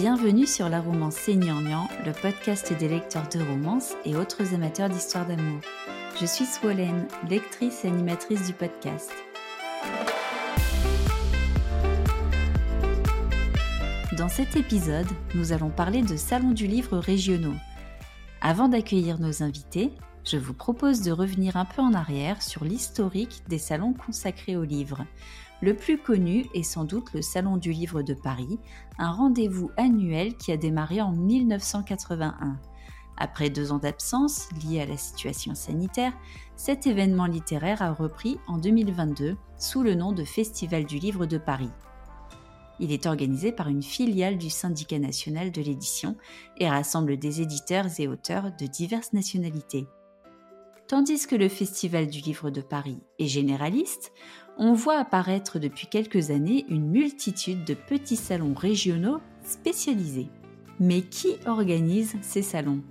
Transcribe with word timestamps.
Bienvenue 0.00 0.46
sur 0.46 0.68
La 0.68 0.80
Romance 0.80 1.16
Seigneur-Nian, 1.16 1.88
le 2.06 2.12
podcast 2.12 2.72
des 2.72 2.86
lecteurs 2.86 3.28
de 3.30 3.40
romances 3.40 3.94
et 4.04 4.14
autres 4.14 4.54
amateurs 4.54 4.88
d'histoires 4.88 5.26
d'amour. 5.26 5.60
Je 6.20 6.24
suis 6.24 6.44
Swolène, 6.44 7.08
lectrice 7.28 7.84
et 7.84 7.88
animatrice 7.88 8.46
du 8.46 8.52
podcast. 8.52 9.12
Dans 14.16 14.28
cet 14.28 14.54
épisode, 14.54 15.08
nous 15.34 15.50
allons 15.52 15.70
parler 15.70 16.02
de 16.02 16.16
salons 16.16 16.52
du 16.52 16.68
livre 16.68 16.98
régionaux. 16.98 17.56
Avant 18.40 18.68
d'accueillir 18.68 19.18
nos 19.18 19.42
invités, 19.42 19.90
je 20.24 20.36
vous 20.36 20.54
propose 20.54 21.02
de 21.02 21.10
revenir 21.10 21.56
un 21.56 21.64
peu 21.64 21.82
en 21.82 21.92
arrière 21.92 22.40
sur 22.40 22.64
l'historique 22.64 23.42
des 23.48 23.58
salons 23.58 23.94
consacrés 23.94 24.56
au 24.56 24.62
livre. 24.62 25.04
Le 25.60 25.74
plus 25.74 25.98
connu 25.98 26.46
est 26.54 26.62
sans 26.62 26.84
doute 26.84 27.12
le 27.12 27.20
Salon 27.20 27.56
du 27.56 27.72
Livre 27.72 28.02
de 28.02 28.14
Paris, 28.14 28.60
un 28.98 29.10
rendez-vous 29.10 29.70
annuel 29.76 30.36
qui 30.36 30.52
a 30.52 30.56
démarré 30.56 31.00
en 31.00 31.10
1981. 31.10 32.60
Après 33.16 33.50
deux 33.50 33.72
ans 33.72 33.78
d'absence 33.78 34.48
liés 34.62 34.80
à 34.80 34.86
la 34.86 34.96
situation 34.96 35.56
sanitaire, 35.56 36.12
cet 36.54 36.86
événement 36.86 37.26
littéraire 37.26 37.82
a 37.82 37.92
repris 37.92 38.38
en 38.46 38.58
2022 38.58 39.36
sous 39.58 39.82
le 39.82 39.96
nom 39.96 40.12
de 40.12 40.22
Festival 40.22 40.84
du 40.84 40.98
Livre 40.98 41.26
de 41.26 41.38
Paris. 41.38 41.72
Il 42.78 42.92
est 42.92 43.06
organisé 43.06 43.50
par 43.50 43.66
une 43.66 43.82
filiale 43.82 44.38
du 44.38 44.50
syndicat 44.50 45.00
national 45.00 45.50
de 45.50 45.60
l'édition 45.60 46.16
et 46.58 46.68
rassemble 46.68 47.16
des 47.16 47.40
éditeurs 47.40 47.86
et 47.98 48.06
auteurs 48.06 48.52
de 48.56 48.66
diverses 48.66 49.12
nationalités. 49.12 49.88
Tandis 50.88 51.26
que 51.26 51.36
le 51.36 51.50
Festival 51.50 52.06
du 52.06 52.20
Livre 52.20 52.50
de 52.50 52.62
Paris 52.62 53.02
est 53.18 53.26
généraliste, 53.26 54.12
on 54.58 54.72
voit 54.72 54.98
apparaître 54.98 55.60
depuis 55.60 55.86
quelques 55.86 56.30
années 56.30 56.66
une 56.68 56.90
multitude 56.90 57.64
de 57.64 57.74
petits 57.74 58.16
salons 58.16 58.54
régionaux 58.54 59.20
spécialisés. 59.44 60.28
Mais 60.80 61.02
qui 61.02 61.36
organise 61.46 62.16
ces 62.22 62.42
salons? 62.42 62.82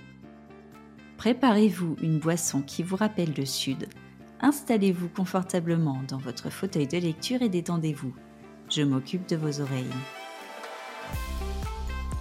Préparez-vous 1.17 1.97
une 2.01 2.19
boisson 2.19 2.61
qui 2.61 2.83
vous 2.83 2.95
rappelle 2.95 3.33
le 3.37 3.45
Sud, 3.45 3.87
installez-vous 4.39 5.09
confortablement 5.09 6.01
dans 6.07 6.17
votre 6.17 6.49
fauteuil 6.49 6.87
de 6.87 6.97
lecture 6.97 7.41
et 7.41 7.49
détendez-vous. 7.49 8.13
Je 8.69 8.83
m'occupe 8.83 9.27
de 9.27 9.35
vos 9.35 9.61
oreilles. 9.61 9.85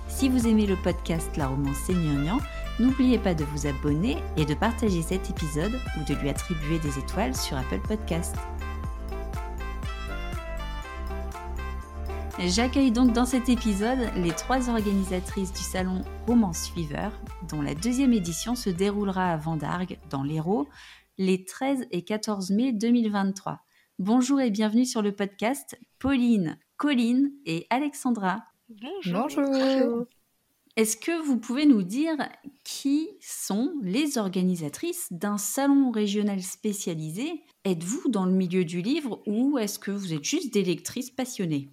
Si 0.09 0.29
vous 0.29 0.47
aimez 0.49 0.67
le 0.67 0.77
podcast 0.77 1.37
La 1.37 1.49
Romance 1.49 1.77
Seigneur 1.77 2.39
n'oubliez 2.79 3.19
pas 3.19 3.35
de 3.35 3.45
vous 3.45 3.67
abonner 3.67 4.17
et 4.37 4.45
de 4.45 4.55
partager 4.55 5.03
cet 5.03 5.31
épisode 5.31 5.79
ou 5.99 6.05
de 6.05 6.19
lui 6.19 6.29
attribuer 6.29 6.79
des 6.79 6.99
étoiles 6.99 7.35
sur 7.35 7.57
Apple 7.57 7.81
Podcast. 7.87 8.37
J'accueille 12.39 12.93
donc 12.93 13.15
dans 13.15 13.25
cet 13.25 13.49
épisode 13.49 13.99
les 14.17 14.31
trois 14.31 14.69
organisatrices 14.69 15.55
du 15.55 15.63
salon 15.63 16.03
Romance 16.27 16.69
Fever, 16.69 17.09
dont 17.49 17.63
la 17.63 17.75
deuxième 17.75 18.13
édition 18.13 18.55
se 18.55 18.69
déroulera 18.69 19.33
à 19.33 19.37
Vendargue, 19.39 19.99
dans 20.11 20.23
l'Hérault, 20.23 20.69
les 21.17 21.47
13 21.47 21.87
et 21.91 22.05
14 22.05 22.51
mai 22.51 22.73
2023. 22.73 23.61
Bonjour 23.99 24.39
et 24.39 24.51
bienvenue 24.51 24.85
sur 24.85 25.01
le 25.01 25.13
podcast 25.13 25.79
Pauline, 25.99 26.59
Colline 26.77 27.33
et 27.47 27.67
Alexandra. 27.71 28.45
Bonjour. 28.69 29.23
Bonjour. 29.23 30.05
Est-ce 30.77 30.99
que 30.99 31.19
vous 31.25 31.39
pouvez 31.39 31.65
nous 31.65 31.83
dire 31.83 32.17
qui 32.65 33.09
sont 33.19 33.73
les 33.81 34.19
organisatrices 34.19 35.11
d'un 35.11 35.39
salon 35.39 35.91
régional 35.91 36.43
spécialisé? 36.43 37.45
Êtes-vous 37.65 38.11
dans 38.11 38.27
le 38.27 38.33
milieu 38.33 38.67
du 38.67 38.83
livre 38.83 39.23
ou 39.27 39.57
est-ce 39.57 39.79
que 39.79 39.91
vous 39.91 40.13
êtes 40.13 40.25
juste 40.25 40.53
des 40.53 40.63
lectrices 40.63 41.11
passionnées? 41.11 41.71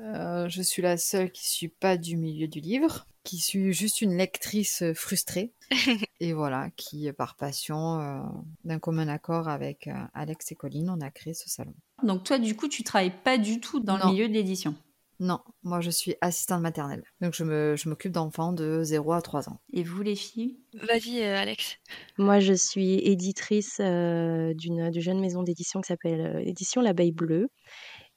Euh, 0.00 0.48
je 0.48 0.62
suis 0.62 0.82
la 0.82 0.96
seule 0.96 1.30
qui 1.30 1.48
suis 1.48 1.68
pas 1.68 1.96
du 1.96 2.16
milieu 2.16 2.48
du 2.48 2.60
livre, 2.60 3.06
qui 3.22 3.38
suis 3.38 3.72
juste 3.72 4.00
une 4.00 4.16
lectrice 4.16 4.82
euh, 4.82 4.94
frustrée. 4.94 5.52
et 6.20 6.32
voilà, 6.32 6.70
qui 6.76 7.10
par 7.12 7.36
passion, 7.36 8.00
euh, 8.00 8.20
d'un 8.64 8.78
commun 8.78 9.08
accord 9.08 9.48
avec 9.48 9.88
Alex 10.14 10.52
et 10.52 10.54
Colline, 10.54 10.90
on 10.90 11.00
a 11.00 11.10
créé 11.10 11.34
ce 11.34 11.48
salon. 11.48 11.74
Donc 12.02 12.24
toi, 12.24 12.38
du 12.38 12.56
coup, 12.56 12.68
tu 12.68 12.82
travailles 12.82 13.14
pas 13.24 13.38
du 13.38 13.60
tout 13.60 13.80
dans 13.80 13.96
le 13.96 14.10
milieu 14.10 14.28
de 14.28 14.32
l'édition? 14.32 14.74
Non, 15.20 15.38
moi 15.62 15.80
je 15.80 15.90
suis 15.90 16.16
assistante 16.20 16.60
maternelle. 16.60 17.04
Donc 17.20 17.34
je, 17.34 17.44
me, 17.44 17.76
je 17.76 17.88
m'occupe 17.88 18.10
d'enfants 18.10 18.52
de 18.52 18.82
0 18.82 19.12
à 19.12 19.22
3 19.22 19.48
ans. 19.48 19.60
Et 19.72 19.84
vous 19.84 20.02
les 20.02 20.16
filles? 20.16 20.58
Vas-y 20.74 21.22
Alex. 21.22 21.76
Moi 22.18 22.40
je 22.40 22.52
suis 22.52 22.94
éditrice 22.98 23.78
d'une, 23.78 24.90
jeune 24.92 25.20
maison 25.20 25.44
d'édition 25.44 25.80
qui 25.80 25.86
s'appelle 25.86 26.42
Édition 26.44 26.82
L'Abeille 26.82 27.12
Bleue. 27.12 27.48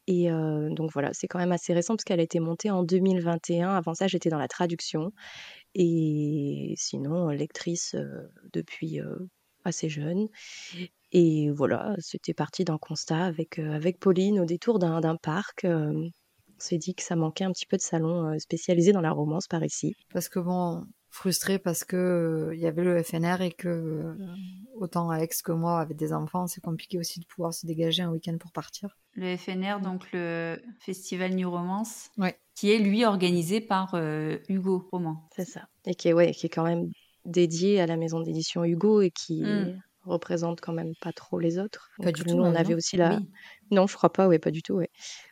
Et 0.08 0.30
donc 0.30 0.92
voilà, 0.94 1.10
c'est 1.14 1.28
quand 1.28 1.40
même 1.40 1.52
assez 1.52 1.74
récent 1.74 1.96
parce 1.96 2.06
qu'elle 2.06 2.22
a 2.22 2.24
été 2.24 2.40
montée 2.40 2.72
en 2.72 2.84
2021. 2.84 3.76
Avant 3.76 3.94
ça, 3.94 4.08
j'étais 4.08 4.30
dans 4.30 4.38
la 4.38 4.48
traduction. 4.48 5.12
Et 5.76 6.74
sinon, 6.78 7.28
lectrice 7.30 7.96
depuis 8.54 9.02
assez 9.66 9.90
jeune. 9.90 10.28
Et 11.12 11.50
voilà, 11.52 11.96
c'était 12.00 12.34
parti 12.34 12.64
d'un 12.64 12.78
constat 12.78 13.26
avec, 13.26 13.60
avec 13.60 14.00
Pauline 14.00 14.40
au 14.40 14.46
détour 14.46 14.80
d'un 14.80 15.18
parc. 15.18 15.66
on 15.66 16.10
s'est 16.58 16.78
dit 16.78 16.96
que 16.96 17.04
ça 17.04 17.18
manquait 17.18 17.44
un 17.44 17.52
petit 17.52 17.66
peu 17.66 17.76
de 17.76 17.82
salon 17.82 18.40
spécialisé 18.40 18.94
dans 18.94 19.02
la 19.02 19.12
romance 19.12 19.48
par 19.48 19.64
ici. 19.64 19.94
Parce 20.14 20.30
que 20.30 20.40
bon, 20.40 20.86
frustrée 21.18 21.58
parce 21.58 21.84
que 21.84 22.52
il 22.54 22.60
y 22.60 22.68
avait 22.68 22.84
le 22.84 23.02
FNR 23.02 23.42
et 23.42 23.52
que 23.52 24.16
autant 24.76 25.10
Alex 25.10 25.42
que 25.42 25.52
moi 25.52 25.80
avec 25.80 25.98
des 25.98 26.14
enfants, 26.14 26.48
c'est 26.48 26.62
compliqué 26.62 27.00
aussi 27.00 27.20
de 27.20 27.26
pouvoir 27.26 27.54
se 27.54 27.66
dégager 27.66 28.04
un 28.04 28.12
week-end 28.12 28.38
pour 28.38 28.52
partir. 28.52 28.96
Le 29.14 29.36
FNR, 29.36 29.82
donc 29.82 30.06
le 30.14 30.62
Festival 30.80 31.34
New 31.34 31.50
Romance, 31.50 32.10
ouais. 32.18 32.38
qui 32.56 32.72
est 32.72 32.78
lui 32.78 33.04
organisé 33.04 33.62
par 33.62 33.96
Hugo 34.48 34.88
Roman. 34.92 35.28
C'est 35.36 35.46
ça. 35.46 35.68
Et 35.86 35.96
qui 35.96 36.10
est, 36.10 36.14
ouais, 36.14 36.32
qui 36.32 36.46
est 36.46 36.50
quand 36.50 36.64
même 36.64 36.92
dédié 37.26 37.82
à 37.82 37.88
la 37.88 37.98
maison 37.98 38.22
d'édition 38.22 38.64
Hugo 38.64 39.02
et 39.02 39.10
qui 39.10 39.42
mmh. 39.42 39.82
représente 40.04 40.62
quand 40.62 40.74
même 40.74 40.94
pas 41.02 41.14
trop 41.14 41.40
les 41.40 41.58
autres. 41.58 41.90
Pas 42.02 42.12
du 42.12 42.24
tout. 42.24 42.36
on 42.36 42.56
avait 42.56 42.76
aussi 42.76 42.96
la. 42.96 43.20
Non, 43.72 43.88
je 43.88 43.96
crois 43.96 44.12
pas, 44.12 44.30
pas 44.40 44.52
du 44.52 44.62
tout, 44.62 44.74
ouais 44.74 44.90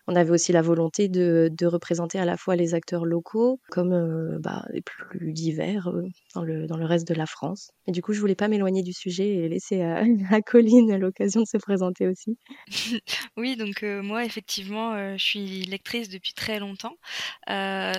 on 0.07 0.15
avait 0.15 0.31
aussi 0.31 0.51
la 0.51 0.61
volonté 0.61 1.07
de, 1.09 1.51
représenter 1.65 2.19
à 2.19 2.25
la 2.25 2.37
fois 2.37 2.55
les 2.55 2.75
acteurs 2.75 3.05
locaux 3.05 3.59
comme 3.69 3.91
euh, 3.91 4.37
bah, 4.39 4.63
les 4.71 4.81
plus 4.81 5.33
divers 5.33 5.87
euh, 5.87 6.03
dans, 6.35 6.43
le, 6.43 6.67
dans 6.67 6.77
le 6.77 6.85
reste 6.85 7.07
de 7.07 7.15
la 7.15 7.25
France. 7.25 7.71
Et 7.87 7.91
du 7.91 8.03
coup, 8.03 8.13
je 8.13 8.19
voulais 8.19 8.35
pas 8.35 8.47
m'éloigner 8.47 8.83
du 8.83 8.93
sujet 8.93 9.27
et 9.27 9.49
laisser 9.49 9.81
à, 9.81 10.03
à 10.31 10.41
Colline 10.41 10.95
l'occasion 10.97 11.41
de 11.41 11.47
se 11.47 11.57
présenter 11.57 12.07
aussi. 12.07 12.37
oui, 13.37 13.55
donc 13.55 13.81
euh, 13.81 14.03
moi, 14.03 14.23
effectivement, 14.25 15.17
je 15.17 15.23
suis 15.23 15.65
lectrice 15.65 16.07
depuis 16.09 16.33
très 16.33 16.59
longtemps 16.59 16.97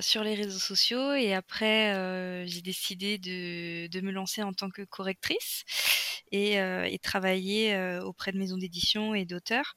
sur 0.01 0.23
les 0.23 0.35
réseaux 0.35 0.59
sociaux 0.59 1.13
et 1.13 1.35
après, 1.35 2.47
j'ai 2.47 2.63
décidé 2.63 3.19
de, 3.19 3.89
de, 3.89 4.01
me 4.01 4.13
lancer 4.13 4.43
en 4.43 4.53
tant 4.53 4.71
que 4.71 4.83
correctrice 4.83 5.65
et, 6.31 6.55
et 6.55 6.99
travailler 7.01 7.77
auprès 8.05 8.33
de 8.33 8.39
maisons 8.39 8.57
d'édition 8.57 9.15
et 9.15 9.25
d'auteurs. 9.25 9.75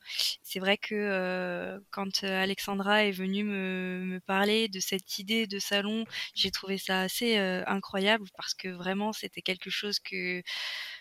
C'est 0.52 0.60
vrai 0.60 0.80
que 0.80 1.80
quand 1.92 2.24
euh, 2.24 2.42
Alexandra 2.42 3.06
est 3.06 3.12
venue 3.12 3.44
me, 3.44 4.20
parler 4.26 4.68
de 4.68 4.80
cette 4.80 5.20
idée 5.20 5.46
de 5.46 5.60
salon, 5.60 6.06
j'ai 6.34 6.50
trouvé 6.50 6.80
ça 6.80 7.02
assez 7.02 7.38
euh, 7.38 7.64
incroyable 7.68 8.26
parce 8.36 8.56
que 8.56 8.68
vraiment 8.68 9.14
c'était 9.14 9.44
quelque 9.44 9.70
chose 9.70 10.00
que 10.00 10.42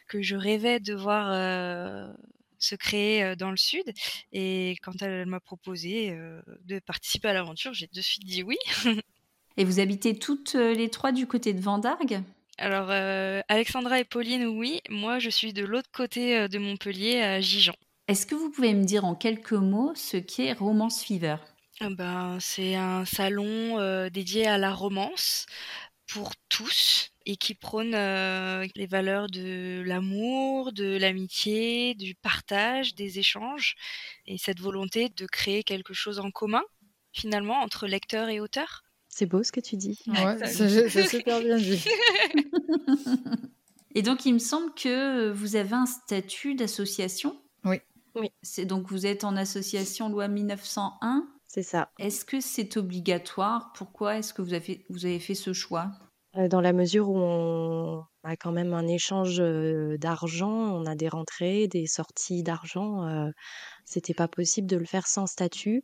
que 0.07 0.21
je 0.21 0.37
rêvais 0.37 0.81
de 0.81 0.93
voir 0.95 1.33
euh, 1.33 2.13
se 2.59 2.75
créer 2.75 3.37
dans 3.37 3.51
le 3.51 3.57
sud. 3.57 3.91
Et 4.33 4.77
quand 4.83 5.01
elle, 5.01 5.25
m'a 5.25 5.41
proposé 5.41 6.15
de 6.65 6.79
participer 6.81 7.29
à 7.29 7.33
l'aventure, 7.33 7.73
j'ai 7.73 7.87
de 7.87 8.01
suite 8.03 8.27
dit 8.27 8.43
oui. 8.43 8.59
et 9.57 9.65
vous 9.65 9.81
habitez 9.81 10.19
toutes 10.19 10.55
les 10.55 10.91
trois 10.91 11.13
du 11.13 11.27
côté 11.27 11.55
de 11.55 11.61
Vendargue 11.63 12.21
Alors, 12.59 12.91
Alexandra 13.49 13.99
et 13.99 14.05
Pauline, 14.05 14.45
oui. 14.45 14.83
Moi, 14.91 15.19
je 15.19 15.31
suis 15.31 15.55
de 15.55 15.65
l'autre 15.65 15.91
côté 15.91 16.49
de 16.49 16.59
Montpellier, 16.59 17.21
à 17.21 17.41
Gijan. 17.41 17.75
Est-ce 18.09 18.25
que 18.25 18.35
vous 18.35 18.51
pouvez 18.51 18.73
me 18.73 18.85
dire 18.85 19.05
en 19.05 19.15
quelques 19.15 19.53
mots 19.53 19.93
ce 19.95 20.17
qu'est 20.17 20.55
Romance 20.55 21.05
Fever? 21.05 21.37
Ah 21.79 21.91
ben, 21.91 22.39
C'est 22.41 22.75
un 22.75 23.05
salon 23.05 23.79
euh, 23.79 24.09
dédié 24.09 24.47
à 24.47 24.57
la 24.57 24.73
romance 24.73 25.45
pour 26.07 26.33
tous 26.49 27.11
et 27.27 27.37
qui 27.37 27.55
prône 27.55 27.95
euh, 27.95 28.67
les 28.75 28.87
valeurs 28.87 29.27
de 29.27 29.83
l'amour, 29.85 30.73
de 30.73 30.97
l'amitié, 30.97 31.95
du 31.95 32.15
partage, 32.15 32.95
des 32.95 33.19
échanges 33.19 33.77
et 34.25 34.39
cette 34.39 34.59
volonté 34.59 35.11
de 35.11 35.27
créer 35.27 35.63
quelque 35.63 35.93
chose 35.93 36.19
en 36.19 36.31
commun 36.31 36.63
finalement 37.13 37.61
entre 37.61 37.87
lecteur 37.87 38.31
et 38.31 38.41
auteur. 38.41 38.85
C'est 39.11 39.27
beau 39.27 39.43
ce 39.43 39.53
que 39.53 39.61
tu 39.61 39.77
dis. 39.77 39.99
Ouais, 40.07 40.47
c'est 40.47 41.09
super 41.09 41.41
bien 41.41 41.59
dit. 41.59 41.85
et 43.95 44.01
donc 44.01 44.25
il 44.25 44.33
me 44.33 44.39
semble 44.39 44.73
que 44.73 45.31
vous 45.31 45.57
avez 45.57 45.75
un 45.75 45.87
statut 45.87 46.55
d'association. 46.55 47.39
Oui. 48.21 48.31
C'est 48.43 48.65
donc 48.65 48.89
vous 48.91 49.07
êtes 49.07 49.25
en 49.25 49.37
association 49.37 50.09
loi 50.09 50.29
1901. 50.29 51.29
C'est 51.47 51.63
ça. 51.63 51.91
Est-ce 51.99 52.25
que 52.25 52.41
c'est 52.41 52.77
obligatoire? 52.77 53.73
Pourquoi 53.75 54.19
est-ce 54.19 54.35
que 54.35 54.43
vous 54.43 54.55
avez, 54.55 54.85
vous 54.91 55.07
avez 55.07 55.19
fait 55.19 55.35
ce 55.35 55.53
choix? 55.53 55.91
Dans 56.51 56.61
la 56.61 56.73
mesure 56.73 57.09
où 57.09 57.17
on 57.17 58.05
a 58.23 58.37
quand 58.37 58.53
même 58.53 58.75
un 58.75 58.87
échange, 58.87 59.43
d'argent, 59.99 60.51
on 60.51 60.85
a 60.85 60.95
des 60.95 61.09
rentrées, 61.09 61.69
des 61.69 61.87
sorties 61.87 62.43
d'argent, 62.43 63.31
c'était 63.85 64.15
pas 64.15 64.29
possible 64.29 64.69
de 64.69 64.77
le 64.77 64.85
faire 64.85 65.07
sans 65.07 65.27
statut. 65.27 65.83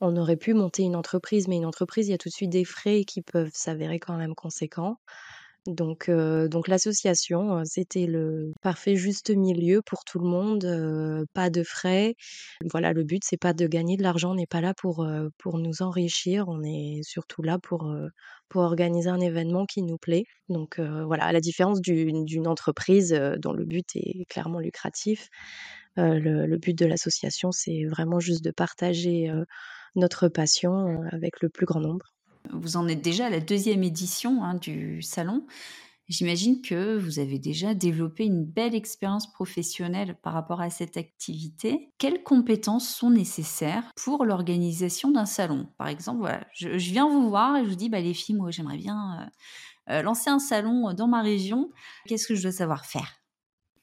On 0.00 0.16
aurait 0.16 0.36
pu 0.36 0.54
monter 0.54 0.82
une 0.82 0.96
entreprise, 0.96 1.46
mais 1.46 1.56
une 1.56 1.66
entreprise, 1.66 2.08
il 2.08 2.12
y 2.12 2.14
a 2.14 2.18
tout 2.18 2.30
de 2.30 2.34
suite 2.34 2.50
des 2.50 2.64
frais 2.64 3.04
qui 3.04 3.22
peuvent 3.22 3.52
s'avérer 3.52 4.00
quand 4.00 4.16
même 4.16 4.34
conséquents. 4.34 4.96
Donc, 5.66 6.10
donc 6.10 6.66
l'association, 6.66 7.64
c'était 7.64 8.06
le 8.06 8.52
parfait 8.62 8.96
juste 8.96 9.30
milieu 9.30 9.80
pour 9.80 10.04
tout 10.04 10.18
le 10.18 10.26
monde, 10.28 11.26
pas 11.34 11.50
de 11.50 11.62
frais. 11.62 12.16
Voilà, 12.70 12.92
le 12.92 13.04
but, 13.04 13.22
c'est 13.24 13.36
pas 13.36 13.52
de 13.52 13.68
gagner 13.68 13.96
de 13.96 14.02
l'argent, 14.02 14.32
on 14.32 14.34
n'est 14.34 14.46
pas 14.46 14.60
là 14.60 14.74
pour, 14.74 15.06
pour 15.38 15.58
nous 15.58 15.82
enrichir, 15.82 16.48
on 16.48 16.64
est 16.64 17.02
surtout 17.04 17.42
là 17.42 17.58
pour, 17.60 17.94
pour 18.48 18.62
organiser 18.62 19.08
un 19.08 19.20
événement 19.20 19.64
qui 19.64 19.82
nous 19.82 19.98
plaît. 19.98 20.24
Donc 20.48 20.80
voilà, 20.80 21.26
à 21.26 21.32
la 21.32 21.40
différence 21.40 21.80
d'une 21.80 22.48
entreprise 22.48 23.12
dont 23.38 23.52
le 23.52 23.64
but 23.64 23.86
est 23.94 24.24
clairement 24.28 24.58
lucratif, 24.58 25.28
le, 25.96 26.46
le, 26.46 26.58
but 26.58 26.76
de 26.76 26.86
l'association, 26.86 27.52
c'est 27.52 27.84
vraiment 27.84 28.18
juste 28.18 28.42
de 28.44 28.50
partager 28.50 29.30
notre 29.94 30.28
passion 30.28 31.02
avec 31.12 31.40
le 31.40 31.48
plus 31.48 31.66
grand 31.66 31.80
nombre. 31.80 32.06
Vous 32.50 32.76
en 32.76 32.88
êtes 32.88 33.02
déjà 33.02 33.26
à 33.26 33.30
la 33.30 33.40
deuxième 33.40 33.82
édition 33.82 34.42
hein, 34.42 34.54
du 34.54 35.02
salon. 35.02 35.46
J'imagine 36.08 36.60
que 36.60 36.98
vous 36.98 37.20
avez 37.20 37.38
déjà 37.38 37.74
développé 37.74 38.24
une 38.24 38.44
belle 38.44 38.74
expérience 38.74 39.32
professionnelle 39.32 40.18
par 40.22 40.34
rapport 40.34 40.60
à 40.60 40.68
cette 40.68 40.96
activité. 40.96 41.90
Quelles 41.96 42.22
compétences 42.22 42.88
sont 42.88 43.10
nécessaires 43.10 43.84
pour 43.96 44.24
l'organisation 44.24 45.10
d'un 45.10 45.26
salon? 45.26 45.68
Par 45.78 45.88
exemple, 45.88 46.20
voilà, 46.20 46.44
je, 46.52 46.68
viens 46.68 47.08
vous 47.08 47.28
voir 47.28 47.56
et 47.56 47.64
je 47.64 47.70
vous 47.70 47.76
dis, 47.76 47.88
bah, 47.88 48.00
les 48.00 48.14
filles, 48.14 48.34
moi 48.34 48.50
j'aimerais 48.50 48.78
bien 48.78 49.30
euh, 49.88 49.94
euh, 49.94 50.02
lancer 50.02 50.28
un 50.28 50.40
salon 50.40 50.92
dans 50.92 51.08
ma 51.08 51.22
région. 51.22 51.70
Qu'est-ce 52.06 52.26
que 52.26 52.34
je 52.34 52.42
dois 52.42 52.52
savoir 52.52 52.84
faire? 52.84 53.21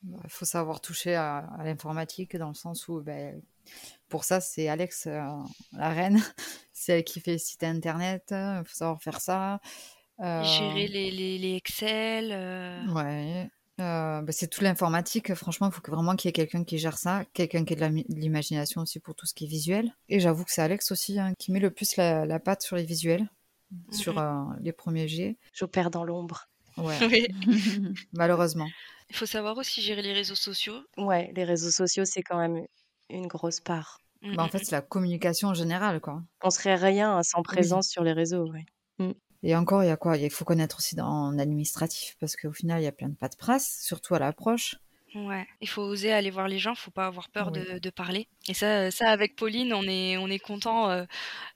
Il 0.03 0.29
faut 0.29 0.45
savoir 0.45 0.81
toucher 0.81 1.15
à, 1.15 1.47
l'informatique 1.63 2.35
dans 2.37 2.49
le 2.49 2.53
sens 2.53 2.87
où 2.87 3.01
ben, 3.01 3.41
pour 4.07 4.23
ça, 4.23 4.39
c'est 4.39 4.67
Alex, 4.67 5.07
euh, 5.07 5.21
la 5.73 5.89
reine. 5.89 6.19
c'est 6.73 6.99
elle 6.99 7.03
qui 7.03 7.19
fait 7.19 7.33
le 7.33 7.37
site 7.37 7.63
internet. 7.63 8.27
Il 8.31 8.63
faut 8.65 8.75
savoir 8.75 9.01
faire 9.01 9.21
ça. 9.21 9.59
Gérer 10.19 10.85
euh, 10.85 10.87
les, 10.87 11.11
les, 11.11 11.37
les 11.37 11.55
Excel. 11.55 12.31
Euh. 12.31 12.85
Ouais. 12.93 13.49
Bah, 13.77 14.23
c'est 14.29 14.47
toute 14.47 14.63
l'informatique. 14.63 15.33
Franchement, 15.35 15.67
il 15.67 15.73
faut 15.73 15.81
que, 15.81 15.91
vraiment 15.91 16.15
qu'il 16.15 16.27
y 16.27 16.29
ait 16.29 16.33
quelqu'un 16.33 16.63
qui 16.63 16.77
gère 16.77 16.97
ça, 16.97 17.23
quelqu'un 17.33 17.63
qui 17.63 17.73
ait 17.73 17.77
de 17.77 18.19
l'imagination 18.19 18.81
aussi 18.81 18.99
pour 18.99 19.15
tout 19.15 19.25
ce 19.25 19.33
qui 19.33 19.45
est 19.45 19.47
visuel. 19.47 19.95
Et 20.09 20.19
j'avoue 20.19 20.43
que 20.43 20.51
c'est 20.51 20.61
Alex 20.61 20.91
aussi 20.91 21.17
hein, 21.17 21.33
qui 21.37 21.51
met 21.53 21.59
le 21.59 21.71
plus 21.71 21.95
la, 21.95 22.25
la 22.25 22.39
patte 22.39 22.61
sur 22.61 22.75
les 22.75 22.83
visuels, 22.83 23.29
sur 23.91 24.21
les 24.59 24.73
premiers 24.73 25.07
G. 25.07 25.37
J'opère 25.53 25.91
dans 25.91 26.03
l'ombre. 26.03 26.49
Ouais. 26.75 26.97
Malheureusement. 28.13 28.67
Il 29.09 29.15
faut 29.15 29.25
savoir 29.25 29.57
aussi 29.57 29.81
gérer 29.81 30.01
les 30.01 30.13
réseaux 30.13 30.35
sociaux. 30.35 30.79
Ouais, 30.97 31.31
les 31.35 31.43
réseaux 31.43 31.71
sociaux, 31.71 32.05
c'est 32.05 32.21
quand 32.21 32.37
même 32.37 32.65
une 33.09 33.27
grosse 33.27 33.59
part. 33.59 33.99
Mmh, 34.21 34.35
bah, 34.35 34.43
en 34.43 34.45
mmh, 34.47 34.49
fait, 34.49 34.59
c'est 34.59 34.71
la 34.71 34.81
communication 34.81 35.49
en 35.49 35.53
général, 35.53 35.99
quoi. 35.99 36.21
On 36.43 36.49
serait 36.49 36.75
rien 36.75 37.21
sans 37.23 37.41
présence 37.41 37.87
sur 37.89 38.03
les 38.03 38.13
réseaux, 38.13 38.49
oui. 38.51 38.65
Mmh. 38.99 39.11
Et 39.43 39.55
encore, 39.55 39.83
il 39.83 39.87
y 39.87 39.91
a 39.91 39.97
quoi? 39.97 40.17
Il 40.17 40.29
faut 40.29 40.45
connaître 40.45 40.77
aussi 40.77 40.95
dans 40.95 41.31
l'administratif, 41.31 42.15
parce 42.19 42.35
qu'au 42.35 42.51
final, 42.51 42.81
il 42.81 42.85
y 42.85 42.87
a 42.87 42.91
plein 42.91 43.09
de 43.09 43.15
pas 43.15 43.29
de 43.29 43.35
presse, 43.35 43.79
surtout 43.81 44.15
à 44.15 44.19
l'approche. 44.19 44.75
Ouais, 45.15 45.47
il 45.59 45.67
faut 45.67 45.81
oser 45.81 46.11
aller 46.11 46.29
voir 46.29 46.47
les 46.47 46.59
gens, 46.59 46.75
faut 46.75 46.91
pas 46.91 47.07
avoir 47.07 47.29
peur 47.29 47.51
de, 47.51 47.79
de, 47.79 47.89
parler. 47.89 48.27
Et 48.47 48.53
ça, 48.53 48.91
ça 48.91 49.09
avec 49.09 49.35
Pauline, 49.35 49.73
on 49.73 49.83
est, 49.83 50.17
on 50.17 50.27
est 50.27 50.39
content. 50.39 50.89
Euh, 50.91 51.05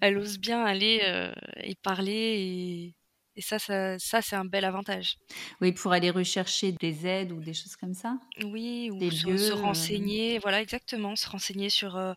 elle 0.01 0.17
ose 0.17 0.39
bien 0.39 0.65
aller 0.65 1.01
euh, 1.03 1.31
et 1.57 1.75
parler 1.75 2.11
et, 2.11 2.95
et 3.35 3.41
ça, 3.41 3.59
ça, 3.59 3.97
ça 3.99 4.21
c'est 4.21 4.35
un 4.35 4.45
bel 4.45 4.65
avantage. 4.65 5.17
Oui, 5.61 5.71
pour 5.71 5.91
aller 5.91 6.11
rechercher 6.11 6.71
des 6.71 7.07
aides 7.07 7.31
ou 7.31 7.39
des 7.39 7.53
choses 7.53 7.75
comme 7.75 7.93
ça. 7.93 8.17
Oui, 8.43 8.89
ou 8.91 9.11
se, 9.11 9.37
se, 9.37 9.51
euh, 9.51 9.55
renseigner, 9.55 10.39
voilà, 10.39 10.61
exactement, 10.61 11.15
se 11.15 11.27
renseigner 11.29 11.69
sur 11.69 11.95
euh, 11.95 12.13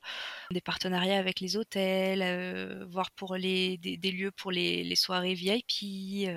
des 0.51 0.61
partenariats 0.61 1.19
avec 1.19 1.41
les 1.41 1.57
hôtels, 1.57 2.23
euh, 2.23 2.85
voir 2.89 3.11
pour 3.13 3.37
les, 3.37 3.79
des, 3.79 3.97
des, 3.97 4.13
lieux 4.13 4.31
pour 4.31 4.51
les, 4.51 4.85
les 4.85 4.97
soirées 4.97 5.35
VIP. 5.35 6.29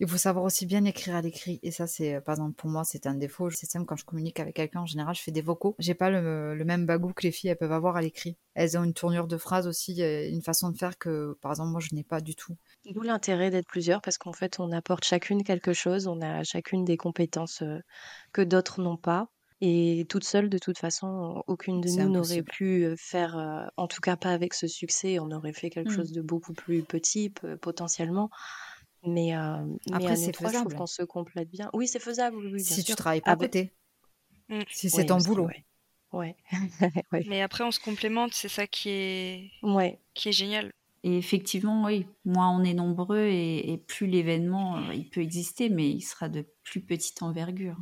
Il 0.00 0.08
faut 0.08 0.16
savoir 0.16 0.44
aussi 0.44 0.66
bien 0.66 0.84
écrire 0.84 1.14
à 1.14 1.22
l'écrit. 1.22 1.60
Et 1.62 1.70
ça, 1.70 1.86
c'est, 1.86 2.20
par 2.20 2.34
exemple, 2.34 2.54
pour 2.54 2.68
moi, 2.68 2.84
c'est 2.84 3.06
un 3.06 3.14
défaut. 3.14 3.50
C'est 3.50 3.66
simple, 3.66 3.86
quand 3.86 3.96
je 3.96 4.04
communique 4.04 4.40
avec 4.40 4.56
quelqu'un, 4.56 4.80
en 4.80 4.86
général, 4.86 5.14
je 5.14 5.22
fais 5.22 5.30
des 5.30 5.42
vocaux. 5.42 5.76
J'ai 5.78 5.94
pas 5.94 6.10
le, 6.10 6.54
le, 6.54 6.64
même 6.64 6.86
bagou 6.86 7.12
que 7.12 7.22
les 7.22 7.30
filles, 7.30 7.50
elles 7.50 7.56
peuvent 7.56 7.72
avoir 7.72 7.96
à 7.96 8.02
l'écrit. 8.02 8.36
Elles 8.54 8.76
ont 8.76 8.84
une 8.84 8.94
tournure 8.94 9.26
de 9.26 9.36
phrase 9.36 9.66
aussi, 9.66 10.02
une 10.02 10.42
façon 10.42 10.70
de 10.70 10.76
faire 10.76 10.98
que, 10.98 11.36
par 11.40 11.52
exemple, 11.52 11.70
moi, 11.70 11.80
je 11.80 11.94
n'ai 11.94 12.04
pas 12.04 12.20
du 12.20 12.34
tout. 12.34 12.56
D'où 12.90 13.02
l'intérêt 13.02 13.50
d'être 13.50 13.68
plusieurs, 13.68 14.02
parce 14.02 14.18
qu'en 14.18 14.32
fait, 14.32 14.58
on 14.58 14.72
apporte 14.72 15.04
chacune 15.04 15.44
quelque 15.44 15.72
chose. 15.72 16.06
On 16.06 16.20
a 16.20 16.42
chacune 16.42 16.84
des 16.84 16.96
compétences 16.96 17.62
que 18.32 18.42
d'autres 18.42 18.82
n'ont 18.82 18.96
pas. 18.96 19.28
Et 19.60 20.04
toute 20.08 20.24
seule, 20.24 20.50
de 20.50 20.58
toute 20.58 20.78
façon, 20.78 21.42
aucune 21.46 21.80
de 21.80 21.88
nous 21.88 22.10
n'aurait 22.10 22.42
pu 22.42 22.94
faire, 22.98 23.70
en 23.76 23.86
tout 23.86 24.00
cas 24.00 24.16
pas 24.16 24.30
avec 24.30 24.52
ce 24.52 24.66
succès, 24.66 25.18
on 25.18 25.30
aurait 25.30 25.52
fait 25.52 25.70
quelque 25.70 25.90
mmh. 25.90 25.96
chose 25.96 26.12
de 26.12 26.20
beaucoup 26.20 26.52
plus 26.52 26.82
petit, 26.82 27.32
potentiellement. 27.60 28.30
Mais, 29.06 29.36
euh, 29.36 29.66
Après, 29.92 30.16
c'est 30.16 30.34
faisable. 30.34 30.70
Je 30.70 30.76
qu'on 30.76 30.86
se 30.86 31.02
complète 31.02 31.50
bien. 31.50 31.70
Oui, 31.72 31.88
c'est 31.88 32.00
faisable. 32.00 32.36
Oui, 32.36 32.60
si 32.60 32.84
tu 32.84 32.94
travailles 32.94 33.20
pas 33.20 33.32
à 33.32 33.36
côté. 33.36 33.72
Mmh. 34.48 34.60
Si 34.70 34.90
c'est 34.90 35.06
ton 35.06 35.18
boulot. 35.18 35.48
Ouais. 36.12 36.36
ouais. 37.12 37.24
Mais 37.28 37.42
après, 37.42 37.64
on 37.64 37.70
se 37.70 37.80
complémente, 37.80 38.34
c'est 38.34 38.48
ça 38.48 38.66
qui 38.66 38.88
est, 38.88 39.50
ouais. 39.62 39.98
qui 40.14 40.28
est 40.28 40.32
génial. 40.32 40.72
Et 41.02 41.18
effectivement, 41.18 41.84
oui, 41.84 42.06
moins 42.24 42.56
on 42.56 42.64
est 42.64 42.72
nombreux 42.72 43.26
et, 43.26 43.82
plus 43.88 44.06
l'événement, 44.06 44.78
euh, 44.78 44.94
il 44.94 45.10
peut 45.10 45.20
exister, 45.20 45.68
mais 45.68 45.90
il 45.90 46.00
sera 46.00 46.28
de 46.28 46.46
plus 46.62 46.80
petite 46.80 47.22
envergure. 47.22 47.76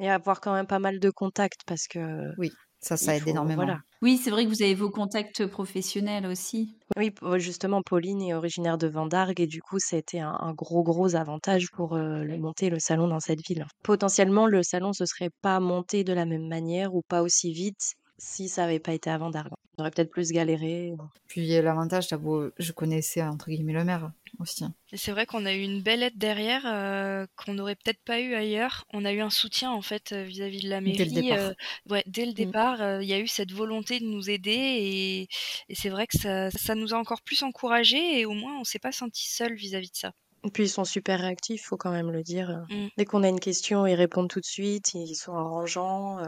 Et 0.00 0.10
avoir 0.10 0.40
quand 0.40 0.54
même 0.54 0.66
pas 0.66 0.80
mal 0.80 0.98
de 0.98 1.10
contacts 1.10 1.62
parce 1.66 1.86
que 1.86 2.34
oui. 2.38 2.50
Ça, 2.84 2.98
ça 2.98 3.16
aide 3.16 3.26
énormément. 3.26 3.66
Oui, 4.02 4.18
c'est 4.22 4.30
vrai 4.30 4.44
que 4.44 4.50
vous 4.50 4.62
avez 4.62 4.74
vos 4.74 4.90
contacts 4.90 5.46
professionnels 5.46 6.26
aussi. 6.26 6.76
Oui, 6.98 7.10
justement, 7.38 7.80
Pauline 7.80 8.20
est 8.20 8.34
originaire 8.34 8.76
de 8.76 8.86
Vendargue 8.86 9.40
et 9.40 9.46
du 9.46 9.62
coup, 9.62 9.78
ça 9.78 9.96
a 9.96 9.98
été 9.98 10.20
un, 10.20 10.52
gros, 10.54 10.82
gros 10.82 11.16
avantage 11.16 11.70
pour 11.72 11.94
euh, 11.94 12.24
monter 12.38 12.68
le 12.68 12.78
salon 12.78 13.08
dans 13.08 13.20
cette 13.20 13.40
ville. 13.46 13.64
Potentiellement, 13.82 14.46
le 14.46 14.62
salon 14.62 14.88
ne 14.88 14.92
se 14.92 15.06
serait 15.06 15.30
pas 15.40 15.60
monté 15.60 16.04
de 16.04 16.12
la 16.12 16.26
même 16.26 16.46
manière 16.46 16.94
ou 16.94 17.00
pas 17.08 17.22
aussi 17.22 17.54
vite 17.54 17.94
si 18.18 18.48
ça 18.48 18.62
n'avait 18.62 18.80
pas 18.80 18.92
été 18.92 19.10
à 19.10 19.18
Vendargue. 19.18 19.52
On 19.76 19.82
aurait 19.82 19.90
peut-être 19.90 20.10
plus 20.10 20.30
galéré. 20.30 20.92
Puis 21.26 21.48
l'avantage, 21.60 22.06
je 22.08 22.72
connaissais 22.72 23.22
entre 23.22 23.50
guillemets 23.50 23.72
le 23.72 23.84
maire 23.84 24.12
aussi. 24.38 24.64
Et 24.92 24.96
c'est 24.96 25.10
vrai 25.10 25.26
qu'on 25.26 25.46
a 25.46 25.52
eu 25.52 25.60
une 25.62 25.82
belle 25.82 26.02
aide 26.02 26.16
derrière 26.16 26.62
euh, 26.66 27.26
qu'on 27.36 27.54
n'aurait 27.54 27.74
peut-être 27.74 28.02
pas 28.04 28.20
eu 28.20 28.34
ailleurs. 28.34 28.84
On 28.92 29.04
a 29.04 29.12
eu 29.12 29.20
un 29.20 29.30
soutien 29.30 29.72
en 29.72 29.82
fait 29.82 30.12
euh, 30.12 30.22
vis-à-vis 30.22 30.62
de 30.62 30.68
la 30.68 30.80
mairie. 30.80 30.96
Dès 30.96 31.04
le 31.06 31.10
départ. 31.10 31.38
Euh, 31.38 31.52
ouais, 31.90 32.04
dès 32.06 32.24
le 32.24 32.30
mm. 32.30 32.34
départ, 32.34 33.02
il 33.02 33.08
y 33.08 33.12
a 33.12 33.18
eu 33.18 33.26
cette 33.26 33.52
volonté 33.52 33.98
de 33.98 34.06
nous 34.06 34.30
aider 34.30 34.52
et, 34.52 35.22
et 35.68 35.74
c'est 35.74 35.88
vrai 35.88 36.06
que 36.06 36.18
ça, 36.18 36.50
ça, 36.50 36.74
nous 36.74 36.94
a 36.94 36.98
encore 36.98 37.22
plus 37.22 37.42
encouragés 37.42 38.20
et 38.20 38.26
au 38.26 38.32
moins 38.32 38.58
on 38.58 38.64
s'est 38.64 38.78
pas 38.78 38.92
senti 38.92 39.28
seul 39.28 39.54
vis-à-vis 39.54 39.90
de 39.90 39.96
ça. 39.96 40.12
Et 40.44 40.50
puis 40.50 40.64
ils 40.64 40.68
sont 40.68 40.84
super 40.84 41.20
réactifs, 41.20 41.62
faut 41.62 41.76
quand 41.76 41.92
même 41.92 42.10
le 42.12 42.22
dire. 42.22 42.64
Mm. 42.70 42.86
Dès 42.96 43.04
qu'on 43.06 43.24
a 43.24 43.28
une 43.28 43.40
question, 43.40 43.86
ils 43.86 43.94
répondent 43.94 44.30
tout 44.30 44.40
de 44.40 44.46
suite, 44.46 44.94
ils 44.94 45.16
sont 45.16 45.34
arrangeants. 45.34 46.18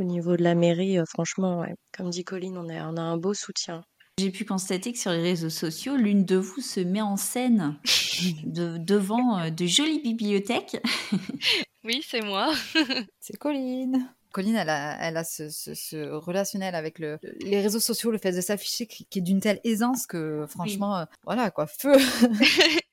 Au 0.00 0.02
niveau 0.02 0.34
de 0.34 0.42
la 0.42 0.54
mairie, 0.54 0.96
franchement, 1.06 1.66
comme 1.94 2.08
dit 2.08 2.24
Colline, 2.24 2.56
on 2.56 2.70
a, 2.70 2.88
on 2.88 2.96
a 2.96 3.02
un 3.02 3.18
beau 3.18 3.34
soutien. 3.34 3.82
J'ai 4.18 4.30
pu 4.30 4.46
constater 4.46 4.94
que 4.94 4.98
sur 4.98 5.10
les 5.10 5.20
réseaux 5.20 5.50
sociaux, 5.50 5.96
l'une 5.96 6.24
de 6.24 6.36
vous 6.36 6.62
se 6.62 6.80
met 6.80 7.02
en 7.02 7.18
scène 7.18 7.78
de, 8.44 8.78
devant 8.78 9.38
euh, 9.38 9.50
de 9.50 9.66
jolies 9.66 10.00
bibliothèques. 10.00 10.78
oui, 11.84 12.02
c'est 12.06 12.22
moi. 12.22 12.50
c'est 13.20 13.36
Colline. 13.36 14.10
Colline, 14.32 14.56
elle 14.56 14.70
a, 14.70 14.96
elle 15.06 15.18
a 15.18 15.24
ce, 15.24 16.14
relationnel 16.14 16.74
avec 16.74 16.98
le, 16.98 17.18
les 17.40 17.60
réseaux 17.60 17.80
sociaux, 17.80 18.10
le 18.10 18.16
fait 18.16 18.32
de 18.32 18.40
s'afficher 18.40 18.86
qui, 18.86 19.06
est 19.14 19.20
d'une 19.20 19.40
telle 19.40 19.60
aisance 19.64 20.06
que 20.06 20.46
franchement, 20.48 20.96
euh, 20.96 21.04
voilà 21.24 21.50
quoi, 21.50 21.66
feu. 21.66 21.96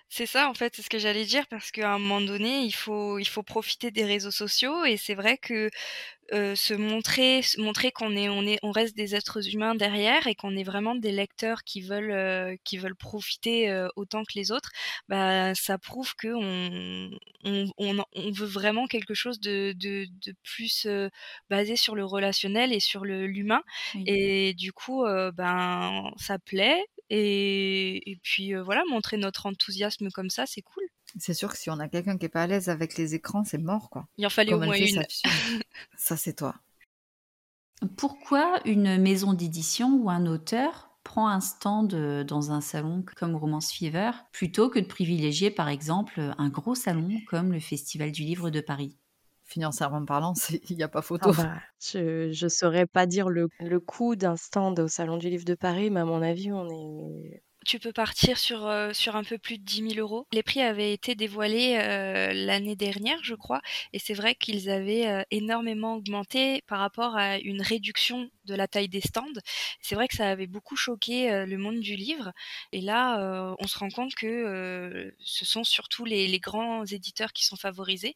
C'est 0.10 0.26
ça, 0.26 0.50
en 0.50 0.54
fait, 0.54 0.74
c'est 0.76 0.82
ce 0.82 0.90
que 0.90 1.00
j'allais 1.00 1.26
dire, 1.26 1.46
parce 1.48 1.70
qu'à 1.72 1.94
un 1.94 2.00
moment 2.00 2.22
donné, 2.22 2.62
il 2.62 2.72
faut, 2.72 3.20
il 3.20 3.28
faut 3.28 3.44
profiter 3.44 3.92
des 3.92 4.06
réseaux 4.06 4.32
sociaux, 4.32 4.86
et 4.86 4.96
c'est 4.96 5.16
vrai 5.16 5.38
que 5.38 5.70
euh, 6.34 6.56
se 6.56 6.74
montrer, 6.74 7.42
montrer 7.58 7.92
qu'on 7.92 8.16
est, 8.16 8.28
on 8.28 8.42
est, 8.44 8.60
on 8.62 8.72
reste 8.72 8.98
des 8.98 9.16
êtres 9.16 9.54
humains 9.54 9.76
derrière 9.76 10.28
et 10.28 10.36
qu'on 10.36 10.58
est 10.58 10.64
vraiment 10.64 10.94
des 10.96 11.12
lecteurs 11.12 11.64
qui 11.64 11.82
veulent, 11.82 12.12
euh, 12.12 12.56
qui 12.66 12.78
veulent 12.78 12.96
profiter 12.96 13.70
euh, 13.70 13.88
autant 13.96 14.24
que 14.24 14.34
les 14.36 14.52
autres, 14.52 14.72
bah, 15.08 15.56
ça 15.56 15.78
prouve 15.78 16.16
que 16.16 16.28
on, 16.34 17.12
on, 17.46 18.06
on, 18.14 18.32
veut 18.32 18.46
vraiment 18.46 18.88
quelque 18.88 19.14
chose 19.14 19.40
de, 19.40 19.74
de, 19.74 20.08
de 20.26 20.34
plus 20.44 20.88
basé 21.50 21.78
sur 21.78 21.96
le 21.96 22.04
relationnel 22.04 22.74
et 22.74 22.82
sur 22.82 23.06
le 23.06 23.26
l'humain. 23.28 23.62
Et 24.06 24.54
du 24.54 24.74
coup, 24.74 25.06
ben, 25.34 26.12
ça 26.18 26.40
plaît. 26.40 26.84
Et, 27.10 28.12
et 28.12 28.18
puis 28.22 28.54
voilà, 28.56 28.84
montrer 28.90 29.18
notre 29.18 29.46
enthousiasme 29.46 30.10
comme 30.10 30.30
ça, 30.30 30.46
c'est 30.46 30.62
cool. 30.62 30.84
C'est 31.18 31.34
sûr 31.34 31.52
que 31.52 31.58
si 31.58 31.70
on 31.70 31.80
a 31.80 31.88
quelqu'un 31.88 32.18
qui 32.18 32.26
est 32.26 32.30
pas 32.30 32.44
à 32.44 32.48
l'aise 32.48 32.70
avec 32.70 32.98
les 32.98 33.16
écrans, 33.16 33.44
c'est 33.44 33.58
mort, 33.58 33.90
quoi. 33.90 34.08
Il 34.18 34.26
en 34.26 34.30
fallait 34.30 34.54
au 34.54 34.60
moins 34.60 34.76
une. 34.76 35.04
Ça, 35.98 36.18
c'est 36.18 36.34
toi. 36.34 36.56
Pourquoi 37.96 38.60
une 38.66 38.98
maison 38.98 39.34
d'édition 39.34 39.96
ou 40.02 40.10
un 40.10 40.26
auteur 40.26 40.90
prend 41.04 41.30
un 41.30 41.40
stand 41.40 41.94
dans 42.26 42.52
un 42.52 42.60
salon 42.60 43.06
comme 43.16 43.36
Romance 43.36 43.72
Fever 43.72 44.12
plutôt 44.34 44.70
que 44.70 44.80
de 44.80 44.86
privilégier 44.86 45.52
par 45.52 45.70
exemple 45.70 46.34
un 46.38 46.50
gros 46.50 46.76
salon 46.76 47.22
comme 47.28 47.54
le 47.54 47.60
Festival 47.60 48.12
du 48.12 48.24
Livre 48.24 48.50
de 48.50 48.60
Paris? 48.62 48.98
Financièrement 49.48 50.06
parlant, 50.06 50.34
il 50.70 50.78
n'y 50.78 50.84
a 50.84 50.88
pas 50.88 51.02
photo. 51.02 51.32
Ah 51.38 51.44
bah, 51.44 51.54
je 51.80 52.44
ne 52.44 52.50
saurais 52.50 52.86
pas 52.86 53.06
dire 53.06 53.30
le, 53.30 53.50
le 53.60 53.80
coût 53.80 54.16
d'un 54.16 54.36
stand 54.36 54.80
au 54.80 54.88
Salon 54.88 55.18
du 55.18 55.30
Livre 55.30 55.46
de 55.46 55.56
Paris, 55.56 55.90
mais 55.90 56.02
à 56.02 56.06
mon 56.06 56.22
avis, 56.22 56.52
on 56.52 56.70
est 56.70 57.42
tu 57.68 57.80
peux 57.80 57.92
partir 57.92 58.38
sur, 58.38 58.66
euh, 58.66 58.94
sur 58.94 59.18
un 59.18 59.24
peu 59.24 59.38
plus 59.38 59.58
de 59.58 59.64
10 59.64 59.90
000 59.96 60.00
euros. 60.00 60.26
Les 60.32 60.42
prix 60.42 60.62
avaient 60.62 60.94
été 60.94 61.16
dévoilés 61.16 61.78
euh, 61.78 62.32
l'année 62.34 62.78
dernière, 62.78 63.20
je 63.24 63.36
crois, 63.36 63.62
et 63.92 64.00
c'est 64.00 64.14
vrai 64.14 64.36
qu'ils 64.36 64.70
avaient 64.70 65.08
euh, 65.08 65.22
énormément 65.32 65.96
augmenté 65.96 66.64
par 66.68 66.80
rapport 66.80 67.18
à 67.18 67.38
une 67.40 67.62
réduction 67.62 68.30
de 68.48 68.56
la 68.56 68.68
taille 68.68 68.90
des 68.90 69.02
stands. 69.02 69.26
C'est 69.82 69.96
vrai 69.96 70.08
que 70.08 70.16
ça 70.16 70.30
avait 70.30 70.48
beaucoup 70.48 70.76
choqué 70.76 71.46
le 71.46 71.58
monde 71.58 71.80
du 71.80 71.96
livre, 71.96 72.32
et 72.72 72.82
là, 72.82 73.56
on 73.60 73.68
se 73.68 73.78
rend 73.78 73.90
compte 73.90 74.16
que 74.16 75.14
ce 75.20 75.46
sont 75.46 75.64
surtout 75.64 76.06
les, 76.06 76.28
les, 76.28 76.40
grands 76.40 76.86
éditeurs 76.86 77.34
qui 77.34 77.46
sont 77.46 77.56
favorisés, 77.56 78.16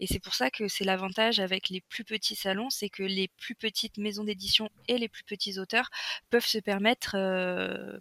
et 0.00 0.06
c'est 0.06 0.18
pour 0.18 0.34
ça 0.34 0.50
que 0.50 0.68
c'est 0.68 0.84
l'avantage 0.84 1.40
avec 1.40 1.68
les 1.68 1.80
plus 1.80 2.04
petits 2.04 2.36
salons, 2.36 2.70
c'est 2.70 2.88
que 2.88 3.02
les 3.02 3.28
plus 3.28 3.54
petites 3.54 3.98
maisons 3.98 4.24
d'édition 4.24 4.68
et 4.88 4.98
les 4.98 5.08
plus 5.08 5.24
petits 5.24 5.58
auteurs 5.58 5.90
peuvent 6.30 6.46
se 6.46 6.58
permettre 6.58 7.16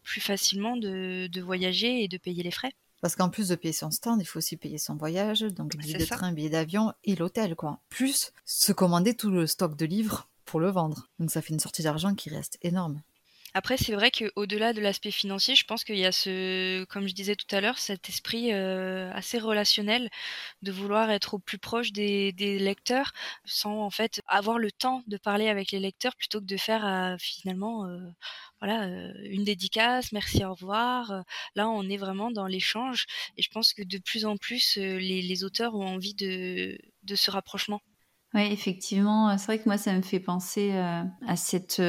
plus 0.04 0.22
facilement 0.22 0.76
de 0.78 0.88
de, 1.28 1.42
voyager 1.42 2.04
et 2.04 2.08
de 2.08 2.18
payer 2.18 2.44
les 2.44 2.52
frais. 2.52 2.72
Parce 3.02 3.16
qu'en 3.16 3.30
plus 3.30 3.50
de 3.50 3.56
payer 3.56 3.74
son 3.74 3.92
stand, 3.92 4.20
il 4.22 4.26
faut 4.26 4.40
aussi 4.40 4.58
payer 4.58 4.80
son 4.80 4.96
voyage, 4.96 5.42
donc 5.42 5.76
billet 5.78 6.00
de 6.00 6.06
train, 6.06 6.32
billet 6.32 6.50
d'avion 6.50 6.94
et 7.04 7.16
l'hôtel, 7.16 7.56
quoi. 7.56 7.80
Plus 7.90 8.34
se 8.46 8.72
commander 8.72 9.14
tout 9.14 9.30
le 9.30 9.46
stock 9.46 9.76
de 9.76 9.86
livres 9.86 10.28
pour 10.48 10.60
le 10.60 10.72
vendre. 10.72 11.08
Donc 11.20 11.30
ça 11.30 11.44
fait 11.44 11.54
une 11.54 11.60
sortie 11.60 11.84
d'argent 11.84 12.16
qui 12.16 12.30
reste 12.32 12.58
énorme. 12.64 13.02
Après, 13.54 13.78
c'est 13.78 13.94
vrai 13.94 14.12
qu'au-delà 14.12 14.74
de 14.74 14.82
l'aspect 14.82 15.10
financier, 15.10 15.56
je 15.56 15.66
pense 15.66 15.84
qu'il 15.84 15.98
y 15.98 16.06
a 16.06 16.12
ce, 16.12 16.84
comme 16.86 17.08
je 17.08 17.14
disais 17.14 17.36
tout 17.36 17.56
à 17.56 17.62
l'heure, 17.62 17.80
cet 17.80 18.08
esprit 18.08 18.54
euh, 18.54 19.12
assez 19.14 19.40
relationnel 19.40 20.10
de 20.62 20.72
vouloir 20.72 21.10
être 21.10 21.34
au 21.36 21.40
plus 21.40 21.58
proche 21.58 21.92
des, 21.92 22.32
lecteurs 22.60 23.14
sans 23.46 23.82
en 23.82 23.90
fait 23.90 24.22
avoir 24.28 24.60
le 24.60 24.72
temps 24.72 25.02
de 25.08 25.18
parler 25.18 25.50
avec 25.50 25.72
les 25.72 25.80
lecteurs 25.80 26.16
plutôt 26.16 26.40
que 26.40 26.46
de 26.46 26.58
faire 26.58 26.86
euh, 26.86 27.16
finalement 27.20 27.86
euh, 27.88 27.98
voilà 28.60 28.86
une 29.24 29.44
dédicace, 29.44 30.12
merci, 30.12 30.44
au 30.46 30.54
revoir. 30.54 31.24
Là, 31.56 31.70
on 31.70 31.90
est 31.90 31.98
vraiment 31.98 32.32
dans 32.32 32.48
l'échange 32.48 33.06
et 33.38 33.42
je 33.42 33.50
pense 33.50 33.74
que 33.74 33.84
de 33.84 33.98
plus 33.98 34.26
en 34.26 34.38
plus 34.38 34.78
les, 34.78 35.44
auteurs 35.44 35.74
ont 35.76 35.88
envie 35.88 36.14
de, 36.16 36.78
de 37.04 37.16
ce 37.16 37.32
rapprochement. 37.32 37.82
Oui, 38.34 38.42
effectivement, 38.52 39.38
c'est 39.38 39.46
vrai 39.46 39.60
que 39.60 39.66
moi, 39.66 39.78
ça 39.78 39.94
me 39.94 40.02
fait 40.02 40.20
penser 40.20 40.72
à 40.72 41.36
cette 41.36 41.82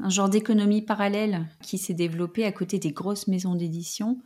un 0.00 0.10
genre 0.10 0.28
d'économie 0.28 0.82
parallèle 0.82 1.46
qui 1.62 1.78
s'est 1.78 1.94
développé 1.94 2.44
à 2.44 2.52
côté 2.52 2.78
des 2.78 2.90
grosses 2.90 3.28
maisons 3.28 3.54
d'édition, 3.54 4.18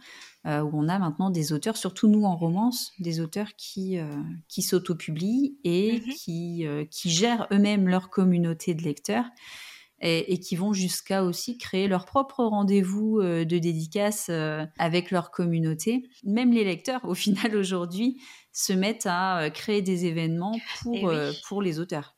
euh, 0.46 0.62
où 0.62 0.70
on 0.72 0.88
a 0.88 0.98
maintenant 0.98 1.30
des 1.30 1.52
auteurs, 1.52 1.76
surtout 1.76 2.08
nous 2.08 2.24
en 2.24 2.36
romance, 2.36 2.92
des 2.98 3.20
auteurs 3.20 3.54
qui, 3.56 3.98
euh, 3.98 4.04
qui 4.48 4.62
s'autopublient 4.62 5.52
et 5.64 6.00
mhm. 6.00 6.14
qui, 6.14 6.66
euh, 6.66 6.84
qui 6.90 7.10
gèrent 7.10 7.46
eux-mêmes 7.52 7.88
leur 7.88 8.10
communauté 8.10 8.74
de 8.74 8.82
lecteurs 8.82 9.26
et, 10.02 10.40
qui 10.40 10.56
vont 10.56 10.72
jusqu'à 10.72 11.24
aussi 11.24 11.58
créer 11.58 11.86
leur 11.86 12.06
propre 12.06 12.42
rendez-vous 12.42 13.20
de 13.20 13.58
dédicace 13.58 14.30
avec 14.78 15.10
leur 15.10 15.30
communauté. 15.30 16.08
Même 16.24 16.54
les 16.54 16.64
lecteurs, 16.64 17.04
au 17.04 17.12
final, 17.14 17.54
aujourd'hui, 17.54 18.18
se 18.52 18.72
mettent 18.72 19.06
à 19.06 19.50
créer 19.52 19.82
des 19.82 20.06
événements 20.06 20.58
pour, 20.82 21.12
eh 21.12 21.30
pour 21.46 21.62
les 21.62 21.78
auteurs. 21.78 22.16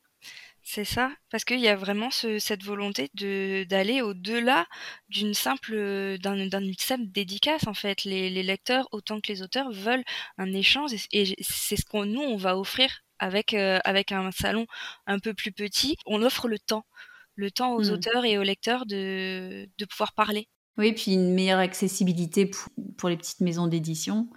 C'est 0.65 0.85
ça, 0.85 1.11
parce 1.29 1.45
qu'il 1.45 1.59
y 1.59 1.67
a 1.69 1.75
vraiment 1.75 2.11
cette 2.11 2.62
volonté 2.62 3.11
de 3.15 3.65
d'aller 3.69 4.01
au-delà 4.01 4.67
d'une 5.09 5.35
simple 5.35 6.19
d'un 6.19 6.49
simple 6.79 7.07
dédicace 7.09 7.67
en 7.67 7.75
fait. 7.75 8.05
Les, 8.05 8.31
lecteurs 8.43 8.89
autant 8.93 9.21
que 9.21 9.33
les 9.33 9.43
auteurs 9.43 9.73
veulent 9.73 10.05
un 10.39 10.53
échange 10.55 10.93
et, 11.11 11.37
c'est 11.41 11.77
ce 11.77 11.85
qu'on 11.85 12.07
nous 12.07 12.21
on 12.21 12.37
va 12.37 12.57
offrir 12.57 13.03
avec 13.19 13.55
euh, 13.55 13.81
avec 13.85 14.12
un 14.12 14.31
salon 14.31 14.67
un 15.07 15.19
peu 15.19 15.35
plus 15.35 15.53
petit. 15.53 15.97
On 16.07 16.23
offre 16.23 16.47
le 16.49 16.61
temps, 16.61 16.87
le 17.35 17.51
temps 17.51 17.75
aux 17.75 17.91
mmh. 17.91 17.95
auteurs 17.95 18.25
et 18.25 18.39
aux 18.39 18.45
lecteurs 18.45 18.87
de 18.87 19.69
de 19.79 19.85
pouvoir 19.85 20.12
parler. 20.15 20.49
Oui, 20.79 20.93
puis 20.93 21.12
une 21.12 21.35
meilleure 21.35 21.59
accessibilité 21.59 22.50
pour, 22.97 23.09
les 23.09 23.17
petites 23.17 23.41
maisons 23.41 23.67
d'édition, 23.67 24.29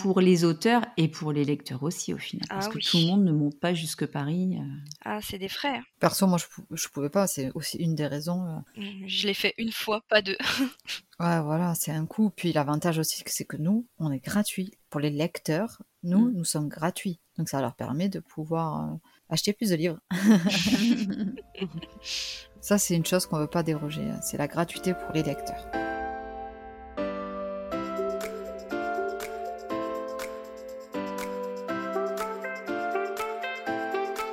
pour 0.00 0.20
les 0.20 0.44
auteurs 0.44 0.86
et 0.96 1.08
pour 1.08 1.32
les 1.32 1.44
lecteurs 1.44 1.82
aussi 1.82 2.14
au 2.14 2.18
final, 2.18 2.46
parce 2.48 2.68
ah 2.68 2.70
que 2.70 2.78
tout 2.78 2.96
le 2.96 3.06
monde 3.06 3.24
ne 3.24 3.32
monte 3.32 3.60
pas 3.60 3.74
jusque 3.74 4.06
Paris. 4.06 4.56
Euh. 4.58 4.64
Ah, 5.04 5.18
c'est 5.20 5.38
des 5.38 5.48
frais. 5.48 5.80
Perso, 6.00 6.26
moi, 6.26 6.38
je, 6.38 6.46
je 6.70 6.88
pouvais 6.88 7.10
pas. 7.10 7.26
C'est 7.26 7.50
aussi 7.54 7.76
une 7.76 7.94
des 7.94 8.06
raisons. 8.06 8.46
Euh. 8.46 8.80
Mmh, 8.80 9.06
je 9.06 9.26
l'ai 9.26 9.34
fait 9.34 9.52
une 9.58 9.72
fois, 9.72 10.02
pas 10.08 10.22
deux. 10.22 10.38
ouais, 11.20 11.40
voilà, 11.42 11.74
c'est 11.74 11.92
un 11.92 12.06
coup. 12.06 12.30
Puis 12.30 12.52
l'avantage 12.52 12.98
aussi, 12.98 13.22
c'est 13.26 13.44
que 13.44 13.58
nous, 13.58 13.86
on 13.98 14.10
est 14.12 14.24
gratuit 14.24 14.72
pour 14.88 15.00
les 15.00 15.10
lecteurs. 15.10 15.82
Nous, 16.04 16.30
mmh. 16.30 16.32
nous 16.34 16.44
sommes 16.44 16.68
gratuits, 16.68 17.20
donc 17.36 17.50
ça 17.50 17.60
leur 17.60 17.74
permet 17.74 18.08
de 18.08 18.20
pouvoir 18.20 18.92
euh, 18.92 18.96
acheter 19.28 19.52
plus 19.52 19.70
de 19.70 19.76
livres. 19.76 19.98
Ça, 22.62 22.78
c'est 22.78 22.94
une 22.94 23.04
chose 23.04 23.26
qu'on 23.26 23.38
ne 23.38 23.42
veut 23.42 23.48
pas 23.48 23.64
déroger. 23.64 24.02
Hein. 24.02 24.20
C'est 24.22 24.38
la 24.38 24.46
gratuité 24.46 24.94
pour 24.94 25.12
les 25.12 25.24
lecteurs. 25.24 25.81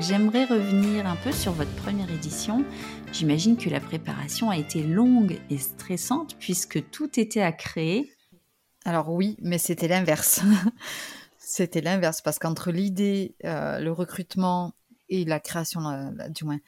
J'aimerais 0.01 0.46
revenir 0.46 1.06
un 1.06 1.18
peu 1.18 1.34
sur 1.34 1.51
votre 1.51 1.75
première 1.75 2.10
édition. 2.10 2.63
J'imagine 3.12 3.58
que 3.58 3.70
la 3.70 3.82
préparation 3.82 4.50
a 4.50 4.58
été 4.58 4.82
longue 4.82 5.41
et 5.50 5.58
stressante 5.58 6.38
puisque 6.39 6.89
tout 6.89 7.20
était 7.20 7.41
à 7.41 7.51
créer. 7.51 8.10
Alors 8.86 9.10
oui, 9.10 9.36
mais 9.41 9.58
c'était 9.58 9.89
l'inverse. 9.89 10.39
c'était 11.38 11.82
l'inverse 11.82 12.22
parce 12.22 12.39
qu'entre 12.39 12.72
l'idée, 12.72 13.36
euh, 13.44 13.79
le 13.79 13.91
recrutement 13.91 14.74
et 15.10 15.25
la 15.25 15.41
création, 15.41 15.86
euh, 15.89 16.29
du 16.29 16.46
moins 16.46 16.60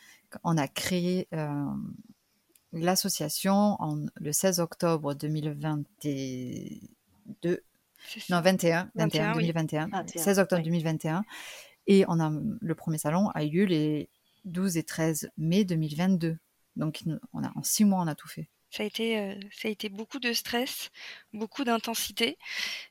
on 0.43 0.57
a 0.57 0.67
créé 0.67 1.29
euh, 1.33 1.63
l'association 2.73 3.77
le 4.15 4.33
16 4.33 4.59
octobre 4.59 5.13
2022. 5.13 7.63
Non, 8.29 8.41
21, 8.41 8.91
21, 8.95 9.33
2021, 9.33 9.89
16 10.07 10.39
octobre 10.39 10.63
2021. 10.63 11.23
Et 11.88 12.05
on 12.07 12.19
a, 12.19 12.31
le 12.59 12.75
premier 12.75 12.97
salon 12.97 13.29
a 13.29 13.43
eu 13.43 13.50
lieu 13.50 13.65
les 13.65 14.09
12 14.45 14.77
et 14.77 14.83
13 14.83 15.31
mai 15.38 15.63
2022. 15.63 16.38
Donc, 16.75 17.03
on 17.33 17.43
a, 17.43 17.51
en 17.55 17.63
six 17.63 17.85
mois, 17.85 18.01
on 18.01 18.07
a 18.07 18.15
tout 18.15 18.27
fait. 18.27 18.47
Ça 18.71 18.83
a 18.83 18.85
été, 18.85 19.19
euh, 19.19 19.35
ça 19.51 19.67
a 19.67 19.71
été 19.71 19.89
beaucoup 19.89 20.19
de 20.19 20.31
stress, 20.31 20.91
beaucoup 21.33 21.65
d'intensité. 21.65 22.38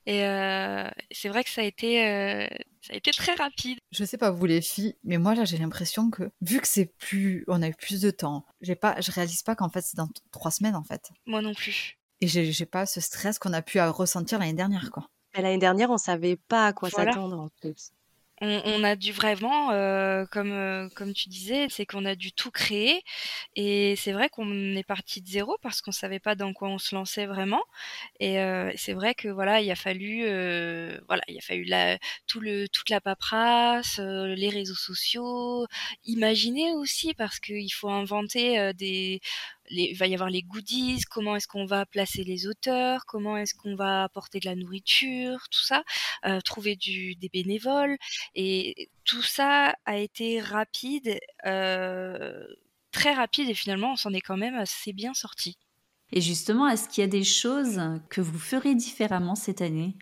Et 0.04 0.24
euh, 0.24 0.90
c'est 1.10 1.30
vrai 1.30 1.42
que 1.42 1.48
ça 1.48 1.62
a 1.62 1.64
été, 1.64 2.06
euh, 2.06 2.46
ça 2.82 2.92
a 2.92 2.96
été 2.96 3.10
très 3.12 3.32
rapide. 3.34 3.78
Je 3.90 4.04
sais 4.04 4.18
pas 4.18 4.30
vous 4.30 4.44
les 4.44 4.60
filles, 4.60 4.94
mais 5.04 5.16
moi 5.16 5.34
là 5.34 5.46
j'ai 5.46 5.56
l'impression 5.56 6.10
que 6.10 6.30
vu 6.42 6.60
que 6.60 6.68
c'est 6.68 6.92
plus, 6.98 7.44
on 7.48 7.62
a 7.62 7.68
eu 7.68 7.74
plus 7.74 8.02
de 8.02 8.10
temps. 8.10 8.44
J'ai 8.60 8.74
pas, 8.74 9.00
je 9.00 9.10
réalise 9.10 9.42
pas 9.42 9.56
qu'en 9.56 9.70
fait 9.70 9.80
c'est 9.80 9.96
dans 9.96 10.10
trois 10.32 10.50
semaines 10.50 10.76
en 10.76 10.84
fait. 10.84 11.10
Moi 11.24 11.40
non 11.40 11.54
plus. 11.54 11.96
Et 12.20 12.28
j'ai 12.28 12.66
pas 12.66 12.84
ce 12.84 13.00
stress 13.00 13.38
qu'on 13.38 13.54
a 13.54 13.62
pu 13.62 13.80
ressentir 13.80 14.38
l'année 14.38 14.52
dernière 14.52 14.90
quoi. 14.90 15.08
L'année 15.34 15.58
dernière, 15.58 15.90
on 15.90 15.96
savait 15.96 16.36
pas 16.36 16.66
à 16.66 16.72
quoi 16.72 16.90
s'attendre 16.90 17.38
en 17.38 17.48
plus 17.60 17.92
on, 18.40 18.84
a 18.84 18.96
dû 18.96 19.12
vraiment, 19.12 19.70
euh, 19.72 20.24
comme 20.26 20.52
euh, 20.52 20.88
comme 20.96 21.12
tu 21.12 21.28
disais, 21.28 21.66
c'est 21.68 21.84
qu'on 21.84 22.04
a 22.06 22.14
dû 22.14 22.32
tout 22.32 22.50
créer. 22.50 23.02
Et 23.56 23.96
c'est 23.96 24.12
vrai 24.12 24.28
qu'on 24.30 24.74
est 24.76 24.82
parti 24.86 25.20
de 25.20 25.28
zéro 25.28 25.56
parce 25.62 25.82
qu'on 25.82 25.92
savait 25.92 26.20
pas 26.20 26.34
dans 26.34 26.52
quoi 26.52 26.68
on 26.68 26.78
se 26.78 26.94
lançait 26.94 27.26
vraiment. 27.26 27.62
Et 28.18 28.40
euh, 28.40 28.72
c'est 28.76 28.94
vrai 28.94 29.14
que 29.14 29.28
voilà, 29.28 29.60
il 29.60 29.70
a 29.70 29.76
fallu, 29.76 30.22
voilà, 31.06 31.22
il 31.28 31.36
a 31.38 31.40
fallu 31.42 31.64
la, 31.64 31.98
tout 32.26 32.40
le 32.40 32.68
toute 32.68 32.90
la 32.90 33.00
paperasse, 33.00 33.98
les 33.98 34.48
réseaux 34.48 34.74
sociaux, 34.74 35.66
imaginer 36.04 36.72
aussi 36.74 37.14
parce 37.14 37.40
qu'il 37.40 37.72
faut 37.72 37.90
inventer 37.90 38.72
des 38.74 39.20
il 39.70 39.96
va 39.96 40.06
y 40.06 40.14
avoir 40.14 40.30
les 40.30 40.42
goodies, 40.42 41.02
comment 41.10 41.36
est-ce 41.36 41.48
qu'on 41.48 41.64
va 41.64 41.86
placer 41.86 42.24
les 42.24 42.46
auteurs, 42.46 43.06
comment 43.06 43.36
est-ce 43.36 43.54
qu'on 43.54 43.74
va 43.74 44.04
apporter 44.04 44.40
de 44.40 44.46
la 44.46 44.54
nourriture, 44.54 45.46
tout 45.50 45.64
ça, 45.64 45.84
euh, 46.24 46.40
trouver 46.40 46.76
du, 46.76 47.14
des 47.16 47.28
bénévoles. 47.28 47.96
Et 48.34 48.90
tout 49.04 49.22
ça 49.22 49.76
a 49.84 49.96
été 49.96 50.40
rapide, 50.40 51.18
euh, 51.46 52.46
très 52.92 53.12
rapide, 53.12 53.48
et 53.48 53.54
finalement, 53.54 53.92
on 53.92 53.96
s'en 53.96 54.12
est 54.12 54.20
quand 54.20 54.36
même 54.36 54.56
assez 54.56 54.92
bien 54.92 55.14
sorti. 55.14 55.56
Et 56.12 56.20
justement, 56.20 56.68
est-ce 56.68 56.88
qu'il 56.88 57.02
y 57.02 57.04
a 57.04 57.10
des 57.10 57.24
choses 57.24 57.80
que 58.08 58.20
vous 58.20 58.38
ferez 58.38 58.74
différemment 58.74 59.36
cette 59.36 59.62
année? 59.62 59.96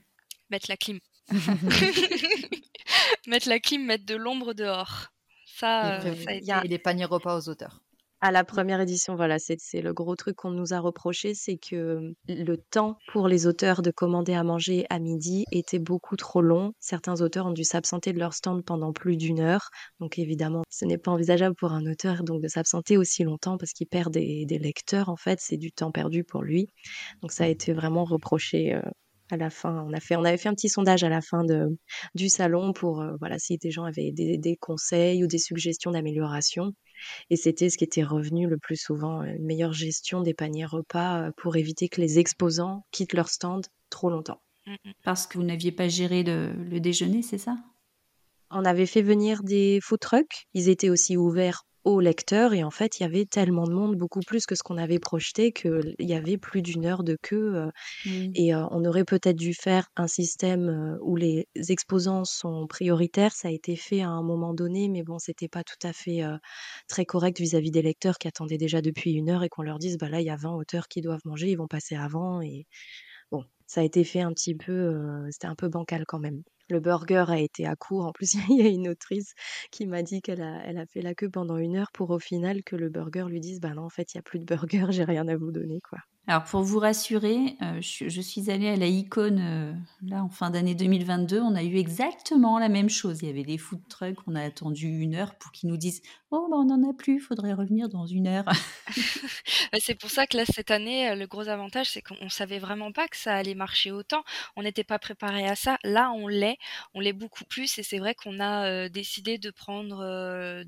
Mettre 0.51 0.67
la 0.71 0.79
clim. 0.79 0.99
mettre 3.27 3.49
la 3.49 3.61
clim, 3.61 3.85
mettre 3.85 4.07
de 4.07 4.15
l'ombre 4.15 4.55
dehors. 4.55 5.09
Ça, 5.45 5.99
et, 6.03 6.07
euh, 6.07 6.15
ça 6.25 6.31
a 6.31 6.35
été... 6.35 6.69
les 6.69 6.79
paniers 6.79 7.05
repas 7.05 7.37
aux 7.37 7.49
auteurs. 7.51 7.83
À 8.21 8.33
la 8.33 8.43
première 8.43 8.81
édition, 8.81 9.15
voilà, 9.15 9.39
c'est 9.39 9.81
le 9.81 9.93
gros 9.93 10.17
truc 10.17 10.35
qu'on 10.35 10.51
nous 10.51 10.73
a 10.73 10.81
reproché, 10.81 11.35
c'est 11.35 11.57
que 11.57 12.15
le 12.27 12.57
temps 12.57 12.99
pour 13.13 13.29
les 13.29 13.47
auteurs 13.47 13.81
de 13.81 13.93
commander 13.93 14.35
à 14.35 14.43
manger 14.43 14.87
à 14.91 14.99
midi 14.99 15.45
était 15.53 15.79
beaucoup 15.79 16.17
trop 16.17 16.43
long. 16.43 16.73
Certains 16.81 17.21
auteurs 17.21 17.47
ont 17.47 17.53
dû 17.53 17.63
s'absenter 17.63 18.13
de 18.13 18.19
leur 18.19 18.35
stand 18.35 18.65
pendant 18.65 18.93
plus 18.93 19.17
d'une 19.17 19.39
heure. 19.39 19.71
Donc 20.01 20.19
évidemment, 20.19 20.65
ce 20.69 20.85
n'est 20.85 20.99
pas 20.99 21.13
envisageable 21.13 21.55
pour 21.55 21.71
un 21.73 21.87
auteur 21.87 22.25
donc 22.25 22.43
de 22.43 22.49
s'absenter 22.49 22.97
aussi 22.97 23.23
longtemps 23.23 23.57
parce 23.57 23.73
qu'il 23.73 23.87
perd 23.87 24.13
des, 24.13 24.47
des 24.47 24.59
lecteurs 24.59 25.11
en 25.11 25.17
fait, 25.17 25.39
c'est 25.41 25.57
du 25.57 25.71
temps 25.71 25.93
perdu 25.93 26.25
pour 26.25 26.43
lui. 26.43 26.67
Donc 27.23 27.31
ça 27.31 27.45
a 27.45 27.49
été 27.49 27.73
vraiment 27.73 28.05
reproché 28.05 28.75
euh, 28.75 28.83
à 29.31 29.37
la 29.37 29.51
fin. 29.51 29.85
On, 29.89 29.93
a 29.93 30.01
fait, 30.01 30.17
on 30.17 30.25
avait 30.25 30.37
fait 30.39 30.49
un 30.49 30.55
petit 30.55 30.69
sondage 30.69 31.05
à 31.05 31.09
la 31.09 31.21
fin 31.21 31.45
de, 31.45 31.77
du 32.15 32.29
salon 32.29 32.73
pour 32.73 33.01
euh, 33.01 33.13
voilà, 33.19 33.39
si 33.39 33.59
des 33.59 33.71
gens 33.71 33.85
avaient 33.85 34.13
des, 34.13 34.39
des 34.39 34.57
conseils 34.57 35.23
ou 35.25 35.27
des 35.27 35.39
suggestions 35.39 35.91
d'amélioration. 35.91 36.73
Et 37.31 37.37
c'était 37.37 37.71
ce 37.71 37.79
qui 37.79 37.85
était 37.85 38.03
revenu 38.03 38.49
le 38.49 38.59
plus 38.59 38.77
souvent, 38.77 39.23
une 39.23 39.45
meilleure 39.45 39.73
gestion 39.73 40.21
des 40.23 40.35
paniers 40.35 40.67
repas 40.67 41.23
euh, 41.23 41.31
pour 41.37 41.57
éviter 41.57 41.89
que 41.89 42.01
les 42.01 42.19
exposants 42.19 42.85
quittent 42.91 43.15
leur 43.15 43.29
stand 43.29 43.67
trop 43.91 44.11
longtemps. 44.11 44.41
Mmh, 44.67 44.73
mmh. 44.73 44.91
Parce 45.05 45.27
que 45.27 45.39
vous 45.39 45.45
n'aviez 45.45 45.73
pas 45.73 45.89
géré 45.89 46.23
le, 46.23 46.53
le 46.53 46.81
déjeuner, 46.81 47.23
c'est 47.23 47.39
ça? 47.39 47.57
On 48.51 48.65
avait 48.65 48.87
fait 48.87 49.03
venir 49.03 49.43
des 49.43 49.79
food 49.83 50.01
trucks. 50.01 50.47
Ils 50.55 50.71
étaient 50.71 50.89
aussi 50.89 51.17
ouverts 51.19 51.65
aux 51.85 52.01
lecteurs 52.01 52.55
et 52.55 52.65
en 52.65 52.71
fait 52.71 52.99
il 53.01 53.03
y 53.05 53.07
avait 53.07 53.25
tellement 53.25 53.67
de 53.67 53.73
monde, 53.73 53.97
beaucoup 53.97 54.23
plus 54.23 54.47
que 54.47 54.55
ce 54.55 54.63
qu'on 54.63 54.79
avait 54.79 54.99
projeté, 54.99 55.53
qu'il 55.53 55.95
y 55.99 56.15
avait 56.15 56.39
plus 56.39 56.63
d'une 56.63 56.85
heure 56.87 57.05
de 57.05 57.17
queue 57.23 57.57
euh, 57.57 57.71
et 58.35 58.55
euh, 58.55 58.67
on 58.71 58.85
aurait 58.85 59.05
peut-être 59.05 59.37
dû 59.37 59.55
faire 59.55 59.89
un 59.97 60.07
système 60.09 60.69
euh, 60.69 60.99
où 61.03 61.17
les 61.17 61.49
exposants 61.69 62.25
sont 62.25 62.67
prioritaires. 62.67 63.33
Ça 63.35 63.49
a 63.49 63.51
été 63.51 63.77
fait 63.77 64.01
à 64.03 64.09
un 64.11 64.23
moment 64.23 64.55
donné, 64.55 64.89
mais 64.89 65.03
bon, 65.03 65.19
c'était 65.19 65.49
pas 65.49 65.65
tout 65.65 65.87
à 65.87 65.93
fait 65.93 66.23
euh, 66.23 66.37
très 66.89 67.05
correct 67.07 67.39
vis-à-vis 67.41 67.71
des 67.71 67.83
lecteurs 67.83 68.19
qui 68.19 68.29
attendaient 68.29 68.59
déjà 68.59 68.81
depuis 68.83 69.13
une 69.13 69.31
heure 69.31 69.43
et 69.45 69.49
qu'on 69.49 69.63
leur 69.63 69.79
dise, 69.79 69.99
bah 69.99 70.09
là, 70.09 70.21
il 70.21 70.27
y 70.27 70.31
a 70.31 70.37
20 70.37 70.55
auteurs 70.55 70.89
qui 70.89 71.01
doivent 71.01 71.21
manger, 71.25 71.51
ils 71.51 71.57
vont 71.59 71.69
passer 71.69 71.97
avant. 71.97 72.41
Et 72.43 72.67
bon, 73.33 73.45
ça 73.67 73.81
a 73.83 73.85
été 73.85 74.05
fait 74.05 74.21
un 74.21 74.33
petit 74.33 74.55
peu, 74.55 74.73
euh, 74.73 75.29
c'était 75.31 75.47
un 75.49 75.57
peu 75.57 75.69
bancal 75.69 76.05
quand 76.07 76.19
même. 76.21 76.43
Le 76.69 76.81
burger 76.81 77.25
a 77.29 77.39
été 77.39 77.67
à 77.67 77.77
court. 77.77 78.07
En 78.07 78.13
plus, 78.13 78.35
il 78.51 78.57
y 78.59 78.63
a 78.63 78.69
une 78.69 78.89
autrice 78.89 79.35
qui 79.71 79.87
m'a 79.87 80.03
dit 80.03 80.23
qu'elle 80.23 80.43
a, 80.43 80.63
elle 80.65 80.79
a 80.79 80.87
fait 80.87 81.03
la 81.03 81.15
queue 81.15 81.31
pendant 81.31 81.57
une 81.57 81.77
heure 81.77 81.93
pour 81.93 82.11
au 82.11 82.19
final 82.19 82.63
que 82.65 82.77
le 82.77 82.89
burger 82.89 83.27
lui 83.29 83.41
dise, 83.41 83.61
bah 83.61 83.75
non, 83.75 83.85
en 83.85 83.91
fait, 83.91 84.15
il 84.15 84.19
y 84.19 84.21
a 84.21 84.23
plus 84.23 84.39
de 84.39 84.45
burger, 84.45 84.87
j'ai 84.91 85.05
rien 85.05 85.29
à 85.29 85.37
vous 85.37 85.53
donner, 85.53 85.81
quoi. 85.81 85.99
Alors 86.29 86.45
pour 86.45 86.61
vous 86.61 86.79
rassurer, 86.79 87.57
euh, 87.63 87.81
je, 87.81 88.11
je 88.11 88.21
suis 88.21 88.51
allée 88.51 88.69
à 88.69 88.77
la 88.77 88.87
Icône 88.87 89.41
euh, 89.41 89.73
là 90.03 90.23
en 90.23 90.29
fin 90.29 90.51
d'année 90.51 90.75
2022. 90.75 91.41
On 91.41 91.55
a 91.55 91.63
eu 91.63 91.77
exactement 91.79 92.59
la 92.59 92.69
même 92.69 92.91
chose. 92.91 93.21
Il 93.23 93.29
y 93.29 93.31
avait 93.31 93.45
des 93.45 93.57
food 93.57 93.81
trucks. 93.89 94.19
On 94.27 94.35
a 94.35 94.43
attendu 94.43 94.89
une 94.89 95.15
heure 95.15 95.37
pour 95.37 95.53
qu'ils 95.53 95.71
nous 95.71 95.79
disent 95.79 96.03
Oh, 96.31 96.47
bah, 96.51 96.59
on 96.59 96.67
n'en 96.67 96.91
a 96.91 96.93
plus, 96.93 97.19
faudrait 97.19 97.55
revenir 97.55 97.89
dans 97.89 98.07
une 98.07 98.27
heure. 98.27 98.45
Bah, 99.71 99.79
c'est 99.83 99.95
pour 99.95 100.09
ça 100.09 100.27
que 100.27 100.35
là, 100.35 100.45
cette 100.47 100.71
année, 100.71 101.11
euh, 101.11 101.15
le 101.15 101.27
gros 101.27 101.49
avantage, 101.49 101.91
c'est 101.91 102.01
qu'on 102.01 102.17
on 102.23 102.31
savait 102.31 102.59
vraiment 102.59 102.91
pas 102.91 103.07
que 103.07 103.19
ça 103.19 103.35
allait 103.35 103.55
marcher 103.55 103.91
autant. 103.91 104.23
On 104.57 104.63
n'était 104.63 104.85
pas 104.85 104.99
préparé 104.99 105.47
à 105.47 105.57
ça. 105.57 105.77
Là, 105.85 106.11
on 106.13 106.27
l'est, 106.27 106.57
on 106.95 107.01
l'est 107.01 107.13
beaucoup 107.13 107.45
plus, 107.45 107.79
et 107.79 107.83
c'est 107.83 107.99
vrai 107.99 108.15
qu'on 108.15 108.41
a 108.41 108.89
décidé 108.89 109.39
de 109.39 109.51
prendre, 109.51 110.65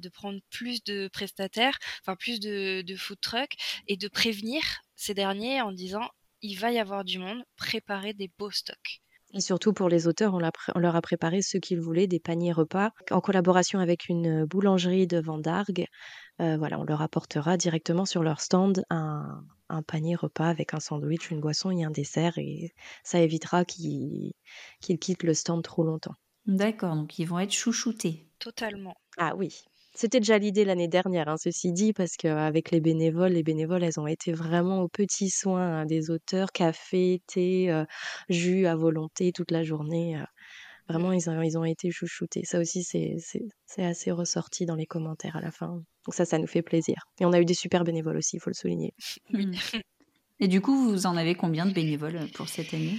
plus 0.50 0.82
de 0.84 1.08
prestataires, 1.08 1.78
enfin 2.02 2.16
plus 2.16 2.40
de, 2.40 2.82
de 2.82 2.96
food 2.96 3.20
trucks, 3.20 3.56
et 3.86 3.96
de 3.96 4.08
prévenir 4.08 4.62
ces 4.96 5.14
derniers 5.14 5.60
en 5.60 5.72
disant 5.72 6.08
il 6.42 6.58
va 6.58 6.72
y 6.72 6.78
avoir 6.78 7.04
du 7.04 7.18
monde, 7.18 7.44
préparez 7.56 8.14
des 8.14 8.30
beaux 8.38 8.50
stocks. 8.50 9.00
Et 9.32 9.40
surtout 9.40 9.72
pour 9.72 9.88
les 9.88 10.08
auteurs, 10.08 10.34
on, 10.34 10.40
leur 10.80 10.96
a 10.96 11.02
préparé 11.02 11.40
ce 11.40 11.56
qu'ils 11.58 11.80
voulaient, 11.80 12.08
des 12.08 12.18
paniers 12.18 12.52
repas, 12.52 12.90
en 13.10 13.20
collaboration 13.20 13.78
avec 13.78 14.08
une 14.08 14.44
boulangerie 14.44 15.06
de 15.06 15.20
Vendargue. 15.20 15.86
Euh, 16.40 16.56
voilà, 16.56 16.80
on 16.80 16.84
leur 16.84 17.00
apportera 17.00 17.56
directement 17.56 18.06
sur 18.06 18.22
leur 18.22 18.40
stand 18.40 18.82
un, 18.90 19.44
un 19.68 19.82
panier 19.82 20.16
repas 20.16 20.48
avec 20.48 20.74
un 20.74 20.80
sandwich, 20.80 21.30
une 21.30 21.40
boisson 21.40 21.70
et 21.70 21.84
un 21.84 21.90
dessert, 21.90 22.38
et 22.38 22.72
ça 23.04 23.20
évitera 23.20 23.64
qu'ils 23.64 24.32
qu'ils 24.80 24.98
quittent 24.98 25.22
le 25.22 25.34
stand 25.34 25.62
trop 25.62 25.84
longtemps. 25.84 26.14
D'accord, 26.46 26.96
donc 26.96 27.18
ils 27.18 27.26
vont 27.26 27.38
être 27.38 27.52
chouchoutés. 27.52 28.28
Totalement. 28.38 28.96
Ah 29.18 29.36
oui, 29.36 29.64
c'était 29.94 30.20
déjà 30.20 30.38
l'idée 30.38 30.64
l'année 30.64 30.88
dernière, 30.88 31.28
hein, 31.28 31.36
ceci 31.38 31.72
dit, 31.72 31.92
parce 31.92 32.16
qu'avec 32.16 32.70
les 32.70 32.80
bénévoles, 32.80 33.32
les 33.32 33.42
bénévoles, 33.42 33.84
elles 33.84 33.98
ont 34.00 34.06
été 34.06 34.32
vraiment 34.32 34.80
aux 34.82 34.88
petits 34.88 35.30
soins 35.30 35.80
hein, 35.80 35.86
des 35.86 36.10
auteurs, 36.10 36.52
café, 36.52 37.20
thé, 37.26 37.70
euh, 37.70 37.84
jus 38.28 38.66
à 38.66 38.76
volonté 38.76 39.32
toute 39.32 39.50
la 39.50 39.62
journée. 39.62 40.16
euh, 40.18 40.24
vraiment, 40.88 41.12
ils 41.12 41.30
ont, 41.30 41.40
ils 41.42 41.56
ont 41.58 41.64
été 41.64 41.90
chouchoutés. 41.90 42.42
Ça 42.44 42.58
aussi, 42.60 42.82
c'est 42.82 43.16
c'est- 43.20 43.44
c'est 43.66 43.84
assez 43.84 44.10
ressorti 44.10 44.66
dans 44.66 44.76
les 44.76 44.86
commentaires 44.86 45.36
à 45.36 45.40
la 45.40 45.50
fin. 45.52 45.68
Donc 46.06 46.14
ça, 46.14 46.24
ça 46.24 46.38
nous 46.38 46.46
fait 46.48 46.62
plaisir. 46.62 46.96
Et 47.20 47.26
on 47.26 47.32
a 47.32 47.40
eu 47.40 47.44
des 47.44 47.54
super 47.54 47.84
bénévoles 47.84 48.16
aussi, 48.16 48.36
il 48.36 48.40
faut 48.40 48.50
le 48.50 48.54
souligner. 48.54 48.92
Oui. 49.32 49.46
Mm. 49.46 49.54
Et 50.40 50.48
du 50.48 50.60
coup, 50.60 50.74
vous 50.74 51.06
en 51.06 51.16
avez 51.16 51.34
combien 51.34 51.66
de 51.66 51.72
bénévoles 51.72 52.28
pour 52.34 52.48
cette 52.48 52.72
année? 52.74 52.98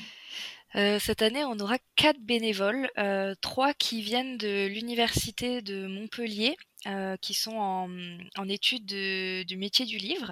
Euh, 0.76 1.00
cette 1.00 1.22
année, 1.22 1.44
on 1.44 1.60
aura 1.60 1.78
quatre 1.96 2.20
bénévoles, 2.22 2.90
euh, 2.98 3.36
trois 3.42 3.74
qui 3.74 4.02
viennent 4.02 4.38
de 4.38 4.68
l'université 4.68 5.62
de 5.62 5.86
Montpellier, 5.88 6.56
euh, 6.88 7.18
qui 7.18 7.34
sont 7.34 7.56
en, 7.58 7.90
en 8.38 8.48
études 8.50 8.86
de- 8.86 9.44
du 9.44 9.58
métier 9.58 9.86
du 9.86 9.98
livre, 9.98 10.32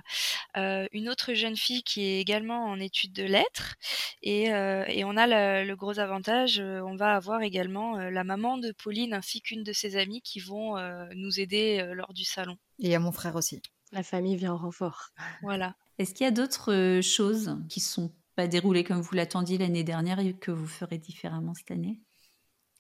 euh, 0.58 0.88
une 0.94 1.10
autre 1.10 1.34
jeune 1.34 1.58
fille 1.58 1.84
qui 1.84 2.04
est 2.04 2.20
également 2.22 2.66
en 2.66 2.80
études 2.80 3.14
de 3.14 3.24
lettres, 3.24 3.76
et, 4.24 4.52
euh, 4.54 4.86
et 4.88 5.04
on 5.04 5.18
a 5.18 5.28
le, 5.28 5.68
le 5.68 5.76
gros 5.76 6.00
avantage, 6.00 6.60
euh, 6.60 6.82
on 6.82 6.96
va 6.96 7.16
avoir 7.16 7.42
également 7.42 7.98
euh, 7.98 8.10
la 8.10 8.24
maman 8.24 8.58
de 8.58 8.72
Pauline 8.72 9.14
ainsi 9.14 9.42
qu'une 9.42 9.64
de 9.64 9.74
ses 9.74 9.98
amies 9.98 10.22
qui 10.22 10.40
vont 10.40 10.78
euh, 10.78 11.06
nous 11.16 11.40
aider 11.40 11.80
euh, 11.82 11.94
lors 11.94 12.14
du 12.14 12.24
salon. 12.24 12.54
Et 12.80 12.86
il 12.86 12.90
y 12.92 12.96
a 12.96 13.00
mon 13.00 13.12
frère 13.12 13.36
aussi. 13.36 13.62
La 13.92 14.04
famille 14.04 14.38
vient 14.38 14.54
en 14.54 14.58
renfort. 14.58 15.10
Voilà. 15.42 15.76
Est-ce 15.98 16.14
qu'il 16.14 16.24
y 16.24 16.28
a 16.28 16.32
d'autres 16.32 17.02
choses 17.04 17.58
qui 17.68 17.80
sont 17.82 18.12
pas 18.40 18.48
déroulées 18.48 18.86
comme 18.86 19.02
vous 19.02 19.16
l'attendiez 19.16 19.58
l'année 19.58 19.84
dernière 19.84 20.20
et 20.20 20.34
que 20.34 20.52
vous 20.52 20.66
ferez 20.66 20.98
différemment 20.98 21.54
cette 21.54 21.72
année? 21.72 22.00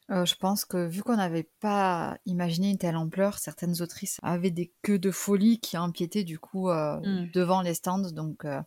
Euh, 0.09 0.25
je 0.25 0.35
pense 0.35 0.63
que 0.63 0.87
vu 0.87 1.03
qu'on 1.03 1.17
n'avait 1.17 1.49
pas 1.59 2.17
imaginé 2.25 2.69
une 2.71 2.77
telle 2.77 2.95
ampleur, 2.95 3.37
certaines 3.37 3.81
autrices 3.81 4.19
avaient 4.23 4.51
des 4.51 4.71
queues 4.83 4.99
de 4.99 5.11
folie 5.11 5.59
qui 5.59 5.77
empiétaient 5.77 6.23
du 6.23 6.39
coup 6.39 6.69
euh, 6.69 6.97
Mm. 7.01 7.31
devant 7.33 7.61
les 7.61 7.73
stands. 7.73 8.11
Donc 8.11 8.45
euh, 8.45 8.61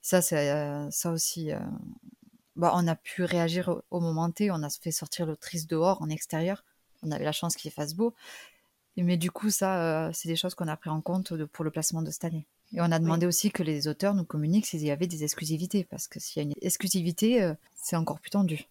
ça, 0.00 0.22
c'est 0.22 0.50
ça 0.90 1.10
aussi. 1.12 1.50
bah, 2.56 2.72
on 2.74 2.88
a 2.88 2.96
pu 2.96 3.24
réagir 3.24 3.68
au, 3.68 3.82
au 3.90 4.00
moment 4.00 4.30
T. 4.30 4.50
On 4.50 4.62
a 4.62 4.70
fait 4.70 4.90
sortir 4.90 5.26
l'autrice 5.26 5.66
dehors, 5.66 6.00
en 6.00 6.08
extérieur. 6.08 6.64
On 7.02 7.10
avait 7.12 7.24
la 7.26 7.32
chance 7.32 7.56
qu'il 7.56 7.70
fasse 7.70 7.92
beau. 7.94 8.14
Mais 8.96 9.16
du 9.18 9.30
coup, 9.30 9.50
ça, 9.50 10.06
euh, 10.08 10.10
c'est 10.14 10.28
des 10.28 10.34
choses 10.34 10.54
qu'on 10.56 10.66
a 10.66 10.76
pris 10.76 10.90
en 10.90 11.02
compte 11.02 11.32
de- 11.34 11.44
pour 11.44 11.62
le 11.64 11.70
placement 11.70 12.02
de 12.02 12.10
cette 12.10 12.24
année. 12.24 12.46
Et 12.74 12.80
on 12.80 12.92
a 12.92 12.98
demandé 12.98 13.26
aussi 13.26 13.50
que 13.50 13.62
les 13.62 13.88
auteurs 13.88 14.14
nous 14.14 14.24
communiquent 14.24 14.66
s'il 14.66 14.84
y 14.84 14.90
avait 14.90 15.06
des 15.06 15.24
exclusivités, 15.24 15.84
parce 15.84 16.06
que 16.06 16.20
s'il 16.20 16.42
y 16.42 16.44
a 16.44 16.48
une 16.48 16.54
exclusivité, 16.60 17.42
euh, 17.42 17.54
c'est 17.74 17.96
encore 17.96 18.20
plus 18.20 18.30
tendu. 18.30 18.68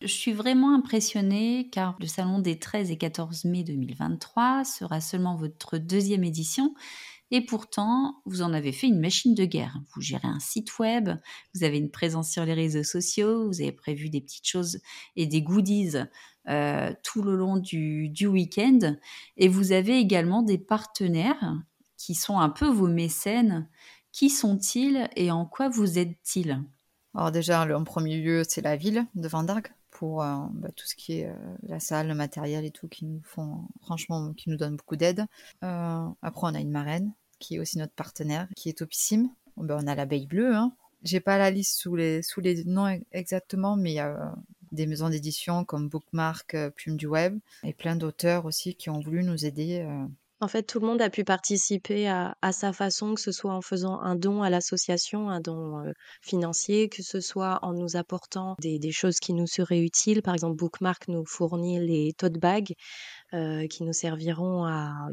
Je 0.00 0.06
suis 0.06 0.32
vraiment 0.32 0.74
impressionnée 0.74 1.68
car 1.72 1.96
le 1.98 2.06
salon 2.06 2.38
des 2.38 2.58
13 2.58 2.92
et 2.92 2.96
14 2.96 3.44
mai 3.46 3.64
2023 3.64 4.64
sera 4.64 5.00
seulement 5.00 5.34
votre 5.36 5.76
deuxième 5.76 6.22
édition 6.22 6.74
et 7.32 7.44
pourtant 7.44 8.22
vous 8.24 8.42
en 8.42 8.52
avez 8.52 8.70
fait 8.70 8.86
une 8.86 9.00
machine 9.00 9.34
de 9.34 9.44
guerre. 9.44 9.76
Vous 9.92 10.00
gérez 10.00 10.28
un 10.28 10.38
site 10.38 10.78
web, 10.78 11.10
vous 11.52 11.64
avez 11.64 11.78
une 11.78 11.90
présence 11.90 12.30
sur 12.30 12.44
les 12.44 12.54
réseaux 12.54 12.84
sociaux, 12.84 13.48
vous 13.48 13.60
avez 13.60 13.72
prévu 13.72 14.08
des 14.08 14.20
petites 14.20 14.46
choses 14.46 14.78
et 15.16 15.26
des 15.26 15.42
goodies 15.42 15.96
euh, 16.48 16.94
tout 17.02 17.22
le 17.22 17.34
long 17.34 17.56
du, 17.56 18.08
du 18.08 18.28
week-end 18.28 18.96
et 19.36 19.48
vous 19.48 19.72
avez 19.72 19.98
également 19.98 20.42
des 20.42 20.58
partenaires 20.58 21.56
qui 21.98 22.14
sont 22.14 22.38
un 22.38 22.48
peu 22.48 22.66
vos 22.66 22.88
mécènes. 22.88 23.68
Qui 24.10 24.30
sont-ils 24.30 25.10
et 25.16 25.30
en 25.30 25.44
quoi 25.44 25.68
vous 25.68 25.98
aident-ils 25.98 26.62
Alors 27.14 27.30
déjà, 27.30 27.62
en 27.76 27.84
premier 27.84 28.16
lieu, 28.16 28.42
c'est 28.48 28.62
la 28.62 28.76
ville 28.76 29.06
de 29.14 29.28
Vendargue 29.28 29.68
pour 29.90 30.22
euh, 30.22 30.36
bah, 30.52 30.70
tout 30.74 30.86
ce 30.86 30.94
qui 30.94 31.20
est 31.20 31.26
euh, 31.26 31.34
la 31.64 31.80
salle, 31.80 32.08
le 32.08 32.14
matériel 32.14 32.64
et 32.64 32.70
tout 32.70 32.88
qui 32.88 33.04
nous 33.04 33.20
font, 33.22 33.64
franchement, 33.82 34.32
qui 34.32 34.48
nous 34.48 34.56
donnent 34.56 34.76
beaucoup 34.76 34.96
d'aide. 34.96 35.26
Euh, 35.62 36.08
après, 36.22 36.46
on 36.46 36.54
a 36.54 36.60
une 36.60 36.70
marraine 36.70 37.12
qui 37.38 37.56
est 37.56 37.58
aussi 37.58 37.78
notre 37.78 37.92
partenaire, 37.94 38.48
qui 38.56 38.68
est 38.68 38.78
topissime. 38.78 39.30
Bon, 39.56 39.64
ben, 39.64 39.78
on 39.82 39.86
a 39.86 39.94
l'abeille 39.94 40.26
bleue. 40.26 40.54
Hein. 40.54 40.72
J'ai 41.02 41.20
pas 41.20 41.36
la 41.36 41.50
liste 41.50 41.78
sous 41.78 41.96
les, 41.96 42.22
sous 42.22 42.40
les 42.40 42.64
noms 42.64 43.00
exactement, 43.12 43.76
mais 43.76 43.92
il 43.92 43.96
y 43.96 44.00
a 44.00 44.34
des 44.72 44.86
maisons 44.86 45.08
d'édition 45.08 45.64
comme 45.64 45.88
Bookmark, 45.88 46.56
Plume 46.76 46.96
du 46.96 47.06
Web, 47.06 47.38
et 47.62 47.72
plein 47.72 47.96
d'auteurs 47.96 48.46
aussi 48.46 48.74
qui 48.74 48.90
ont 48.90 49.00
voulu 49.00 49.22
nous 49.22 49.46
aider. 49.46 49.86
En 50.40 50.46
fait, 50.46 50.62
tout 50.62 50.78
le 50.78 50.86
monde 50.86 51.02
a 51.02 51.10
pu 51.10 51.24
participer 51.24 52.08
à, 52.08 52.34
sa 52.52 52.72
façon, 52.72 53.14
que 53.14 53.20
ce 53.20 53.32
soit 53.32 53.52
en 53.52 53.60
faisant 53.60 53.98
un 54.00 54.14
don 54.14 54.42
à 54.42 54.50
l'association, 54.50 55.30
un 55.30 55.40
don 55.40 55.82
financier, 56.22 56.88
que 56.88 57.02
ce 57.02 57.20
soit 57.20 57.58
en 57.62 57.72
nous 57.72 57.96
apportant 57.96 58.54
des, 58.60 58.92
choses 58.92 59.18
qui 59.18 59.34
nous 59.34 59.48
seraient 59.48 59.80
utiles. 59.80 60.22
Par 60.22 60.34
exemple, 60.34 60.56
Bookmark 60.56 61.08
nous 61.08 61.24
fournit 61.26 61.80
les 61.80 62.12
tote 62.16 62.38
bags 62.38 62.72
qui 63.32 63.82
nous 63.82 63.92
serviront 63.92 64.64
à, 64.64 65.08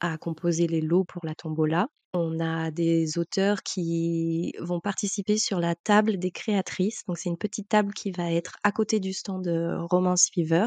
à 0.00 0.18
composer 0.18 0.66
les 0.66 0.80
lots 0.80 1.04
pour 1.04 1.24
la 1.24 1.34
tombola. 1.34 1.88
On 2.12 2.40
a 2.40 2.72
des 2.72 3.18
auteurs 3.18 3.62
qui 3.62 4.52
vont 4.58 4.80
participer 4.80 5.38
sur 5.38 5.60
la 5.60 5.76
table 5.76 6.18
des 6.18 6.32
créatrices. 6.32 7.04
Donc, 7.06 7.18
c'est 7.18 7.28
une 7.28 7.38
petite 7.38 7.68
table 7.68 7.94
qui 7.94 8.10
va 8.10 8.32
être 8.32 8.56
à 8.64 8.72
côté 8.72 8.98
du 8.98 9.12
stand 9.12 9.44
de 9.44 9.76
Romance 9.88 10.28
Fever. 10.34 10.66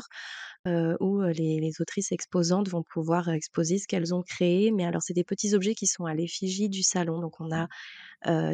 Où 0.65 1.21
les, 1.21 1.71
autrices 1.79 2.11
exposantes 2.11 2.69
vont 2.69 2.83
pouvoir 2.83 3.29
exposer 3.29 3.77
ce 3.77 3.87
qu'elles 3.87 4.13
ont 4.13 4.21
créé. 4.21 4.71
Mais 4.71 4.85
alors, 4.85 5.01
c'est 5.01 5.13
des 5.13 5.23
petits 5.23 5.53
objets 5.55 5.75
qui 5.75 5.87
sont 5.87 6.05
à 6.05 6.13
l'effigie 6.13 6.69
du 6.69 6.83
salon. 6.83 7.19
Donc, 7.19 7.39
on 7.39 7.51
a 7.51 7.67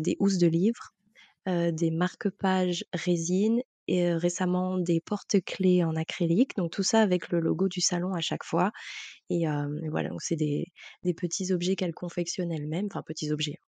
des 0.02 0.15
housses 0.19 0.38
de 0.38 0.48
livres, 0.48 0.93
des 1.45 1.91
marque-pages 1.91 2.86
résine 2.93 3.62
et 3.88 4.13
récemment 4.13 4.78
des 4.78 5.02
porte-clés 5.02 5.84
en 5.84 5.95
acrylique. 5.95 6.56
Donc, 6.58 6.72
tout 6.72 6.84
ça 6.84 7.02
avec 7.02 7.30
le 7.30 7.39
logo 7.39 7.67
du 7.67 7.82
salon 7.82 8.13
à 8.13 8.22
chaque 8.22 8.43
fois. 8.43 8.72
Et 9.30 9.45
voilà, 9.89 10.10
donc 10.10 10.22
c'est 10.22 10.36
des, 10.36 10.65
des 11.04 11.13
petits 11.13 11.52
objets 11.52 11.76
qu'elle 11.76 11.93
confectionne 11.93 12.52
elle-même, 12.52 12.88
enfin 12.91 13.04
petits 13.06 13.32
objets. 13.32 13.60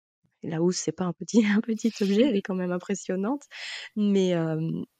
La 0.43 0.61
housse, 0.61 0.77
c'est 0.77 0.91
pas 0.91 1.05
un 1.05 1.13
petit, 1.13 1.43
un 1.57 1.61
petit 1.61 1.91
objet, 2.01 2.23
elle 2.23 2.35
est 2.35 2.41
quand 2.41 2.55
même 2.55 2.71
impressionnante, 2.71 3.43
mais, 3.95 4.33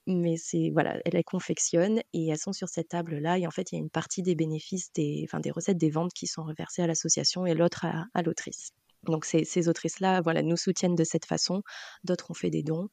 mais 0.08 0.38
c'est 0.38 0.70
voilà, 0.74 1.00
elle 1.06 1.14
les 1.14 1.24
confectionne 1.24 2.02
et 2.14 2.28
elles 2.28 2.38
sont 2.38 2.54
sur 2.54 2.70
cette 2.70 2.90
table-là. 2.90 3.38
Et 3.40 3.48
en 3.48 3.52
fait, 3.52 3.72
il 3.72 3.76
y 3.76 3.78
a 3.78 3.82
une 3.82 3.90
partie 3.90 4.22
des 4.24 4.36
bénéfices, 4.36 4.92
des, 4.94 5.22
enfin, 5.26 5.40
des 5.40 5.52
recettes, 5.52 5.78
des 5.78 5.90
ventes 5.90 6.14
qui 6.14 6.28
sont 6.28 6.44
reversées 6.44 6.82
à 6.84 6.88
l'association 6.88 7.46
et 7.46 7.54
l'autre 7.56 7.86
à, 7.86 8.06
à 8.14 8.22
l'autrice. 8.22 8.72
Donc 9.04 9.26
ces, 9.26 9.46
ces 9.46 9.68
autrices-là, 9.68 10.22
voilà, 10.22 10.44
nous 10.44 10.58
soutiennent 10.58 10.96
de 10.96 11.04
cette 11.04 11.26
façon. 11.26 11.64
D'autres 12.04 12.32
ont 12.32 12.36
fait 12.36 12.50
des 12.52 12.64
dons. 12.64 12.90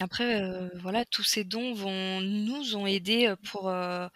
Après, 0.00 0.40
euh, 0.40 0.68
voilà, 0.76 1.04
tous 1.04 1.24
ces 1.24 1.42
dons 1.42 1.74
vont 1.74 2.20
nous 2.20 2.76
ont 2.76 2.86
aidés 2.86 3.26
euh, 3.26 3.34
pour, 3.50 3.68
euh, 3.68 4.06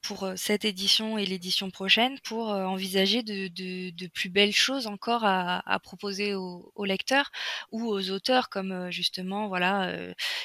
pour 0.00 0.30
cette 0.36 0.64
édition 0.64 1.18
et 1.18 1.26
l'édition 1.26 1.70
prochaine 1.70 2.20
pour 2.20 2.50
envisager 2.50 3.24
de, 3.24 3.48
de, 3.48 3.90
de, 3.90 4.06
plus 4.06 4.28
belles 4.28 4.52
choses 4.52 4.86
encore 4.86 5.24
à, 5.24 5.68
à 5.68 5.80
proposer 5.80 6.34
aux, 6.36 6.70
aux, 6.76 6.84
lecteurs 6.84 7.32
ou 7.72 7.88
aux 7.88 8.10
auteurs, 8.10 8.48
comme 8.48 8.90
justement 8.92 9.48
voilà 9.48 9.96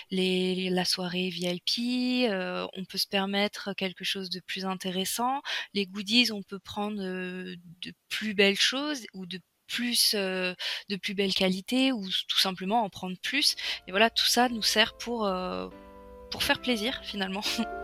les, 0.10 0.70
la 0.72 0.86
soirée 0.86 1.30
VIP. 1.30 2.28
on 2.32 2.86
peut 2.86 2.98
se 2.98 3.08
permettre 3.08 3.74
quelque 3.74 4.04
chose 4.04 4.30
de 4.32 4.40
plus 4.40 4.66
intéressant. 4.66 5.42
Les 5.74 5.86
goodies, 5.86 6.32
on 6.32 6.42
peut 6.42 6.60
prendre 6.60 7.00
de 7.02 7.94
plus 8.10 8.34
belles 8.34 8.60
choses 8.60 9.06
ou 9.14 9.26
de 9.26 9.40
plus 9.70 10.16
de 10.16 10.96
plus 11.02 11.14
belle 11.14 11.34
qualité 11.34 11.92
ou 11.92 12.04
tout 12.28 12.40
simplement 12.40 12.84
en 12.84 12.90
prendre 12.90 13.18
plus. 13.22 13.56
Et 13.88 13.92
voilà, 13.92 14.10
tout 14.10 14.26
ça 14.26 14.50
nous 14.50 14.64
sert 14.64 14.98
pour, 14.98 15.32
pour 16.32 16.44
faire 16.44 16.62
plaisir 16.62 17.00
finalement. 17.04 17.44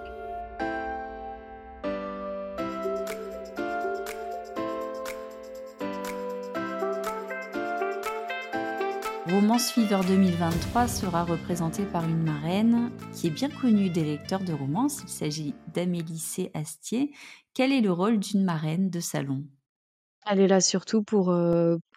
Romance 9.36 9.72
Fever 9.72 10.00
2023 10.08 10.88
sera 10.88 11.24
représenté 11.26 11.84
par 11.84 12.08
une 12.08 12.24
marraine 12.24 12.92
qui 13.14 13.28
est 13.28 13.32
bien 13.32 13.50
connue 13.50 13.90
des 13.90 14.04
lecteurs 14.04 14.40
de 14.44 14.54
romance. 14.54 15.02
Il 15.04 15.10
s'agit 15.10 15.54
d'Amélie 15.74 16.20
C. 16.20 16.52
Astier. 16.54 17.12
Quel 17.54 17.72
est 17.72 17.82
le 17.82 17.92
rôle 17.92 18.20
d'une 18.20 18.44
marraine 18.44 18.90
de 18.90 19.00
salon? 19.00 19.44
Elle 20.26 20.40
est 20.42 20.48
là 20.48 20.62
surtout 20.62 21.04
pour, 21.04 21.34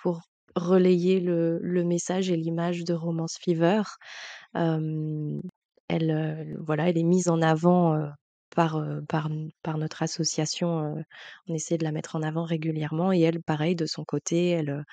pour 0.02 0.20
relayer 0.56 1.20
le 1.20 1.58
le 1.62 1.84
message 1.84 2.30
et 2.30 2.36
l'image 2.36 2.84
de 2.84 2.94
Romance 2.94 3.38
Fever. 3.40 3.82
elle, 5.88 6.56
voilà, 6.60 6.88
elle 6.88 6.98
est 6.98 7.02
mise 7.04 7.28
en 7.28 7.40
avant, 7.42 7.98
par, 8.54 8.82
par 9.08 9.28
par 9.62 9.78
notre 9.78 10.02
association, 10.02 11.04
on 11.48 11.54
essaie 11.54 11.78
de 11.78 11.84
la 11.84 11.92
mettre 11.92 12.16
en 12.16 12.22
avant 12.22 12.44
régulièrement 12.44 13.12
et 13.12 13.20
elle, 13.20 13.42
pareil, 13.42 13.76
de 13.76 13.86
son 13.86 14.04
côté, 14.04 14.50
elle, 14.50 14.84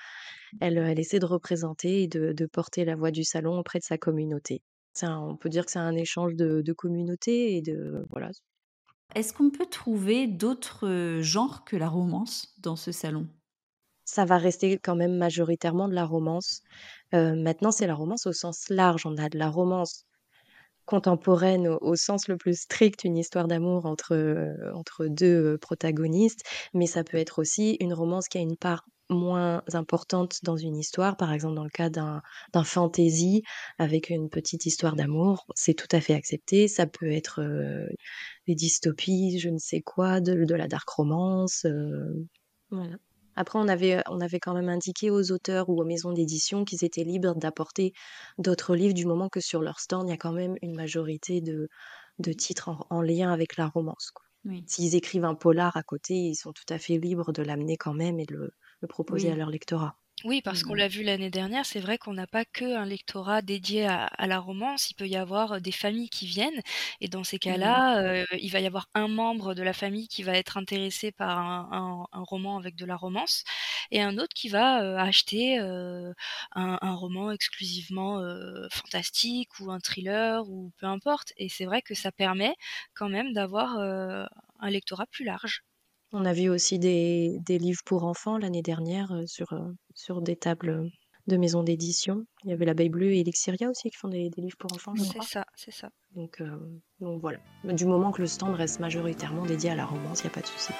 elle, 0.60 0.78
elle 0.78 1.00
essaie 1.00 1.18
de 1.20 1.26
représenter 1.26 2.04
et 2.04 2.08
de 2.08 2.32
de 2.32 2.46
porter 2.46 2.84
la 2.84 2.96
voix 2.96 3.10
du 3.12 3.24
salon 3.24 3.58
auprès 3.58 3.78
de 3.80 3.84
sa 3.84 3.98
communauté. 3.98 4.62
On 5.02 5.36
peut 5.36 5.50
dire 5.50 5.66
que 5.66 5.72
c'est 5.72 5.78
un 5.80 5.96
échange 5.96 6.34
de 6.36 6.62
de 6.62 6.72
communauté 6.72 7.56
et 7.56 7.62
de 7.62 8.04
voilà. 8.10 8.30
Est-ce 9.14 9.32
qu'on 9.32 9.50
peut 9.50 9.66
trouver 9.66 10.26
d'autres 10.26 11.20
genres 11.22 11.64
que 11.64 11.76
la 11.76 11.88
romance 11.88 12.54
dans 12.58 12.76
ce 12.76 12.92
salon? 12.92 13.26
Ça 14.04 14.24
va 14.24 14.38
rester 14.38 14.78
quand 14.78 14.94
même 14.96 15.16
majoritairement 15.16 15.88
de 15.88 15.94
la 15.94 16.04
romance. 16.04 16.62
maintenant, 17.12 17.72
c'est 17.72 17.86
la 17.86 17.94
romance 17.94 18.26
au 18.26 18.32
sens 18.32 18.68
large. 18.68 19.06
On 19.06 19.16
a 19.16 19.28
de 19.28 19.38
la 19.38 19.48
romance 19.48 20.04
contemporaine 20.84 21.66
au, 21.68 21.96
sens 21.96 22.28
le 22.28 22.36
plus 22.36 22.60
strict, 22.60 23.04
une 23.04 23.18
histoire 23.18 23.48
d'amour 23.48 23.86
entre, 23.86 24.54
entre 24.74 25.06
deux 25.06 25.58
protagonistes, 25.58 26.44
mais 26.74 26.86
ça 26.86 27.04
peut 27.04 27.16
être 27.16 27.40
aussi 27.40 27.76
une 27.80 27.94
romance 27.94 28.28
qui 28.28 28.38
a 28.38 28.40
une 28.42 28.56
part 28.56 28.84
moins 29.08 29.62
importante 29.72 30.40
dans 30.42 30.56
une 30.56 30.76
histoire, 30.76 31.16
par 31.16 31.32
exemple 31.32 31.54
dans 31.54 31.64
le 31.64 31.70
cas 31.70 31.90
d'un 31.90 32.22
fantasy 32.64 33.42
avec 33.78 34.10
une 34.10 34.28
petite 34.28 34.66
histoire 34.66 34.96
d'amour, 34.96 35.46
c'est 35.54 35.74
tout 35.74 35.88
à 35.92 36.00
fait 36.00 36.14
accepté. 36.14 36.68
Ça 36.68 36.86
peut 36.86 37.10
être 37.10 37.40
des 38.46 38.54
dystopies, 38.54 39.38
je 39.38 39.48
ne 39.48 39.58
sais 39.58 39.80
quoi, 39.80 40.20
de, 40.20 40.44
de 40.44 40.54
la 40.54 40.68
dark 40.68 40.88
romance. 40.88 41.66
voilà. 42.70 42.96
Après, 43.36 43.58
on 43.58 43.68
avait, 43.68 44.02
on 44.08 44.20
avait 44.20 44.40
quand 44.40 44.54
même 44.54 44.70
indiqué 44.70 45.10
aux 45.10 45.30
auteurs 45.30 45.68
ou 45.68 45.78
aux 45.78 45.84
maisons 45.84 46.12
d'édition 46.12 46.64
qu'ils 46.64 46.84
étaient 46.84 47.04
libres 47.04 47.34
d'apporter 47.34 47.92
d'autres 48.38 48.74
livres 48.74 48.94
du 48.94 49.04
moment 49.04 49.28
que 49.28 49.40
sur 49.40 49.60
leur 49.60 49.78
stand, 49.78 50.08
il 50.08 50.10
y 50.10 50.14
a 50.14 50.16
quand 50.16 50.32
même 50.32 50.56
une 50.62 50.74
majorité 50.74 51.42
de, 51.42 51.68
de 52.18 52.32
titres 52.32 52.70
en, 52.88 53.02
lien 53.02 53.30
avec 53.30 53.58
la 53.58 53.68
romance. 53.68 54.12
S'ils 54.66 54.94
écrivent 54.94 55.26
un 55.26 55.34
polar 55.34 55.76
à 55.76 55.82
côté, 55.82 56.14
ils 56.14 56.34
sont 56.34 56.52
tout 56.52 56.64
à 56.70 56.78
fait 56.78 56.96
libres 56.96 57.32
de 57.32 57.42
l'amener 57.42 57.76
quand 57.76 57.92
même 57.92 58.18
et 58.18 58.24
de 58.24 58.34
le, 58.34 58.50
proposer 58.86 59.30
à 59.30 59.36
leur 59.36 59.50
lectorat. 59.50 59.96
Oui, 60.24 60.40
parce 60.40 60.62
qu'on 60.62 60.72
mmh. 60.72 60.78
l'a 60.78 60.88
vu 60.88 61.02
l'année 61.02 61.30
dernière, 61.30 61.66
c'est 61.66 61.78
vrai 61.78 61.98
qu'on 61.98 62.14
n'a 62.14 62.26
pas 62.26 62.46
que 62.46 62.64
un 62.64 62.86
lectorat 62.86 63.42
dédié 63.42 63.86
à, 63.86 64.26
la 64.26 64.38
romance, 64.40 64.90
il 64.90 64.94
peut 64.94 65.06
y 65.06 65.14
avoir 65.14 65.60
des 65.60 65.72
familles 65.72 66.08
qui 66.08 66.26
viennent, 66.26 66.62
et 67.02 67.08
dans 67.08 67.22
ces 67.22 67.36
mmh. 67.36 67.40
cas-là, 67.40 68.24
il 68.32 68.50
va 68.50 68.60
y 68.60 68.66
avoir 68.66 68.88
un 68.94 69.08
membre 69.08 69.54
de 69.54 69.62
la 69.62 69.74
famille 69.74 70.08
qui 70.08 70.22
va 70.22 70.32
être 70.32 70.56
intéressé 70.56 71.12
par 71.12 71.38
un, 71.38 72.06
roman 72.12 72.56
avec 72.56 72.76
de 72.76 72.86
la 72.86 72.96
romance, 72.96 73.44
et 73.90 74.00
un 74.00 74.16
autre 74.16 74.32
qui 74.34 74.48
va 74.48 74.98
acheter 74.98 75.58
un, 75.58 76.94
roman 76.94 77.30
exclusivement 77.30 78.18
fantastique 78.70 79.60
ou 79.60 79.70
un 79.70 79.80
thriller 79.80 80.48
ou 80.48 80.72
peu 80.78 80.86
importe. 80.86 81.34
Et 81.36 81.50
c'est 81.50 81.66
vrai 81.66 81.82
que 81.82 81.94
ça 81.94 82.10
permet 82.10 82.54
quand 82.94 83.10
même 83.10 83.34
d'avoir 83.34 83.78
un 83.78 84.70
lectorat 84.70 85.06
plus 85.06 85.24
large. 85.24 85.62
On 86.12 86.24
a 86.24 86.32
vu 86.32 86.48
aussi 86.48 86.78
des, 86.78 87.40
livres 87.48 87.82
pour 87.84 88.04
enfants 88.04 88.38
l'année 88.38 88.62
dernière 88.62 89.12
euh, 89.12 89.26
sur, 89.26 89.52
euh, 89.52 89.72
sur 89.94 90.22
des 90.22 90.36
tables 90.36 90.88
de 91.26 91.36
maisons 91.36 91.62
d'édition. 91.62 92.24
Il 92.44 92.50
y 92.50 92.52
avait 92.52 92.64
l'Abeille 92.64 92.88
Bleue 92.88 93.12
et 93.12 93.20
Elixiria 93.20 93.68
aussi 93.68 93.90
qui 93.90 93.96
font 93.96 94.08
des, 94.08 94.30
livres 94.36 94.56
pour 94.58 94.72
enfants. 94.72 94.94
C'est 94.96 95.22
ça, 95.22 95.44
c'est 95.56 95.72
ça. 95.72 95.90
Donc, 96.14 96.40
euh, 96.40 96.80
donc 97.00 97.20
voilà. 97.20 97.38
Du 97.64 97.86
moment 97.86 98.12
que 98.12 98.22
le 98.22 98.28
stand 98.28 98.54
reste 98.54 98.80
majoritairement 98.80 99.44
dédié 99.44 99.70
à 99.70 99.74
la 99.74 99.86
romance, 99.86 100.20
il 100.20 100.26
n'y 100.26 100.30
a 100.30 100.34
pas 100.34 100.42
de 100.42 100.46
souci. 100.46 100.72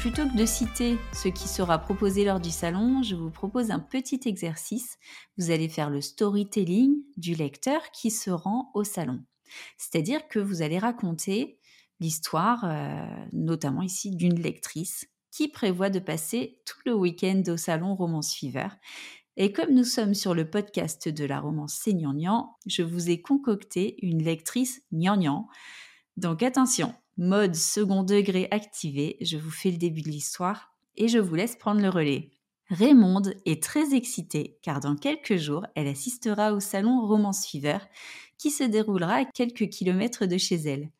Plutôt 0.00 0.26
que 0.26 0.34
de 0.34 0.46
citer 0.46 0.96
ce 1.12 1.28
qui 1.28 1.46
sera 1.46 1.78
proposé 1.78 2.24
lors 2.24 2.40
du 2.40 2.50
salon, 2.50 3.02
je 3.02 3.14
vous 3.14 3.28
propose 3.28 3.70
un 3.70 3.80
petit 3.80 4.18
exercice. 4.24 4.96
Vous 5.36 5.50
allez 5.50 5.68
faire 5.68 5.90
le 5.90 6.00
storytelling 6.00 7.02
du 7.18 7.34
lecteur 7.34 7.82
qui 7.92 8.10
se 8.10 8.30
rend 8.30 8.70
au 8.72 8.82
salon. 8.82 9.22
C'est-à-dire 9.76 10.26
que 10.28 10.38
vous 10.38 10.62
allez 10.62 10.78
raconter 10.78 11.58
l'histoire, 12.00 12.64
euh, 12.64 13.04
notamment 13.34 13.82
ici, 13.82 14.16
d'une 14.16 14.40
lectrice 14.40 15.06
qui 15.30 15.48
prévoit 15.48 15.90
de 15.90 15.98
passer 15.98 16.62
tout 16.64 16.78
le 16.86 16.94
week-end 16.94 17.42
au 17.48 17.58
salon 17.58 17.94
Romance 17.94 18.34
Fever. 18.34 18.68
Et 19.36 19.52
comme 19.52 19.74
nous 19.74 19.84
sommes 19.84 20.14
sur 20.14 20.34
le 20.34 20.48
podcast 20.48 21.10
de 21.10 21.26
la 21.26 21.40
romance 21.40 21.78
C'est 21.78 21.94
je 22.66 22.82
vous 22.82 23.10
ai 23.10 23.20
concocté 23.20 23.96
une 24.00 24.22
lectrice 24.22 24.80
gnangnan. 24.92 25.46
Donc 26.16 26.42
attention, 26.42 26.94
Mode 27.16 27.54
second 27.54 28.02
degré 28.02 28.48
activé, 28.50 29.16
je 29.20 29.36
vous 29.36 29.50
fais 29.50 29.70
le 29.70 29.76
début 29.76 30.02
de 30.02 30.08
l'histoire 30.08 30.74
et 30.96 31.08
je 31.08 31.18
vous 31.18 31.34
laisse 31.34 31.56
prendre 31.56 31.80
le 31.82 31.88
relais. 31.88 32.30
Raymonde 32.68 33.34
est 33.46 33.62
très 33.62 33.94
excitée 33.94 34.58
car 34.62 34.80
dans 34.80 34.96
quelques 34.96 35.36
jours, 35.36 35.66
elle 35.74 35.88
assistera 35.88 36.52
au 36.52 36.60
salon 36.60 37.04
Romance 37.06 37.46
Fever 37.46 37.78
qui 38.38 38.50
se 38.50 38.62
déroulera 38.62 39.16
à 39.16 39.24
quelques 39.24 39.68
kilomètres 39.68 40.26
de 40.26 40.38
chez 40.38 40.56
elle. 40.56 40.90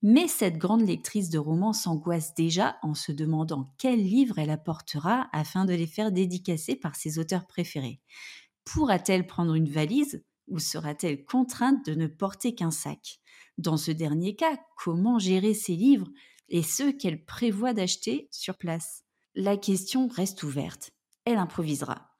Mais 0.00 0.26
cette 0.26 0.58
grande 0.58 0.86
lectrice 0.86 1.28
de 1.28 1.38
romans 1.38 1.72
s'angoisse 1.72 2.34
déjà 2.34 2.76
en 2.82 2.94
se 2.94 3.12
demandant 3.12 3.72
quel 3.78 4.00
livre 4.00 4.38
elle 4.38 4.50
apportera 4.50 5.28
afin 5.32 5.64
de 5.64 5.74
les 5.74 5.86
faire 5.86 6.12
dédicacer 6.12 6.76
par 6.76 6.96
ses 6.96 7.18
auteurs 7.18 7.46
préférés. 7.46 8.00
Pourra-t-elle 8.64 9.26
prendre 9.26 9.54
une 9.54 9.68
valise 9.68 10.24
ou 10.48 10.58
sera-t-elle 10.58 11.24
contrainte 11.24 11.86
de 11.86 11.94
ne 11.94 12.06
porter 12.06 12.54
qu'un 12.54 12.70
sac? 12.72 13.21
Dans 13.58 13.76
ce 13.76 13.90
dernier 13.90 14.34
cas, 14.34 14.58
comment 14.76 15.18
gérer 15.18 15.54
ses 15.54 15.76
livres 15.76 16.08
et 16.48 16.62
ceux 16.62 16.92
qu'elle 16.92 17.24
prévoit 17.24 17.74
d'acheter 17.74 18.28
sur 18.30 18.56
place? 18.56 19.04
La 19.34 19.56
question 19.56 20.08
reste 20.08 20.42
ouverte. 20.42 20.90
Elle 21.24 21.38
improvisera. 21.38 22.10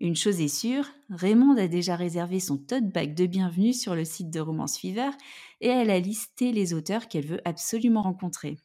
Une 0.00 0.16
chose 0.16 0.40
est 0.40 0.48
sûre, 0.48 0.88
Raymond 1.08 1.56
a 1.56 1.68
déjà 1.68 1.94
réservé 1.94 2.40
son 2.40 2.58
tote 2.58 2.90
bag 2.90 3.14
de 3.14 3.26
bienvenue 3.26 3.72
sur 3.72 3.94
le 3.94 4.04
site 4.04 4.30
de 4.30 4.40
Romance 4.40 4.78
Fever 4.78 5.10
et 5.60 5.68
elle 5.68 5.90
a 5.90 6.00
listé 6.00 6.50
les 6.50 6.74
auteurs 6.74 7.08
qu'elle 7.08 7.26
veut 7.26 7.40
absolument 7.44 8.02
rencontrer. 8.02 8.58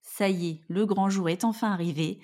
Ça 0.00 0.30
y 0.30 0.48
est, 0.48 0.60
le 0.68 0.86
grand 0.86 1.10
jour 1.10 1.28
est 1.28 1.44
enfin 1.44 1.70
arrivé. 1.70 2.20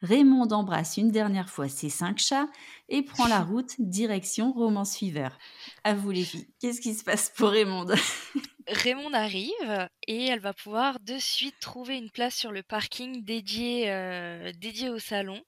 Raymond 0.00 0.48
embrasse 0.52 0.96
une 0.96 1.10
dernière 1.10 1.50
fois 1.50 1.68
ses 1.68 1.90
cinq 1.90 2.18
chats 2.18 2.48
et 2.88 3.02
prend 3.02 3.26
la 3.26 3.42
route 3.42 3.74
direction 3.78 4.52
Romance 4.52 4.96
Fever. 4.96 5.28
À 5.82 5.94
vous 5.94 6.10
les 6.10 6.24
filles, 6.24 6.48
qu'est-ce 6.60 6.80
qui 6.80 6.94
se 6.94 7.04
passe 7.04 7.32
pour 7.36 7.50
Raymond? 7.50 7.86
Raymond 8.68 9.12
arrive 9.12 9.88
et 10.06 10.26
elle 10.26 10.40
va 10.40 10.52
pouvoir 10.52 11.00
de 11.00 11.18
suite 11.18 11.58
trouver 11.60 11.96
une 11.96 12.10
place 12.10 12.34
sur 12.34 12.52
le 12.52 12.62
parking 12.62 13.24
dédié, 13.24 13.90
euh, 13.90 14.52
au 14.90 14.98
salon. 14.98 15.42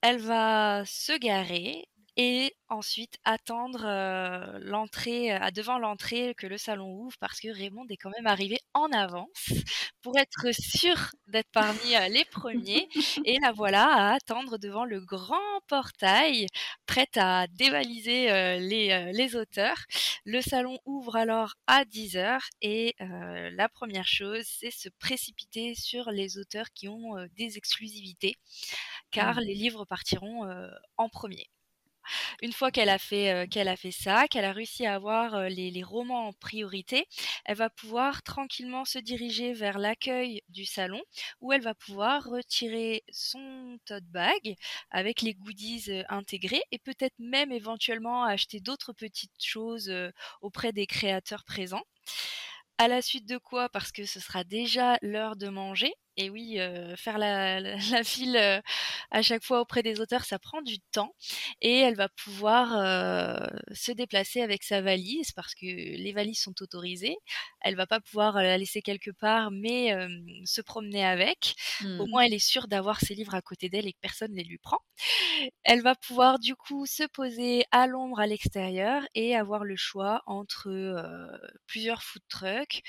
Elle 0.00 0.18
va 0.18 0.84
se 0.86 1.16
garer 1.18 1.88
et 2.22 2.54
ensuite 2.68 3.16
attendre 3.24 3.80
euh, 3.86 4.58
l'entrée 4.60 5.30
à 5.30 5.50
devant 5.50 5.78
l'entrée 5.78 6.34
que 6.36 6.46
le 6.46 6.58
salon 6.58 6.92
ouvre 6.92 7.16
parce 7.18 7.40
que 7.40 7.48
Raymond 7.48 7.86
est 7.88 7.96
quand 7.96 8.10
même 8.10 8.26
arrivé 8.26 8.58
en 8.74 8.92
avance 8.92 9.54
pour 10.02 10.18
être 10.18 10.48
sûr 10.52 11.12
d'être 11.28 11.48
parmi 11.50 11.96
euh, 11.96 12.08
les 12.08 12.26
premiers 12.26 12.90
et 13.24 13.38
la 13.40 13.52
voilà 13.52 13.86
à 13.86 14.12
attendre 14.12 14.58
devant 14.58 14.84
le 14.84 15.00
grand 15.00 15.62
portail 15.66 16.46
prête 16.84 17.16
à 17.16 17.46
dévaliser 17.46 18.30
euh, 18.30 18.58
les, 18.58 19.12
les 19.14 19.34
auteurs. 19.34 19.78
Le 20.26 20.42
salon 20.42 20.78
ouvre 20.84 21.16
alors 21.16 21.54
à 21.66 21.84
10h 21.84 22.38
et 22.60 22.94
la 22.98 23.68
première 23.70 24.06
chose 24.06 24.44
c'est 24.44 24.70
se 24.70 24.90
précipiter 24.98 25.74
sur 25.74 26.10
les 26.10 26.36
auteurs 26.36 26.70
qui 26.74 26.86
ont 26.86 27.14
des 27.38 27.56
exclusivités 27.56 28.36
car 29.10 29.36
mmh. 29.36 29.40
les 29.40 29.54
livres 29.54 29.86
partiront 29.86 30.46
en 30.98 31.08
premier. 31.08 31.48
Une 32.42 32.52
fois 32.52 32.70
qu'elle 32.70 32.88
a 32.88 32.98
fait 32.98 33.32
euh, 33.32 33.70
a 33.70 33.76
fait 33.76 33.90
ça, 33.90 34.26
qu'elle 34.28 34.44
a 34.44 34.52
réussi 34.52 34.86
à 34.86 34.94
avoir 34.94 35.34
euh, 35.34 35.48
les, 35.48 35.82
romans 35.82 36.28
en 36.28 36.32
priorité, 36.32 37.06
elle 37.44 37.56
va 37.56 37.70
pouvoir 37.70 38.22
tranquillement 38.22 38.84
se 38.84 38.98
diriger 38.98 39.52
vers 39.52 39.78
l'accueil 39.78 40.42
du 40.48 40.64
salon 40.64 41.00
où 41.40 41.52
elle 41.52 41.62
va 41.62 41.74
pouvoir 41.74 42.24
retirer 42.24 43.04
son 43.10 43.78
tote 43.84 44.04
bag 44.04 44.56
avec 44.90 45.22
les 45.22 45.34
goodies 45.34 45.84
euh, 45.88 46.02
intégrés 46.08 46.62
et 46.72 46.78
peut-être 46.78 47.18
même 47.18 47.52
éventuellement 47.52 48.24
acheter 48.24 48.60
d'autres 48.60 48.92
petites 48.92 49.42
choses 49.42 49.92
auprès 50.40 50.72
des 50.72 50.86
créateurs 50.86 51.44
présents. 51.44 51.84
À 52.78 52.88
la 52.88 53.02
suite 53.02 53.28
de 53.28 53.36
quoi, 53.36 53.68
parce 53.68 53.92
que 53.92 54.06
ce 54.06 54.20
sera 54.20 54.42
déjà 54.42 54.98
l'heure 55.02 55.36
de 55.36 55.48
manger, 55.48 55.92
et 56.16 56.30
oui, 56.30 56.58
euh, 56.58 56.96
faire 56.96 57.18
la, 57.18 57.60
la, 57.60 57.76
file 58.04 58.36
euh, 58.36 58.60
à 59.10 59.22
chaque 59.22 59.44
fois 59.44 59.60
auprès 59.60 59.82
des 59.82 60.00
auteurs, 60.00 60.24
ça 60.24 60.38
prend 60.38 60.62
du 60.62 60.78
temps. 60.92 61.14
Et 61.60 61.78
elle 61.78 61.94
va 61.94 62.08
pouvoir 62.08 62.76
euh, 62.76 63.46
se 63.72 63.92
déplacer 63.92 64.42
avec 64.42 64.62
sa 64.62 64.80
valise 64.80 65.32
parce 65.32 65.54
que 65.54 65.66
les 65.66 66.12
valises 66.12 66.40
sont 66.40 66.54
autorisées. 66.60 67.16
Elle 67.60 67.76
va 67.76 67.86
pas 67.86 68.00
pouvoir 68.00 68.34
la 68.36 68.58
laisser 68.58 68.82
quelque 68.82 69.10
part, 69.10 69.50
mais 69.50 69.94
se 70.44 70.60
promener 70.60 71.04
avec. 71.04 71.54
Au 71.82 71.86
mmh. 71.86 72.08
moins, 72.08 72.22
elle 72.22 72.34
est 72.34 72.38
sûre 72.38 72.68
d'avoir 72.68 73.00
ses 73.00 73.14
livres 73.14 73.34
à 73.34 73.42
côté 73.42 73.68
d'elle 73.68 73.86
et 73.86 73.92
que 73.92 73.98
personne 74.00 74.32
ne 74.32 74.36
les 74.36 74.44
lui 74.44 74.58
prend. 74.58 74.78
Elle 75.64 75.82
va 75.82 75.94
pouvoir 75.94 76.38
du 76.38 76.54
coup 76.54 76.86
se 76.86 77.04
poser 77.04 77.64
à 77.70 77.86
l'ombre 77.86 78.20
à 78.20 78.26
l'extérieur 78.26 79.02
et 79.14 79.36
avoir 79.36 79.64
le 79.64 79.76
choix 79.76 80.22
entre 80.26 80.70
plusieurs 81.66 82.02
food 82.02 82.22
trucks, 82.28 82.82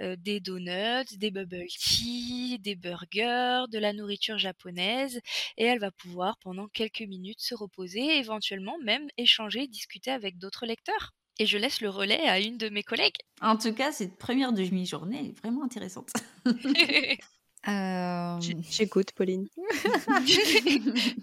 des 0.00 0.40
donuts, 0.40 1.16
des 1.16 1.30
bubble 1.30 1.66
tea, 1.68 2.58
des 2.58 2.74
burgers, 2.74 3.64
de 3.70 3.78
la 3.78 3.92
nourriture 3.92 4.38
japonaise, 4.38 5.20
et 5.56 5.64
elle 5.64 5.78
va 5.78 5.90
pouvoir 5.90 6.36
pendant 6.38 6.68
quelques 6.68 7.02
minutes 7.02 7.40
se 7.40 7.54
reposer, 7.54 8.18
éventuellement 8.18 8.76
même 8.82 9.08
échanger, 9.16 9.66
discuter 9.66 10.10
avec 10.10 10.38
d'autres 10.38 10.66
lecteurs. 10.66 11.12
Et 11.38 11.46
je 11.46 11.58
laisse 11.58 11.80
le 11.80 11.88
relais 11.88 12.28
à 12.28 12.38
une 12.38 12.58
de 12.58 12.68
mes 12.68 12.84
collègues. 12.84 13.16
En 13.40 13.56
tout 13.56 13.74
cas, 13.74 13.90
cette 13.90 14.16
première 14.16 14.52
demi-journée 14.52 15.30
est 15.30 15.38
vraiment 15.40 15.64
intéressante. 15.64 16.12
Euh, 17.66 18.38
j'écoute, 18.68 19.12
Pauline. 19.12 19.48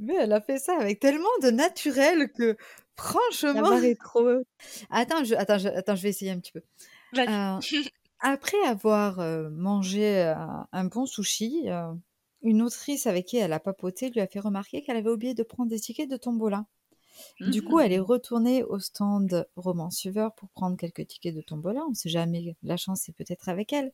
Mais 0.00 0.14
elle 0.16 0.32
a 0.32 0.40
fait 0.40 0.58
ça 0.58 0.76
avec 0.76 0.98
tellement 0.98 1.28
de 1.44 1.50
naturel 1.50 2.32
que, 2.32 2.56
franchement. 2.96 3.80
Ça 3.80 3.94
trop. 3.94 4.28
Attends, 4.90 5.22
je, 5.22 5.36
attends, 5.36 5.58
je, 5.58 5.68
attends, 5.68 5.94
je 5.94 6.02
vais 6.02 6.08
essayer 6.08 6.32
un 6.32 6.40
petit 6.40 6.50
peu. 6.50 6.62
Euh, 7.16 7.60
après 8.20 8.62
avoir 8.66 9.20
euh, 9.20 9.50
mangé 9.50 10.22
euh, 10.22 10.34
un 10.72 10.84
bon 10.84 11.06
sushi, 11.06 11.68
une 12.42 12.62
autrice 12.62 13.06
avec 13.06 13.26
qui 13.26 13.36
elle 13.36 13.52
a 13.52 13.60
papoté 13.60 14.10
lui 14.10 14.20
a 14.20 14.26
fait 14.26 14.40
remarquer 14.40 14.82
qu'elle 14.82 14.96
avait 14.96 15.10
oublié 15.10 15.34
de 15.34 15.42
prendre 15.42 15.70
des 15.70 15.80
tickets 15.80 16.10
de 16.10 16.16
tombola. 16.16 16.66
Du 17.40 17.62
coup, 17.62 17.80
elle 17.80 17.92
est 17.92 17.98
mmh. 17.98 18.02
retournée 18.02 18.62
au 18.62 18.78
stand 18.78 19.46
Roman 19.56 19.90
Suiveur 19.90 20.34
pour 20.36 20.48
prendre 20.50 20.76
quelques 20.76 21.06
tickets 21.06 21.34
de 21.34 21.42
tombola. 21.42 21.84
On 21.84 21.90
ne 21.90 21.94
sait 21.94 22.08
jamais, 22.08 22.56
la 22.62 22.76
chance 22.76 23.08
est 23.08 23.12
peut-être 23.12 23.48
avec 23.48 23.72
elle. 23.72 23.92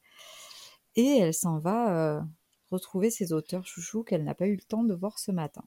Et 0.94 1.18
elle 1.18 1.34
s'en 1.34 1.58
va 1.58 2.24
retrouver 2.70 3.10
ses 3.10 3.32
auteurs 3.32 3.66
chouchous 3.66 4.04
qu'elle 4.04 4.22
n'a 4.22 4.34
pas 4.34 4.46
eu 4.46 4.54
le 4.54 4.62
temps 4.62 4.84
de 4.84 4.94
voir 4.94 5.18
ce 5.18 5.32
matin. 5.32 5.64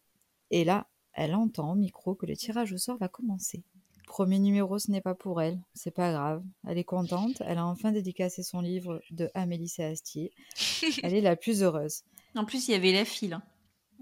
Et 0.51 0.63
là, 0.63 0.87
elle 1.13 1.35
entend 1.35 1.73
au 1.73 1.75
micro 1.75 2.15
que 2.15 2.25
le 2.25 2.37
tirage 2.37 2.71
au 2.71 2.77
sort 2.77 2.97
va 2.97 3.09
commencer. 3.09 3.63
Premier 4.09 4.39
numéro, 4.39 4.79
ce 4.79 4.89
n'est 4.89 5.01
pas 5.01 5.13
pour 5.13 5.39
elle, 5.39 5.59
c'est 5.75 5.93
pas 5.93 6.11
grave. 6.11 6.43
Elle 6.67 6.79
est 6.79 6.83
contente, 6.83 7.43
elle 7.45 7.59
a 7.59 7.65
enfin 7.67 7.91
dédicacé 7.91 8.41
son 8.41 8.59
livre 8.59 9.03
de 9.11 9.29
Amélie 9.35 9.69
Séastier. 9.69 10.33
Elle 11.03 11.13
est 11.13 11.21
la 11.21 11.35
plus 11.35 11.61
heureuse. 11.61 12.01
En 12.35 12.43
plus, 12.43 12.67
il 12.67 12.71
y 12.71 12.73
avait 12.73 12.91
la 12.91 13.05
file. 13.05 13.33
Hein. 13.33 13.43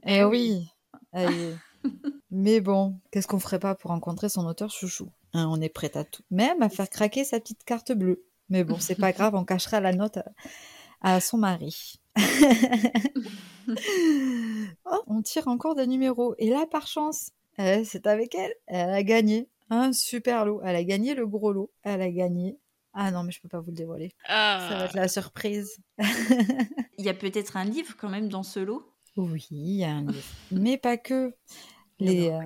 Eh 0.05 0.23
oui. 0.23 0.65
Mais 2.31 2.61
bon, 2.61 3.01
qu'est-ce 3.11 3.27
qu'on 3.27 3.39
ferait 3.39 3.59
pas 3.59 3.75
pour 3.75 3.91
rencontrer 3.91 4.29
son 4.29 4.45
auteur 4.47 4.71
chouchou 4.71 5.11
hein, 5.33 5.45
On 5.51 5.59
est 5.59 5.67
prêt 5.67 5.91
à 5.95 6.05
tout, 6.05 6.23
même 6.31 6.61
à 6.61 6.69
faire 6.69 6.89
craquer 6.89 7.25
sa 7.25 7.41
petite 7.41 7.65
carte 7.65 7.91
bleue. 7.91 8.23
Mais 8.47 8.63
bon, 8.63 8.79
c'est 8.79 8.95
pas 8.95 9.11
grave, 9.13 9.35
on 9.35 9.43
cachera 9.43 9.81
la 9.81 9.91
note 9.91 10.19
à, 11.01 11.19
son 11.19 11.37
mari. 11.37 11.99
oh, 14.85 15.03
on 15.07 15.21
tire 15.21 15.49
encore 15.49 15.75
des 15.75 15.85
numéros. 15.85 16.33
Et 16.37 16.49
là, 16.49 16.65
par 16.65 16.87
chance, 16.87 17.31
eh, 17.57 17.83
c'est 17.83 18.07
avec 18.07 18.35
elle. 18.35 18.53
Elle 18.67 18.89
a 18.89 19.03
gagné. 19.03 19.49
Un 19.69 19.93
super 19.93 20.45
lot. 20.45 20.61
Elle 20.63 20.75
a 20.75 20.83
gagné 20.83 21.15
le 21.15 21.27
gros 21.27 21.51
lot. 21.51 21.71
Elle 21.83 22.01
a 22.01 22.11
gagné. 22.11 22.57
Ah 22.93 23.11
non, 23.11 23.23
mais 23.23 23.31
je 23.31 23.41
peux 23.41 23.49
pas 23.49 23.59
vous 23.59 23.71
le 23.71 23.75
dévoiler. 23.75 24.15
Ça 24.25 24.67
va 24.69 24.85
être 24.85 24.95
la 24.95 25.03
ah. 25.03 25.07
surprise. 25.07 25.77
il 26.97 27.05
y 27.05 27.09
a 27.09 27.13
peut-être 27.13 27.57
un 27.57 27.65
livre 27.65 27.95
quand 27.97 28.09
même 28.09 28.29
dans 28.29 28.43
ce 28.43 28.59
lot? 28.59 28.91
Oui, 29.17 29.47
il 29.51 29.77
y 29.77 29.83
a 29.83 29.91
un 29.91 30.05
livre. 30.05 30.27
mais 30.51 30.77
pas 30.77 30.97
que. 30.97 31.35
Les, 31.99 32.29
euh, 32.29 32.41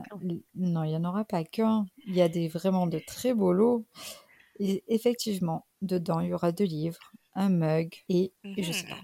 non, 0.56 0.84
il 0.84 0.90
n'y 0.90 0.96
en 0.96 1.04
aura 1.04 1.26
pas 1.26 1.44
qu'un. 1.44 1.86
Il 2.06 2.16
y 2.16 2.22
a 2.22 2.30
des, 2.30 2.48
vraiment 2.48 2.88
de 2.88 3.00
très 3.00 3.34
beaux 3.34 3.52
lots. 3.52 3.86
Et 4.60 4.84
effectivement, 4.88 5.66
dedans, 5.82 6.20
il 6.22 6.30
y 6.30 6.34
aura 6.34 6.52
deux 6.52 6.66
livres, 6.66 7.12
un 7.34 7.50
mug 7.50 7.94
et, 8.08 8.34
et 8.46 8.64
je 8.64 8.72
sais 8.72 8.88
pas. 8.88 9.00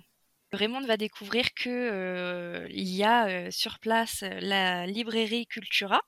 Raymond 0.58 0.82
va 0.82 0.98
découvrir 0.98 1.54
que 1.54 1.70
euh, 1.70 2.68
il 2.72 2.90
y 2.90 3.04
a 3.04 3.28
euh, 3.28 3.52
sur 3.52 3.80
place 3.80 4.24
la 4.42 4.86
librairie 4.86 5.48
Cultura 5.48 6.02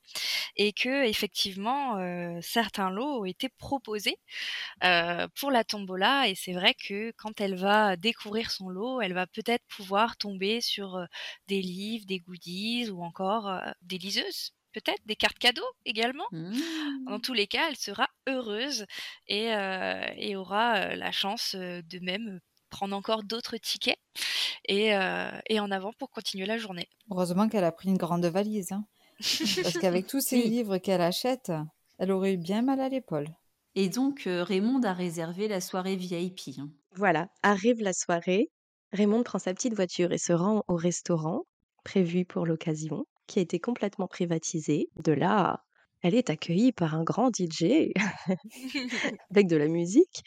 et 0.55 0.73
que 0.73 1.05
effectivement 1.05 1.97
certains 2.41 2.89
lots 2.89 3.21
ont 3.21 3.25
été 3.25 3.49
proposés 3.49 4.17
pour 5.35 5.51
la 5.51 5.63
tombola 5.63 6.27
et 6.27 6.35
c'est 6.35 6.53
vrai 6.53 6.73
que 6.73 7.11
quand 7.17 7.39
elle 7.39 7.55
va 7.55 7.95
découvrir 7.95 8.51
son 8.51 8.69
lot, 8.69 9.01
elle 9.01 9.13
va 9.13 9.27
peut-être 9.27 9.63
pouvoir 9.67 10.17
tomber 10.17 10.59
sur 10.61 11.05
des 11.47 11.61
livres, 11.61 12.05
des 12.05 12.19
goodies 12.19 12.89
ou 12.89 13.03
encore 13.03 13.61
des 13.81 13.97
liseuses 13.97 14.53
peut-être 14.73 15.01
des 15.05 15.15
cartes 15.15 15.39
cadeaux 15.39 15.71
également. 15.85 16.27
Mmh. 16.31 17.05
Dans 17.07 17.19
tous 17.19 17.33
les 17.33 17.47
cas, 17.47 17.69
elle 17.69 17.77
sera 17.77 18.07
heureuse 18.27 18.85
et, 19.27 19.49
et 20.17 20.35
aura 20.35 20.95
la 20.95 21.11
chance 21.11 21.55
de 21.55 21.99
même 21.99 22.39
prendre 22.69 22.95
encore 22.95 23.23
d'autres 23.23 23.57
tickets 23.57 23.99
et, 24.65 24.95
euh, 24.95 25.29
et, 25.49 25.59
en 25.59 25.71
avant 25.71 25.91
pour 25.93 26.09
continuer 26.09 26.45
la 26.45 26.57
journée. 26.57 26.87
Heureusement 27.11 27.49
qu'elle 27.49 27.63
a 27.63 27.71
pris 27.71 27.89
une 27.89 27.97
grande 27.97 28.25
valise, 28.25 28.71
hein. 28.71 28.85
parce 29.63 29.77
qu'avec 29.77 30.07
tous 30.07 30.21
ces 30.21 30.41
livres 30.41 30.77
qu'elle 30.77 31.01
achète, 31.01 31.51
elle 31.97 32.11
aurait 32.11 32.33
eu 32.33 32.37
bien 32.37 32.61
mal 32.61 32.79
à 32.79 32.87
l'épaule. 32.87 33.27
Et 33.75 33.89
donc, 33.89 34.27
euh, 34.27 34.43
Raymond 34.43 34.81
a 34.83 34.93
réservé 34.93 35.47
la 35.47 35.61
soirée 35.61 35.95
VIP. 35.95 36.57
Hein. 36.57 36.69
Voilà, 36.95 37.29
arrive 37.43 37.81
la 37.81 37.93
soirée. 37.93 38.49
Raymond 38.93 39.23
prend 39.23 39.39
sa 39.39 39.53
petite 39.53 39.75
voiture 39.75 40.11
et 40.11 40.17
se 40.17 40.33
rend 40.33 40.63
au 40.67 40.75
restaurant 40.75 41.43
prévu 41.83 42.25
pour 42.25 42.45
l'occasion, 42.45 43.05
qui 43.27 43.39
a 43.39 43.41
été 43.41 43.59
complètement 43.59 44.07
privatisé. 44.07 44.89
De 45.03 45.11
là, 45.11 45.63
elle 46.01 46.15
est 46.15 46.29
accueillie 46.29 46.71
par 46.71 46.95
un 46.95 47.03
grand 47.03 47.29
DJ 47.33 47.93
avec 49.31 49.47
de 49.47 49.57
la 49.57 49.67
musique. 49.67 50.23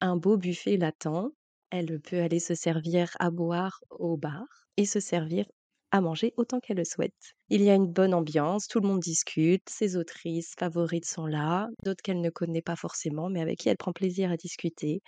Un 0.00 0.16
beau 0.16 0.36
buffet 0.36 0.76
l'attend 0.76 1.30
elle 1.72 2.00
peut 2.00 2.20
aller 2.20 2.38
se 2.38 2.54
servir 2.54 3.16
à 3.18 3.30
boire 3.30 3.82
au 3.90 4.16
bar 4.18 4.44
et 4.76 4.84
se 4.84 5.00
servir 5.00 5.46
à 5.90 6.00
manger 6.00 6.32
autant 6.36 6.60
qu'elle 6.60 6.76
le 6.76 6.84
souhaite. 6.84 7.34
Il 7.48 7.62
y 7.62 7.70
a 7.70 7.74
une 7.74 7.90
bonne 7.90 8.14
ambiance, 8.14 8.68
tout 8.68 8.80
le 8.80 8.86
monde 8.86 9.00
discute, 9.00 9.68
ses 9.68 9.96
autrices 9.96 10.54
favorites 10.58 11.06
sont 11.06 11.26
là, 11.26 11.68
d'autres 11.84 12.02
qu'elle 12.02 12.20
ne 12.20 12.30
connaît 12.30 12.62
pas 12.62 12.76
forcément, 12.76 13.28
mais 13.28 13.40
avec 13.40 13.58
qui 13.58 13.68
elle 13.68 13.76
prend 13.76 13.92
plaisir 13.92 14.30
à 14.30 14.36
discuter, 14.36 15.00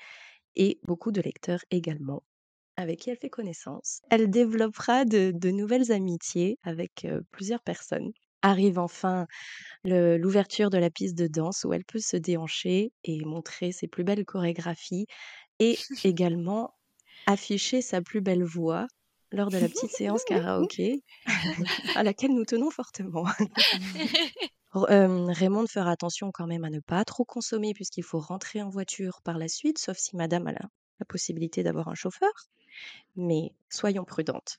et 0.57 0.79
beaucoup 0.85 1.12
de 1.12 1.20
lecteurs 1.20 1.61
également, 1.70 2.22
avec 2.77 3.00
qui 3.00 3.11
elle 3.11 3.18
fait 3.18 3.31
connaissance. 3.31 4.00
Elle 4.11 4.31
développera 4.31 5.05
de, 5.05 5.33
nouvelles 5.50 5.92
amitiés 5.92 6.59
avec 6.62 7.07
plusieurs 7.31 7.62
personnes. 7.62 8.12
Arrive 8.42 8.79
enfin 8.79 9.27
l'ouverture 9.85 10.68
de 10.68 10.77
la 10.77 10.90
piste 10.90 11.16
de 11.16 11.29
danse 11.29 11.64
où 11.64 11.72
elle 11.72 11.85
peut 11.87 11.98
se 11.98 12.18
déhancher 12.18 12.92
et 13.05 13.24
montrer 13.24 13.72
ses 13.72 13.88
plus 13.88 14.05
belles 14.05 14.27
chorégraphies 14.27 15.07
et 15.59 15.79
également 16.05 16.75
afficher 17.27 17.83
sa 17.83 18.03
plus 18.03 18.21
belle 18.21 18.45
voix 18.45 18.87
lors 19.33 19.51
de 19.51 19.59
la 19.59 19.69
petite 19.69 19.90
séance 19.90 20.25
karaoké 20.27 21.03
à 21.95 22.03
laquelle 22.03 22.35
nous 22.35 22.45
tenons 22.45 22.71
fortement. 22.71 23.25
Raymond 24.75 25.67
fera 25.69 25.93
attention 25.93 26.33
quand 26.33 26.47
même 26.47 26.64
à 26.64 26.71
ne 26.71 26.81
pas 26.81 27.05
trop 27.05 27.25
consommer 27.25 27.75
puisqu'il 27.75 28.03
faut 28.03 28.19
rentrer 28.19 28.62
en 28.62 28.71
voiture 28.71 29.21
par 29.23 29.38
la 29.38 29.49
suite, 29.49 29.79
sauf 29.79 29.97
si 29.97 30.17
madame 30.17 30.49
a 30.49 30.53
la 30.53 31.07
possibilité 31.07 31.62
d'avoir 31.62 31.88
un 31.88 31.95
chauffeur. 31.95 32.33
Mais 33.17 33.53
soyons 33.69 34.05
prudentes. 34.05 34.59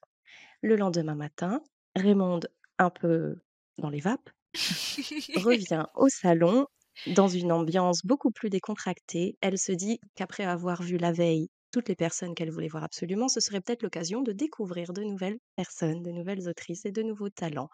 Le 0.61 0.75
lendemain 0.77 1.15
matin, 1.15 1.61
Raymond, 1.95 2.39
un 2.77 2.89
peu 2.89 3.35
dans 3.77 3.89
les 3.89 3.99
vapes, 3.99 4.29
revient 5.35 5.85
au 5.95 6.07
salon 6.07 6.65
dans 7.07 7.27
une 7.27 7.51
ambiance 7.51 8.05
beaucoup 8.05 8.31
plus 8.31 8.49
décontractée. 8.49 9.37
Elle 9.41 9.57
se 9.57 9.71
dit 9.71 9.99
qu'après 10.15 10.43
avoir 10.45 10.81
vu 10.83 10.97
la 10.97 11.11
veille 11.11 11.49
toutes 11.71 11.89
les 11.89 11.95
personnes 11.95 12.35
qu'elle 12.35 12.51
voulait 12.51 12.69
voir 12.69 12.83
absolument, 12.85 13.27
ce 13.27 13.41
serait 13.41 13.59
peut-être 13.61 13.83
l'occasion 13.83 14.21
de 14.21 14.31
découvrir 14.31 14.93
de 14.93 15.03
nouvelles 15.03 15.39
personnes, 15.57 16.01
de 16.03 16.11
nouvelles 16.11 16.47
autrices 16.47 16.85
et 16.85 16.91
de 16.91 17.01
nouveaux 17.03 17.29
talents. 17.29 17.69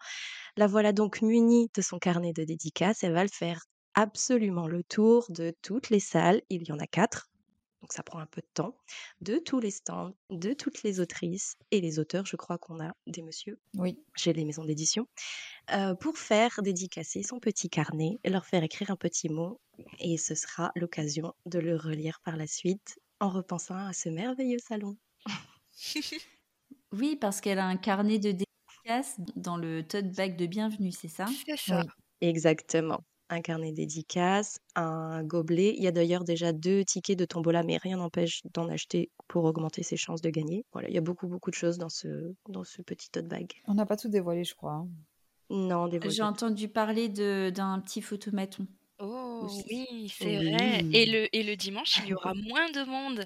La 0.56 0.66
voilà 0.66 0.92
donc 0.92 1.22
munie 1.22 1.70
de 1.74 1.82
son 1.82 1.98
carnet 1.98 2.32
de 2.32 2.44
dédicaces. 2.44 3.04
Elle 3.04 3.14
va 3.14 3.24
le 3.24 3.30
faire 3.32 3.64
absolument 3.94 4.68
le 4.68 4.82
tour 4.84 5.26
de 5.30 5.54
toutes 5.62 5.90
les 5.90 6.00
salles. 6.00 6.42
Il 6.50 6.62
y 6.68 6.72
en 6.72 6.78
a 6.78 6.86
quatre 6.86 7.31
donc 7.82 7.92
ça 7.92 8.02
prend 8.04 8.20
un 8.20 8.26
peu 8.26 8.40
de 8.40 8.48
temps, 8.54 8.78
de 9.20 9.38
tous 9.38 9.60
les 9.60 9.72
stands, 9.72 10.12
de 10.30 10.54
toutes 10.54 10.82
les 10.84 11.00
autrices 11.00 11.56
et 11.72 11.80
les 11.82 11.98
auteurs, 11.98 12.26
je 12.26 12.36
crois 12.36 12.58
qu'on 12.58 12.80
a 12.82 12.92
des 13.06 13.22
messieurs 13.22 13.60
oui. 13.78 13.98
chez 14.16 14.32
les 14.32 14.44
maisons 14.44 14.64
d'édition, 14.64 15.06
euh, 15.72 15.94
pour 15.94 16.18
faire 16.18 16.60
dédicacer 16.62 17.22
son 17.22 17.40
petit 17.40 17.70
carnet, 17.70 18.18
leur 18.24 18.46
faire 18.46 18.62
écrire 18.64 18.90
un 18.90 18.96
petit 18.96 19.28
mot, 19.28 19.60
et 20.00 20.18
ce 20.18 20.34
sera 20.34 20.72
l'occasion 20.76 21.34
de 21.46 21.58
le 21.58 21.76
relire 21.76 22.20
par 22.24 22.36
la 22.36 22.46
suite 22.46 22.98
en 23.20 23.30
repensant 23.30 23.76
à 23.76 23.92
ce 23.92 24.08
merveilleux 24.08 24.58
salon. 24.58 24.96
oui, 26.92 27.16
parce 27.16 27.40
qu'elle 27.40 27.58
a 27.58 27.66
un 27.66 27.76
carnet 27.76 28.18
de 28.18 28.32
dédicaces 28.32 29.16
dans 29.36 29.56
le 29.56 29.86
tote 29.86 30.12
bag 30.12 30.36
de 30.36 30.46
bienvenue, 30.46 30.92
c'est 30.92 31.08
ça? 31.08 31.36
C'est 31.46 31.56
ça. 31.56 31.82
Exactement 32.20 33.04
un 33.32 33.40
carnet 33.40 33.72
dédicace, 33.72 34.60
un 34.74 35.24
gobelet. 35.24 35.74
Il 35.76 35.82
y 35.82 35.86
a 35.86 35.92
d'ailleurs 35.92 36.24
déjà 36.24 36.52
deux 36.52 36.84
tickets 36.84 37.18
de 37.18 37.24
tombola, 37.24 37.62
mais 37.62 37.78
rien 37.78 37.96
n'empêche 37.96 38.42
d'en 38.52 38.68
acheter 38.68 39.10
pour 39.28 39.44
augmenter 39.44 39.82
ses 39.82 39.96
chances 39.96 40.20
de 40.20 40.30
gagner. 40.30 40.64
Voilà, 40.72 40.88
il 40.88 40.94
y 40.94 40.98
a 40.98 41.02
beaucoup, 41.02 41.26
beaucoup 41.26 41.50
de 41.50 41.56
choses 41.56 41.78
dans 41.78 41.88
ce, 41.88 42.34
dans 42.48 42.64
ce 42.64 42.82
petit 42.82 43.10
tote 43.10 43.26
bag. 43.26 43.52
On 43.66 43.74
n'a 43.74 43.86
pas 43.86 43.96
tout 43.96 44.08
dévoilé, 44.08 44.44
je 44.44 44.54
crois. 44.54 44.74
Hein. 44.74 44.88
Non, 45.50 45.88
dévoilé. 45.88 46.14
J'ai 46.14 46.22
entendu 46.22 46.68
parler 46.68 47.08
d'un 47.08 47.80
petit 47.80 48.02
photomaton. 48.02 48.66
Oh 48.98 49.48
oui, 49.68 50.12
c'est 50.16 50.36
vrai. 50.36 50.84
Et 50.92 51.06
le, 51.06 51.34
et 51.34 51.42
le 51.42 51.56
dimanche, 51.56 51.98
il 52.04 52.10
y 52.10 52.14
aura 52.14 52.34
moins 52.34 52.70
de 52.70 52.84
monde 52.84 53.24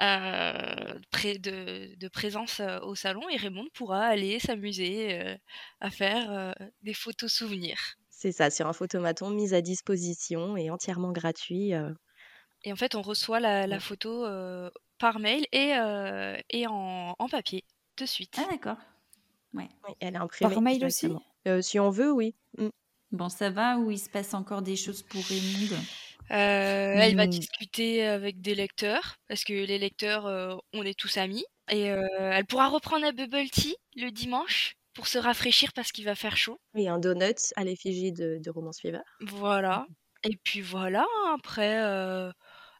euh, 0.00 1.00
près 1.10 1.38
de, 1.38 1.96
de, 1.96 2.08
présence 2.08 2.60
euh, 2.60 2.78
au 2.82 2.94
salon 2.94 3.28
et 3.30 3.36
Raymond 3.36 3.66
pourra 3.74 4.04
aller 4.04 4.38
s'amuser 4.38 5.18
euh, 5.18 5.36
à 5.80 5.90
faire 5.90 6.54
des 6.82 6.94
photos 6.94 7.32
souvenirs. 7.32 7.96
C'est 8.16 8.32
ça, 8.32 8.48
sur 8.48 8.66
un 8.66 8.72
photomaton 8.72 9.28
mis 9.28 9.52
à 9.52 9.60
disposition 9.60 10.56
et 10.56 10.70
entièrement 10.70 11.12
gratuit. 11.12 11.74
Euh. 11.74 11.92
Et 12.64 12.72
en 12.72 12.76
fait, 12.76 12.94
on 12.94 13.02
reçoit 13.02 13.40
la, 13.40 13.78
photo 13.78 14.24
euh, 14.24 14.70
par 14.98 15.18
mail 15.18 15.44
et, 15.52 15.74
euh, 15.76 16.34
et 16.48 16.66
en, 16.66 17.14
papier 17.30 17.62
de 17.98 18.06
suite. 18.06 18.38
Ah 18.38 18.50
d'accord. 18.50 18.78
Ouais. 19.52 19.68
elle 20.00 20.14
est 20.14 20.16
imprimée. 20.16 20.54
Par 20.54 20.62
mail 20.62 20.86
aussi? 20.86 21.12
Si 21.60 21.78
on 21.78 21.90
veut, 21.90 22.10
oui. 22.10 22.34
Mm. 22.56 22.68
Bon, 23.12 23.28
ça 23.28 23.50
va 23.50 23.76
ou 23.76 23.90
il 23.90 23.98
se 23.98 24.08
passe 24.08 24.32
encore 24.32 24.62
des 24.62 24.76
choses 24.76 25.02
pour 25.02 25.22
Raymond 25.22 25.76
Elle 26.30 27.16
va 27.16 27.26
mmh. 27.26 27.30
discuter 27.30 28.06
avec 28.06 28.40
des 28.40 28.54
lecteurs 28.54 29.16
parce 29.28 29.44
que 29.44 29.52
les 29.52 29.78
lecteurs, 29.78 30.24
on 30.72 30.82
est 30.84 30.98
tous 30.98 31.18
amis. 31.18 31.44
Et 31.70 31.82
elle 31.82 32.46
pourra 32.46 32.68
reprendre 32.68 33.04
un 33.04 33.12
bubble 33.12 33.50
tea 33.50 33.76
le 33.94 34.10
dimanche 34.10 34.74
pour 34.96 35.06
se 35.06 35.18
rafraîchir 35.18 35.72
parce 35.74 35.92
qu'il 35.92 36.06
va 36.06 36.14
faire 36.14 36.36
chaud. 36.36 36.58
Et 36.74 36.88
un 36.88 36.98
donut 36.98 37.52
à 37.54 37.64
l'effigie 37.64 38.12
de, 38.12 38.40
de 38.42 38.50
Romance 38.50 38.80
Fever. 38.80 39.02
Voilà. 39.20 39.86
Et 40.24 40.36
puis 40.42 40.62
voilà, 40.62 41.06
après, 41.34 41.84
euh, 41.84 42.32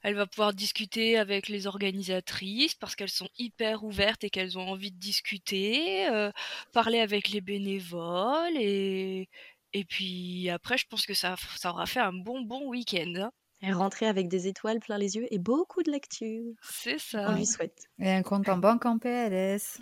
elle 0.03 0.15
va 0.15 0.27
pouvoir 0.27 0.55
discuter 0.55 1.19
avec 1.19 1.49
les 1.49 1.67
organisatrices 1.67 2.75
parce 2.75 2.97
qu'elles 2.97 3.11
sont 3.11 3.29
hyper 3.39 3.85
ouvertes 3.85 4.25
et 4.25 4.31
qu'elles 4.31 4.59
ont 4.59 4.67
envie 4.67 4.91
de 4.91 4.99
discuter, 4.99 6.09
euh, 6.09 6.33
parler 6.73 7.01
avec 7.01 7.29
les 7.29 7.43
bénévoles 7.43 8.57
et, 8.57 9.29
et 9.75 9.85
puis 9.85 10.49
après, 10.49 10.79
je 10.79 10.87
pense 10.89 11.05
que 11.05 11.15
ça, 11.15 11.37
ça 11.57 11.71
aura 11.71 11.87
fait 11.87 12.01
un 12.01 12.15
bon, 12.15 12.41
bon 12.41 12.67
week-end. 12.69 13.13
Hein. 13.17 13.31
Et 13.63 13.73
rentrer 13.73 14.07
avec 14.07 14.29
des 14.29 14.49
étoiles 14.49 14.81
plein 14.81 14.99
les 14.99 15.17
yeux 15.17 15.27
et 15.31 15.39
beaucoup 15.39 15.83
de 15.83 15.91
lecture. 15.91 16.53
C'est 16.63 16.99
ça. 16.99 17.31
On 17.31 17.37
lui 17.37 17.47
souhaite. 17.47 17.85
Et 17.99 18.11
un 18.11 18.23
compte 18.23 18.49
en 18.49 18.59
banque 18.59 18.85
en 18.87 18.99
PLS. 18.99 19.79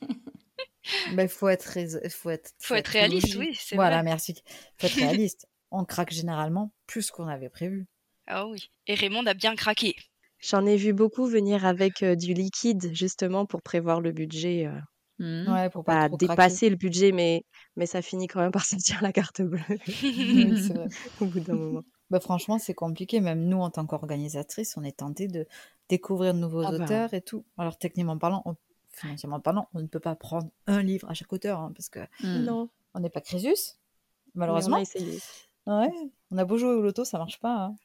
Il 1.12 1.28
faut 1.28 1.48
être, 1.48 1.78
faut 2.10 2.30
être, 2.30 2.50
faut 2.58 2.74
être 2.74 2.88
réaliste, 2.88 3.36
oui. 3.36 3.58
Voilà, 3.72 4.02
merci. 4.02 4.34
Faut 4.78 4.86
être 4.86 4.94
réaliste. 4.96 5.46
On 5.70 5.84
craque 5.84 6.12
généralement 6.12 6.72
plus 6.86 7.10
qu'on 7.10 7.28
avait 7.28 7.48
prévu. 7.48 7.86
Ah 8.26 8.46
oui. 8.46 8.70
Et 8.86 8.94
Raymond 8.94 9.26
a 9.26 9.34
bien 9.34 9.54
craqué. 9.54 9.94
J'en 10.40 10.66
ai 10.66 10.76
vu 10.76 10.92
beaucoup 10.92 11.26
venir 11.26 11.64
avec 11.64 12.02
euh, 12.02 12.16
du 12.16 12.34
liquide, 12.34 12.92
justement, 12.92 13.46
pour 13.46 13.62
prévoir 13.62 14.00
le 14.00 14.10
budget. 14.10 14.66
Euh, 14.66 14.80
mmh. 15.20 15.52
Ouais, 15.52 15.70
pour 15.70 15.84
pas, 15.84 16.08
dépasser 16.08 16.68
le 16.68 16.76
budget, 16.76 17.12
mais, 17.12 17.44
mais 17.76 17.86
ça 17.86 18.02
finit 18.02 18.26
quand 18.26 18.40
même 18.40 18.50
par 18.50 18.64
sortir 18.66 19.00
la 19.02 19.12
carte 19.12 19.42
bleue. 19.42 19.60
vrai. 19.68 20.88
Au 21.20 21.26
bout 21.26 21.40
d'un 21.40 21.54
moment. 21.54 21.82
Bah, 22.10 22.20
franchement, 22.20 22.58
c'est 22.58 22.74
compliqué. 22.74 23.20
Même 23.20 23.44
nous, 23.44 23.58
en 23.58 23.70
tant 23.70 23.86
qu'organisatrice, 23.86 24.76
on 24.76 24.82
est 24.82 24.98
tenté 24.98 25.28
de 25.28 25.46
découvrir 25.88 26.34
de 26.34 26.40
nouveaux 26.40 26.64
ah 26.64 26.72
bah. 26.76 26.84
auteurs 26.84 27.14
et 27.14 27.22
tout. 27.22 27.46
Alors, 27.56 27.78
techniquement 27.78 28.18
parlant, 28.18 28.42
on 28.44 28.56
financièrement 28.92 29.40
parlant, 29.40 29.68
on 29.74 29.80
ne 29.80 29.86
peut 29.86 30.00
pas 30.00 30.14
prendre 30.14 30.50
un 30.66 30.82
livre 30.82 31.08
à 31.10 31.14
chaque 31.14 31.32
auteur, 31.32 31.60
hein, 31.60 31.72
parce 31.74 31.88
que 31.88 32.00
hmm. 32.22 32.44
non. 32.44 32.68
on 32.94 33.00
n'est 33.00 33.10
pas 33.10 33.20
Crésus, 33.20 33.76
malheureusement. 34.34 34.78
on 34.78 34.80
a 34.80 35.80
Ouais, 35.80 35.92
on 36.30 36.38
a 36.38 36.44
beau 36.44 36.58
jouer 36.58 36.70
au 36.70 36.82
loto, 36.82 37.04
ça 37.04 37.18
marche 37.18 37.38
pas. 37.38 37.54
Hein. 37.54 37.76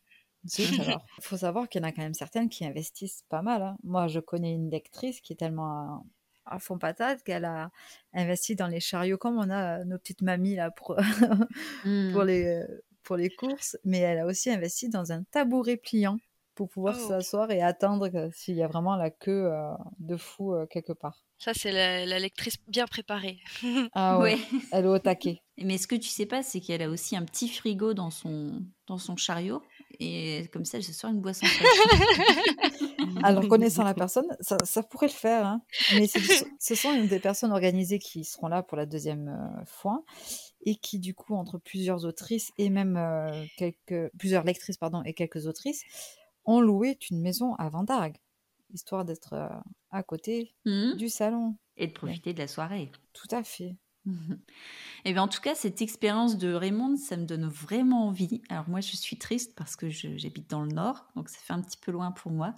Il 0.57 0.65
faut 1.21 1.37
savoir 1.37 1.69
qu'il 1.69 1.81
y 1.81 1.85
en 1.85 1.87
a 1.87 1.91
quand 1.91 2.01
même 2.01 2.13
certaines 2.13 2.49
qui 2.49 2.65
investissent 2.65 3.23
pas 3.29 3.41
mal. 3.41 3.61
Hein. 3.61 3.77
Moi, 3.83 4.07
je 4.07 4.19
connais 4.19 4.53
une 4.53 4.69
lectrice 4.69 5.21
qui 5.21 5.33
est 5.33 5.35
tellement 5.35 6.05
à, 6.45 6.59
fond 6.59 6.79
patate 6.79 7.23
qu'elle 7.23 7.45
a 7.45 7.69
investi 8.13 8.55
dans 8.55 8.67
les 8.67 8.79
chariots 8.79 9.17
comme 9.17 9.37
on 9.37 9.49
a 9.49 9.83
nos 9.83 9.99
petites 9.99 10.21
mamies 10.21 10.55
là 10.55 10.71
pour, 10.71 10.95
hmm. 11.85 12.13
pour, 12.13 12.23
les, 12.23 12.63
pour 13.03 13.15
les 13.15 13.29
courses, 13.29 13.77
mais 13.83 13.99
elle 13.99 14.19
a 14.19 14.25
aussi 14.25 14.49
investi 14.49 14.89
dans 14.89 15.11
un 15.11 15.23
tabouret 15.23 15.77
pliant 15.77 16.17
pour 16.57 16.69
pouvoir 16.69 16.95
oh. 16.99 17.07
s'asseoir 17.07 17.51
et 17.51 17.61
attendre 17.61 18.09
s'il 18.33 18.55
y 18.55 18.63
a 18.63 18.67
vraiment 18.67 18.95
la 18.95 19.11
queue 19.11 19.51
euh, 19.53 19.71
de 19.99 20.17
fou 20.17 20.53
euh, 20.53 20.65
quelque 20.65 20.91
part. 20.91 21.23
Ça, 21.37 21.51
c'est 21.53 21.71
la, 21.71 22.17
lectrice 22.17 22.57
bien 22.67 22.87
préparée. 22.87 23.37
ah 23.93 24.17
ouais, 24.17 24.39
elle 24.71 24.85
est 24.85 24.87
au 24.87 24.97
taquet. 24.97 25.43
Mais 25.59 25.77
ce 25.77 25.85
que 25.85 25.95
tu 25.95 26.09
sais 26.09 26.25
pas, 26.25 26.41
c'est 26.41 26.59
qu'elle 26.59 26.81
a 26.81 26.89
aussi 26.89 27.15
un 27.15 27.23
petit 27.23 27.47
frigo 27.47 27.93
dans 27.93 28.09
son, 28.09 28.63
dans 28.87 28.97
son 28.97 29.15
chariot. 29.15 29.61
Et 29.99 30.49
comme 30.51 30.65
ça, 30.65 30.77
elle 30.77 30.83
se 30.83 30.93
sort 30.93 31.11
une 31.11 31.21
boisson 31.21 31.45
Alors, 33.23 33.47
connaissant 33.47 33.83
la 33.83 33.93
personne, 33.93 34.25
ça, 34.39 34.57
ça 34.63 34.81
pourrait 34.81 35.07
le 35.07 35.11
faire. 35.11 35.45
Hein. 35.45 35.61
Mais 35.93 36.07
ce 36.07 36.75
sont 36.75 36.91
une 36.91 37.07
des 37.07 37.19
personnes 37.19 37.51
organisées 37.51 37.99
qui 37.99 38.23
seront 38.23 38.47
là 38.47 38.63
pour 38.63 38.77
la 38.77 38.87
deuxième 38.87 39.27
euh, 39.29 39.65
fois 39.65 40.03
et 40.65 40.75
qui, 40.75 40.97
du 40.97 41.13
coup, 41.13 41.35
entre 41.35 41.59
plusieurs 41.59 42.03
autrices 42.05 42.51
et 42.57 42.71
même 42.71 42.99
quelques, 43.57 44.11
plusieurs 44.17 44.43
lectrices 44.43 44.77
pardon, 44.77 45.03
et 45.03 45.13
quelques 45.13 45.45
autrices, 45.45 45.83
on 46.47 46.62
louait 46.62 46.97
une 47.12 47.21
maison 47.21 47.53
à 47.55 47.69
Vendargue, 47.69 48.17
histoire 48.73 49.05
d'être 49.05 49.33
euh, 49.33 49.49
à 49.91 50.01
côté 50.01 50.55
mmh. 50.65 50.93
du 50.95 51.10
salon. 51.10 51.55
Et 51.75 51.88
de 51.88 51.93
profiter 51.93 52.33
de 52.33 52.39
la 52.39 52.47
soirée. 52.47 52.91
Tout 53.13 53.27
à 53.31 53.43
fait. 53.43 53.75
Et 54.07 54.10
eh 55.05 55.13
bien 55.13 55.23
en 55.23 55.27
tout 55.27 55.41
cas, 55.41 55.53
cette 55.53 55.81
expérience 55.81 56.38
de 56.38 56.53
Raymond, 56.53 56.95
ça 56.95 57.17
me 57.17 57.25
donne 57.25 57.45
vraiment 57.45 58.07
envie. 58.07 58.41
Alors 58.49 58.69
moi, 58.69 58.79
je 58.79 58.95
suis 58.95 59.17
triste 59.17 59.53
parce 59.55 59.75
que 59.75 59.89
j'habite 59.89 60.49
dans 60.49 60.63
le 60.63 60.71
nord, 60.71 61.05
donc 61.15 61.29
ça 61.29 61.39
fait 61.39 61.53
un 61.53 61.62
petit 61.62 61.77
peu 61.77 61.91
loin 61.91 62.12
pour 62.12 62.31
moi. 62.31 62.55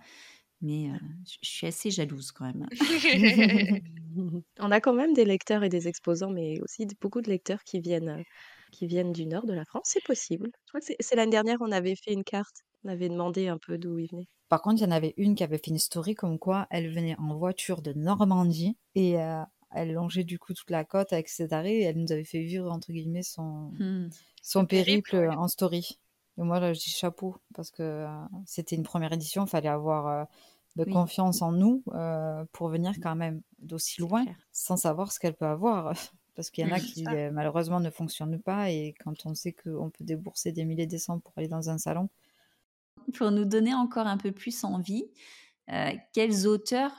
Mais 0.62 0.89
euh, 0.89 0.97
je 1.41 1.49
suis 1.49 1.67
assez 1.67 1.89
jalouse 1.89 2.32
quand 2.32 2.45
même. 2.45 2.67
On 4.60 4.71
a 4.71 4.82
quand 4.82 4.93
même 4.93 5.13
des 5.13 5.25
lecteurs 5.25 5.63
et 5.63 5.69
des 5.69 5.88
exposants, 5.88 6.32
mais 6.32 6.60
aussi 6.62 6.86
beaucoup 6.99 7.21
de 7.21 7.30
lecteurs 7.30 7.63
qui 7.63 7.80
viennent, 7.80 8.10
euh, 8.10 8.23
qui 8.71 8.86
viennent 8.86 9.13
du 9.13 9.25
nord 9.25 9.45
de 9.45 9.54
la 9.54 9.63
France. 9.63 9.89
C'est 9.93 10.04
possible. 10.04 10.49
Je 10.65 10.71
crois 10.71 10.82
que 10.82 10.93
c'est 10.99 11.15
l'année 11.15 11.32
dernière, 11.32 11.58
on 11.62 11.71
avait 11.71 11.95
fait 11.95 12.13
une 12.13 12.25
carte 12.25 12.63
on 12.84 12.89
avait 12.89 13.10
demandé 13.10 13.48
un 13.48 13.58
peu 13.58 13.78
d'où 13.78 13.98
il 14.00 14.10
venait. 14.10 14.28
Par 14.48 14.62
contre, 14.62 14.82
il 14.82 14.86
y 14.86 14.88
en 14.88 14.92
avait 14.92 15.13
une 15.18 15.36
qui 15.36 15.44
avait 15.44 15.58
fait 15.58 15.70
une 15.70 15.78
story 15.78 16.15
comme 16.15 16.39
quoi 16.39 16.68
elle 16.72 16.92
venait 16.92 17.15
en 17.20 17.36
voiture 17.36 17.82
de 17.82 17.94
Normandie 17.94 18.78
et 18.96 19.22
euh, 19.22 19.42
elle 19.72 19.94
longeait 19.94 20.24
du 20.24 20.39
coup 20.39 20.54
toute 20.54 20.72
la 20.72 20.84
côte 20.84 21.13
avec 21.13 21.30
ses 21.30 21.54
arrêts 21.54 21.76
et 21.76 21.84
elle 21.84 21.98
nous 21.98 22.12
avait 22.12 22.24
fait 22.24 22.42
vivre 22.42 22.72
entre 22.72 22.92
guillemets 22.92 23.24
son, 23.24 23.72
hmm. 23.80 24.10
son 24.42 24.65
périple, 24.65 25.30
en 25.38 25.48
story. 25.48 26.00
Et 26.39 26.42
moi 26.42 26.60
là, 26.60 26.74
je 26.74 26.80
dis 26.80 26.89
chapeau 26.89 27.36
parce 27.54 27.70
que 27.70 27.84
euh, 27.84 28.08
c'était 28.46 28.76
une 28.76 28.84
première 28.84 29.13
édition, 29.13 29.46
il 29.46 29.50
fallait 29.50 29.70
avoir 29.70 30.08
euh, 30.08 30.24
de 30.78 30.86
confiance 30.86 31.42
en 31.42 31.52
nous 31.52 31.84
pour 32.54 32.70
venir 32.70 32.94
quand 33.02 33.15
même 33.15 33.42
d'aussi 33.60 34.02
loin 34.02 34.26
sans 34.52 34.78
savoir 34.78 35.12
ce 35.12 35.20
qu'elle 35.20 35.36
peut 35.36 35.46
avoir. 35.46 35.94
Parce 36.36 36.52
qu'il 36.52 36.65
y 36.65 36.72
en 36.72 36.74
a 36.74 36.80
qui 36.80 37.04
malheureusement 37.34 37.82
ne 37.82 37.89
fonctionnent 37.89 38.39
pas 38.39 38.72
et 38.72 38.96
quand 39.04 39.26
on 39.26 39.36
sait 39.36 39.52
qu'on 39.52 39.89
peut 39.89 40.06
débourser 40.06 40.54
des 40.54 40.63
milliers 40.63 40.88
de 40.88 40.98
cents 40.98 41.20
pour 41.20 41.34
aller 41.36 41.50
dans 41.50 41.69
un 41.69 41.77
salon, 41.77 42.08
pour 43.12 43.31
nous 43.31 43.45
donner 43.45 43.73
encore 43.73 44.07
un 44.07 44.17
peu 44.17 44.31
plus 44.31 44.63
envie, 44.63 45.05
euh, 45.71 45.91
quels 46.13 46.47
auteurs 46.47 46.91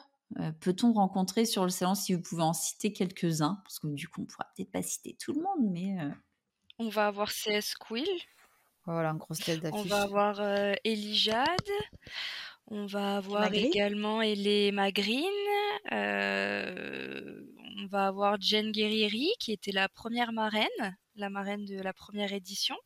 peut-on 0.60 0.92
rencontrer 0.92 1.44
sur 1.44 1.64
le 1.64 1.70
salon? 1.70 1.96
Si 1.96 2.14
vous 2.14 2.22
pouvez 2.22 2.44
en 2.44 2.52
citer 2.52 2.92
quelques-uns 2.92 3.60
Parce 3.64 3.80
que 3.80 3.88
du 3.88 4.06
coup, 4.06 4.22
on 4.22 4.26
pourra 4.26 4.46
peut-être 4.54 4.70
pas 4.70 4.82
citer 4.82 5.16
tout 5.18 5.32
le 5.32 5.42
monde, 5.42 5.68
mais. 5.72 5.96
On 6.78 6.88
va 6.88 7.08
avoir 7.08 7.30
CS 7.30 7.74
Quill. 7.74 8.06
Voilà, 8.86 9.12
en 9.12 9.16
grosse 9.16 9.40
tête 9.40 9.60
d'affiche. 9.60 9.80
On 9.80 9.88
va 9.88 10.02
avoir 10.02 10.40
Elijad. 10.84 11.68
On 12.68 12.86
va 12.86 13.16
avoir 13.16 13.52
également 13.52 14.22
Ellie 14.22 14.70
Magrine. 14.70 15.24
on 15.90 17.86
va 17.88 18.06
avoir 18.06 18.40
Jen 18.40 18.70
Guerrieri, 18.70 19.32
qui 19.40 19.50
était 19.50 19.72
la 19.72 19.88
première 19.88 20.30
marraine, 20.30 20.96
la 21.16 21.28
marraine 21.28 21.64
de 21.64 21.80
la 21.80 21.92
première 21.92 22.32
édition. 22.32 22.76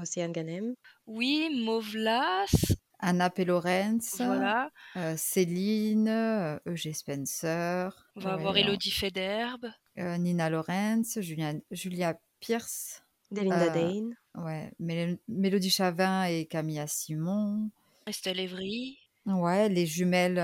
Océane 0.00 0.32
Ganem. 0.32 0.74
Oui, 1.06 1.50
Movlas. 1.64 2.74
Anna 3.02 3.30
Pelorenz, 3.30 4.14
voilà. 4.18 4.70
Euh, 4.96 5.14
Céline, 5.16 6.08
euh, 6.08 6.58
Eugé 6.66 6.92
Spencer. 6.92 7.90
On 8.14 8.20
va 8.20 8.34
avoir 8.34 8.56
Elodie 8.56 8.92
Federbe. 8.92 9.66
Euh, 9.98 10.16
Nina 10.18 10.48
Lorenz, 10.48 11.20
Julia, 11.20 11.54
Julia 11.72 12.18
Pierce. 12.38 13.02
Delinda 13.32 13.70
Dane. 13.70 14.14
Ouais, 14.36 14.70
Mélodie 14.78 15.70
Chavin 15.70 16.24
et 16.24 16.46
Camilla 16.46 16.86
Simon. 16.86 17.70
Estelle 18.06 18.38
Evry. 18.38 18.98
Ouais, 19.26 19.68
les 19.68 19.86
jumelles 19.86 20.38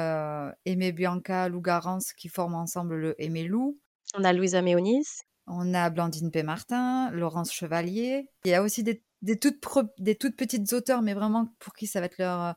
Aimé 0.65 0.93
Bianca, 0.93 1.49
Lou 1.49 1.61
Garance 1.61 2.13
qui 2.13 2.29
forment 2.29 2.55
ensemble 2.55 2.97
le 2.97 3.23
Aimé 3.23 3.45
Lou. 3.45 3.79
On 4.15 4.25
a 4.25 4.33
Louisa 4.33 4.63
Méonis. 4.63 5.07
On 5.47 5.75
a 5.75 5.91
Blandine 5.91 6.31
P. 6.31 6.43
Martin, 6.43 7.11
Laurence 7.11 7.53
Chevalier. 7.53 8.29
Il 8.45 8.51
y 8.51 8.55
a 8.55 8.63
aussi 8.63 8.83
des 8.83 9.03
des 9.23 9.39
toutes, 9.39 9.62
des 9.99 10.14
toutes 10.14 10.37
petites 10.37 10.73
auteurs, 10.73 11.03
mais 11.03 11.14
vraiment 11.14 11.49
pour 11.59 11.75
qui 11.75 11.87
ça 11.87 12.01
va 12.01 12.07
être 12.07 12.19
leur. 12.19 12.43
Euh, 12.43 12.53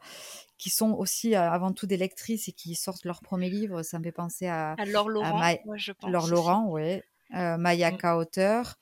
qui 0.57 0.69
sont 0.69 0.91
aussi 0.91 1.33
euh, 1.35 1.49
avant 1.49 1.71
tout 1.71 1.87
des 1.87 1.97
lectrices 1.97 2.47
et 2.47 2.51
qui 2.51 2.75
sortent 2.75 3.03
leur 3.03 3.21
premier 3.21 3.49
livre. 3.49 3.81
Ça 3.81 3.97
me 3.97 4.03
fait 4.03 4.11
penser 4.11 4.45
à. 4.45 4.73
À 4.73 4.85
Laure 4.85 5.09
Laurent, 5.09 5.41
je 5.75 5.91
pense. 5.91 6.11
Laure 6.11 6.27
Laurent, 6.27 6.67
oui. 6.69 7.01
Euh, 7.33 7.57
Mayaka, 7.57 8.13
mm. 8.13 8.17
auteur. 8.17 8.75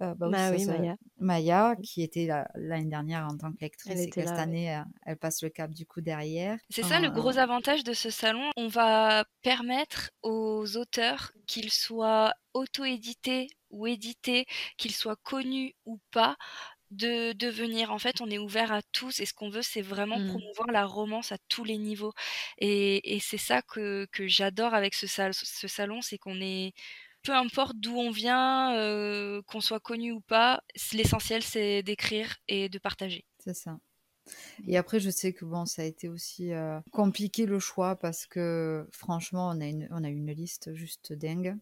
bah, 0.00 0.14
bah 0.18 0.50
oui, 0.50 0.66
Maya. 0.66 0.96
Maya, 1.20 1.76
qui 1.80 2.02
était 2.02 2.28
l'année 2.56 2.90
dernière 2.90 3.28
en 3.30 3.36
tant 3.36 3.52
que 3.52 3.60
lectrice 3.60 4.00
et 4.00 4.10
que 4.10 4.20
cette 4.20 4.30
année, 4.30 4.82
elle 5.06 5.16
passe 5.16 5.42
le 5.42 5.50
cap 5.50 5.70
du 5.70 5.86
coup 5.86 6.00
derrière. 6.00 6.58
C'est 6.70 6.82
ça 6.82 6.98
le 6.98 7.10
gros 7.10 7.38
avantage 7.38 7.84
de 7.84 7.92
ce 7.92 8.10
salon. 8.10 8.50
On 8.56 8.66
va 8.66 9.24
permettre 9.42 10.10
aux 10.22 10.76
auteurs, 10.76 11.30
qu'ils 11.46 11.70
soient 11.70 12.34
auto-édités 12.52 13.48
ou 13.70 13.86
édités, 13.86 14.46
qu'ils 14.76 14.92
soient 14.92 15.16
connus 15.16 15.74
ou 15.86 15.98
pas, 16.10 16.36
de 16.92 17.32
devenir. 17.32 17.92
En 17.92 17.98
fait, 17.98 18.20
on 18.20 18.30
est 18.30 18.38
ouvert 18.38 18.72
à 18.72 18.82
tous 18.92 19.20
et 19.20 19.26
ce 19.26 19.34
qu'on 19.34 19.50
veut, 19.50 19.62
c'est 19.62 19.82
vraiment 19.82 20.18
mmh. 20.18 20.28
promouvoir 20.28 20.68
la 20.70 20.86
romance 20.86 21.32
à 21.32 21.38
tous 21.48 21.64
les 21.64 21.78
niveaux. 21.78 22.12
Et, 22.58 23.18
c'est 23.20 23.38
ça 23.38 23.62
que, 23.62 24.06
j'adore 24.20 24.74
avec 24.74 24.94
ce, 24.94 25.06
ce 25.06 25.68
salon, 25.68 26.02
c'est 26.02 26.18
qu'on 26.18 26.40
est, 26.40 26.72
peu 27.22 27.32
importe 27.32 27.76
d'où 27.76 27.96
on 27.96 28.10
vient, 28.10 28.76
euh, 28.76 29.42
qu'on 29.46 29.60
soit 29.60 29.80
connu 29.80 30.12
ou 30.12 30.20
pas, 30.20 30.62
l'essentiel 30.92 31.42
c'est 31.42 31.82
d'écrire 31.82 32.36
et 32.48 32.68
de 32.68 32.78
partager. 32.78 33.24
C'est 33.38 33.54
ça. 33.54 33.78
Et 34.68 34.76
après, 34.76 35.00
je 35.00 35.10
sais 35.10 35.32
que 35.32 35.44
bon, 35.44 35.66
ça 35.66 35.82
a 35.82 35.84
été 35.84 36.08
aussi 36.08 36.52
euh, 36.52 36.78
compliqué 36.92 37.46
le 37.46 37.58
choix 37.58 37.96
parce 37.96 38.26
que 38.26 38.86
franchement, 38.92 39.48
on 39.48 39.60
a 39.60 39.66
une, 39.66 39.88
on 39.90 40.04
a 40.04 40.08
une 40.08 40.30
liste 40.30 40.74
juste 40.74 41.12
dingue. 41.12 41.56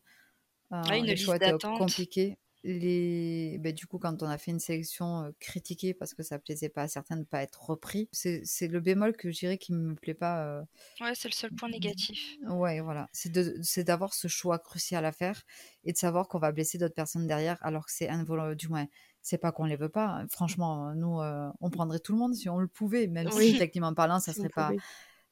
Euh, 0.73 0.83
une 0.91 1.07
liste 1.07 1.31
d'attente. 1.39 1.79
compliqué 1.79 2.37
les 2.63 3.59
bah, 3.59 3.73
du 3.73 3.87
coup 3.87 3.99
quand 3.99 4.23
on 4.23 4.27
a 4.27 4.39
fait 4.39 4.51
une 4.51 4.61
sélection 4.61 5.33
critiquée 5.41 5.95
parce 5.95 6.15
que 6.15 6.23
ça 6.23 6.39
plaisait 6.39 6.69
pas 6.69 6.83
à 6.83 6.89
certains 6.89 7.17
de 7.17 7.25
pas 7.25 7.43
être 7.43 7.63
repris 7.63 8.09
c'est 8.13 8.69
le 8.69 8.81
bémol 8.81 9.17
que 9.17 9.31
je 9.31 9.39
dirais 9.39 9.59
qui 9.59 9.73
me 9.73 9.95
plaît 9.95 10.15
pas 10.15 10.63
ouais 11.01 11.15
c'est 11.15 11.29
le 11.29 11.35
seul 11.35 11.51
point 11.53 11.69
négatif. 11.69 12.37
Ouais 12.49 12.81
voilà. 12.81 13.09
C'est 13.13 13.85
d'avoir 13.85 14.15
ce 14.15 14.29
choix 14.29 14.59
crucial 14.59 15.05
à 15.05 15.13
faire 15.13 15.43
et 15.85 15.93
de 15.93 15.97
savoir 15.97 16.29
qu'on 16.29 16.39
va 16.39 16.53
blesser 16.53 16.79
d'autres 16.79 16.95
personnes 16.95 17.27
derrière 17.27 17.59
alors 17.63 17.87
que 17.87 17.93
c'est 17.93 18.09
involontaire 18.09 18.57
du 18.57 18.69
moins 18.69 18.87
c'est 19.23 19.39
pas 19.39 19.53
qu'on 19.53 19.65
les 19.65 19.77
veut 19.77 19.89
pas 19.89 20.07
hein. 20.07 20.27
franchement 20.29 20.95
nous 20.95 21.21
on 21.61 21.71
prendrait 21.71 22.01
tout 22.01 22.13
le 22.13 22.19
monde 22.19 22.35
si 22.35 22.49
on 22.49 22.59
le 22.59 22.69
pouvait 22.69 23.07
même 23.07 23.31
si 23.31 23.59
techniquement 23.59 23.95
parlant 23.95 24.21
ça 24.21 24.33
serait 24.33 24.49
pas 24.49 24.73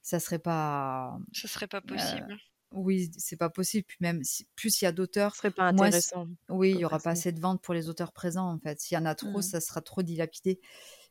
ça 0.03 0.21
serait 0.21 0.39
pas 0.39 1.19
ça 1.33 1.49
serait 1.49 1.69
pas 1.69 1.81
possible 1.81 2.39
oui, 2.73 3.11
c'est 3.17 3.37
pas 3.37 3.51
possible. 3.51 3.85
Puis 3.87 3.99
même 4.01 4.23
si, 4.25 4.47
plus 4.55 4.81
il 4.81 4.85
y 4.85 4.89
a 4.89 4.93
d'auteurs, 4.93 5.33
ce 5.33 5.39
serait 5.39 5.51
pas 5.51 5.65
intéressant. 5.65 6.27
oui, 6.49 6.73
il 6.73 6.81
y 6.81 6.85
aura 6.85 6.99
pas 6.99 7.11
assez 7.11 7.33
de 7.33 7.41
ventes 7.41 7.63
pour 7.63 7.75
les 7.75 7.89
auteurs 7.89 8.13
présents 8.13 8.51
en 8.53 8.59
fait. 8.59 8.81
S'il 8.81 8.97
y 8.97 8.99
en 8.99 9.07
a 9.07 9.15
trop, 9.15 9.39
mmh. 9.39 9.43
ça 9.43 9.61
sera 9.61 9.81
trop 9.81 10.03
dilapidé. 10.03 10.61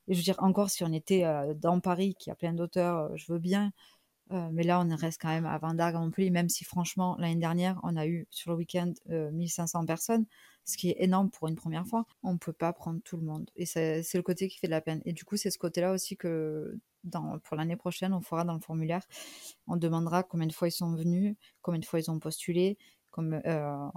Et 0.07 0.13
je 0.13 0.19
veux 0.19 0.23
dire 0.23 0.37
encore, 0.39 0.69
si 0.69 0.83
on 0.83 0.93
était 0.93 1.25
dans 1.55 1.79
Paris, 1.79 2.15
qui 2.17 2.31
a 2.31 2.35
plein 2.35 2.53
d'auteurs, 2.53 3.15
je 3.17 3.31
veux 3.31 3.39
bien. 3.39 3.71
mais 4.29 4.63
là, 4.63 4.79
on 4.79 4.95
reste 4.95 5.21
quand 5.21 5.27
même 5.27 5.45
à 5.45 5.57
Vendargue, 5.57 5.95
à 5.95 5.99
Montpellier, 5.99 6.29
même 6.29 6.47
si 6.47 6.63
franchement, 6.63 7.17
l'année 7.19 7.35
dernière, 7.35 7.77
on 7.83 7.97
a 7.97 8.07
eu 8.07 8.25
sur 8.29 8.51
le 8.51 8.57
week-end 8.57 8.93
1500 9.09 9.85
personnes, 9.85 10.25
ce 10.67 10.77
qui 10.77 10.89
est 10.89 10.97
énorme 10.99 11.31
pour 11.31 11.47
une 11.47 11.55
première 11.55 11.87
fois. 11.87 12.05
On 12.23 12.33
ne 12.33 12.37
peut 12.37 12.53
pas 12.53 12.73
prendre 12.73 12.99
tout 13.03 13.17
le 13.17 13.23
monde. 13.23 13.49
Et 13.55 13.65
c'est 13.65 14.03
le 14.13 14.21
côté 14.21 14.49
qui 14.49 14.59
fait 14.59 14.67
de 14.67 14.71
la 14.71 14.81
peine. 14.81 15.01
Et 15.05 15.13
du 15.13 15.23
coup, 15.23 15.37
c'est 15.37 15.49
ce 15.49 15.57
côté-là 15.57 15.93
aussi 15.93 16.17
que 16.17 16.77
pour 17.43 17.55
l'année 17.55 17.77
prochaine, 17.77 18.13
on 18.13 18.21
fera 18.21 18.43
dans 18.43 18.53
le 18.53 18.59
formulaire, 18.59 19.01
on 19.65 19.77
demandera 19.77 20.23
combien 20.23 20.45
de 20.45 20.51
fois 20.51 20.67
ils 20.67 20.73
sont 20.73 20.93
venus, 20.93 21.35
combien 21.61 21.79
de 21.79 21.85
fois 21.85 21.99
ils 21.99 22.11
ont 22.11 22.19
postulé, 22.19 22.77
comme, 23.11 23.39
euh, 23.45 23.87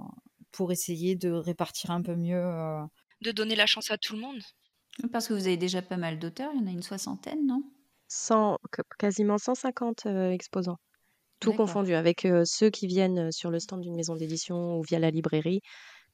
pour 0.51 0.71
essayer 0.71 1.15
de 1.15 1.29
répartir 1.29 1.91
un 1.91 2.01
peu 2.01 2.15
mieux. 2.15 2.41
Euh, 2.41 2.81
de 3.21 3.31
donner 3.31 3.55
la 3.55 3.65
chance 3.65 3.91
à 3.91 3.97
tout 3.97 4.15
le 4.15 4.21
monde. 4.21 4.41
Parce 5.11 5.27
que 5.27 5.33
vous 5.33 5.47
avez 5.47 5.57
déjà 5.57 5.81
pas 5.81 5.97
mal 5.97 6.19
d'auteurs, 6.19 6.51
il 6.53 6.61
y 6.61 6.63
en 6.63 6.67
a 6.67 6.71
une 6.71 6.83
soixantaine, 6.83 7.45
non? 7.45 7.63
100, 8.07 8.57
quasiment 8.97 9.37
150 9.37 10.05
euh, 10.05 10.31
exposants, 10.31 10.79
tout 11.39 11.53
confondu, 11.53 11.93
avec 11.93 12.27
ceux 12.45 12.69
qui 12.69 12.87
viennent 12.87 13.31
sur 13.31 13.51
le 13.51 13.59
stand 13.59 13.81
d'une 13.81 13.95
maison 13.95 14.15
d'édition 14.15 14.77
ou 14.77 14.83
via 14.83 14.99
la 14.99 15.11
librairie, 15.11 15.61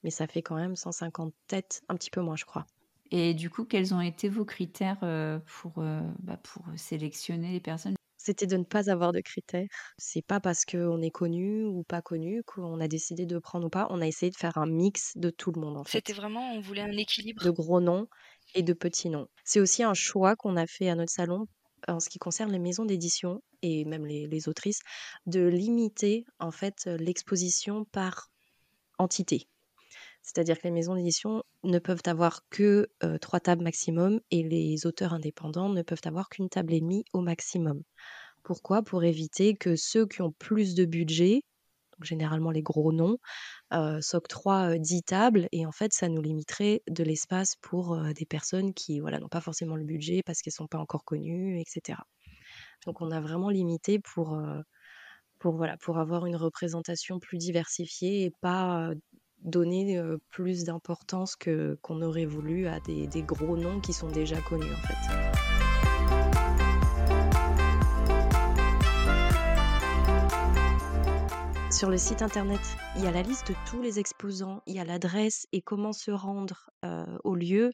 mais 0.03 0.09
ça 0.09 0.27
fait 0.27 0.41
quand 0.41 0.55
même 0.55 0.75
150 0.75 1.33
têtes, 1.47 1.81
un 1.89 1.95
petit 1.95 2.09
peu 2.09 2.21
moins, 2.21 2.35
je 2.35 2.45
crois. 2.45 2.65
Et 3.11 3.33
du 3.33 3.49
coup, 3.49 3.65
quels 3.65 3.93
ont 3.93 4.01
été 4.01 4.29
vos 4.29 4.45
critères 4.45 4.99
euh, 5.03 5.39
pour, 5.45 5.73
euh, 5.77 6.01
bah, 6.19 6.37
pour 6.37 6.63
sélectionner 6.75 7.53
les 7.53 7.59
personnes? 7.59 7.95
C'était 8.17 8.47
de 8.47 8.57
ne 8.57 8.63
pas 8.63 8.89
avoir 8.89 9.13
de 9.13 9.21
critères. 9.21 9.67
C'est 9.97 10.21
pas 10.21 10.41
parce 10.41 10.65
qu'on 10.65 11.01
est 11.01 11.11
connu 11.11 11.63
ou 11.63 11.83
pas 11.83 12.01
connu 12.01 12.43
qu'on 12.43 12.81
a 12.81 12.87
décidé 12.89 13.25
de 13.25 13.39
prendre 13.39 13.67
ou 13.67 13.69
pas. 13.69 13.87
On 13.89 14.01
a 14.01 14.07
essayé 14.07 14.29
de 14.29 14.35
faire 14.35 14.57
un 14.57 14.65
mix 14.65 15.13
de 15.15 15.29
tout 15.29 15.53
le 15.53 15.61
monde. 15.61 15.77
En 15.77 15.83
C'était 15.85 16.11
vraiment, 16.11 16.51
on 16.51 16.59
voulait 16.59 16.81
un 16.81 16.97
équilibre? 16.97 17.41
De 17.41 17.51
gros 17.51 17.79
noms 17.79 18.07
et 18.53 18.63
de 18.63 18.73
petits 18.73 19.09
noms. 19.09 19.27
C'est 19.45 19.61
aussi 19.61 19.83
un 19.83 19.93
choix 19.93 20.35
qu'on 20.35 20.57
a 20.57 20.67
fait 20.67 20.89
à 20.89 20.95
notre 20.95 21.13
salon 21.13 21.45
en 21.87 22.01
ce 22.01 22.09
qui 22.09 22.19
concerne 22.19 22.51
les 22.51 22.59
maisons 22.59 22.83
d'édition 22.83 23.41
et 23.61 23.85
même 23.85 24.05
les, 24.05 24.27
les 24.27 24.49
autrices, 24.49 24.81
de 25.25 25.45
limiter 25.47 26.25
en 26.39 26.51
fait 26.51 26.85
l'exposition 26.85 27.85
par 27.85 28.29
entité. 28.97 29.47
C'est-à-dire 30.27 30.57
que 30.57 30.63
les 30.65 30.71
maisons 30.71 30.95
d'édition 30.95 31.41
ne 31.63 31.79
peuvent 31.79 32.03
avoir 32.05 32.41
que 32.49 32.89
trois 33.21 33.39
tables 33.39 33.63
maximum 33.63 34.19
et 34.29 34.43
les 34.43 34.85
auteurs 34.85 35.13
indépendants 35.13 35.69
ne 35.69 35.81
peuvent 35.83 36.01
avoir 36.03 36.27
qu'une 36.27 36.49
table 36.49 36.73
et 36.73 36.81
demie 36.81 37.05
au 37.13 37.21
maximum. 37.21 37.81
Pourquoi? 38.43 38.83
Pour 38.83 39.05
éviter 39.05 39.55
que 39.55 39.77
ceux 39.77 40.05
qui 40.05 40.21
ont 40.21 40.33
plus 40.33 40.75
de 40.75 40.83
budget, 40.83 41.43
généralement 42.01 42.51
les 42.51 42.61
gros 42.61 42.91
noms, 42.91 43.17
s'octroient 44.01 44.77
10 44.77 45.03
tables 45.03 45.47
et 45.53 45.65
en 45.65 45.71
fait 45.71 45.93
ça 45.93 46.09
nous 46.09 46.21
limiterait 46.21 46.81
de 46.89 47.05
l'espace 47.05 47.55
pour 47.61 47.97
des 48.13 48.25
personnes 48.25 48.73
qui 48.73 48.99
voilà, 48.99 49.19
n'ont 49.19 49.29
pas 49.29 49.41
forcément 49.41 49.77
le 49.77 49.85
budget 49.85 50.23
parce 50.25 50.41
qu'elles 50.41 50.51
ne 50.51 50.63
sont 50.63 50.67
pas 50.67 50.77
encore 50.77 51.05
connues, 51.05 51.61
etc. 51.61 51.99
Donc 52.85 52.99
on 53.01 53.11
a 53.11 53.21
vraiment 53.21 53.49
limité 53.49 53.99
pour, 53.99 54.37
pour, 55.39 55.55
voilà, 55.55 55.77
pour 55.77 55.99
avoir 55.99 56.25
une 56.25 56.35
représentation 56.35 57.17
plus 57.17 57.37
diversifiée 57.37 58.25
et 58.25 58.31
pas 58.41 58.91
donner 59.43 60.01
plus 60.29 60.63
d'importance 60.63 61.35
que 61.35 61.77
qu'on 61.81 62.01
aurait 62.01 62.25
voulu 62.25 62.67
à 62.67 62.79
des, 62.79 63.07
des, 63.07 63.21
gros 63.21 63.57
noms 63.57 63.79
qui 63.79 63.93
sont 63.93 64.09
déjà 64.09 64.39
connus 64.41 64.71
en 64.71 64.87
fait. 64.87 65.47
Sur 71.77 71.89
le 71.91 71.97
site 71.99 72.23
internet, 72.23 72.61
il 72.95 73.03
y 73.03 73.07
a 73.07 73.11
la 73.11 73.21
liste 73.21 73.49
de 73.49 73.55
tous 73.69 73.83
les 73.83 73.99
exposants, 73.99 74.63
il 74.65 74.75
y 74.75 74.79
a 74.79 74.83
l'adresse 74.83 75.45
et 75.51 75.61
comment 75.61 75.93
se 75.93 76.09
rendre 76.09 76.71
au 77.23 77.35
lieu, 77.35 77.71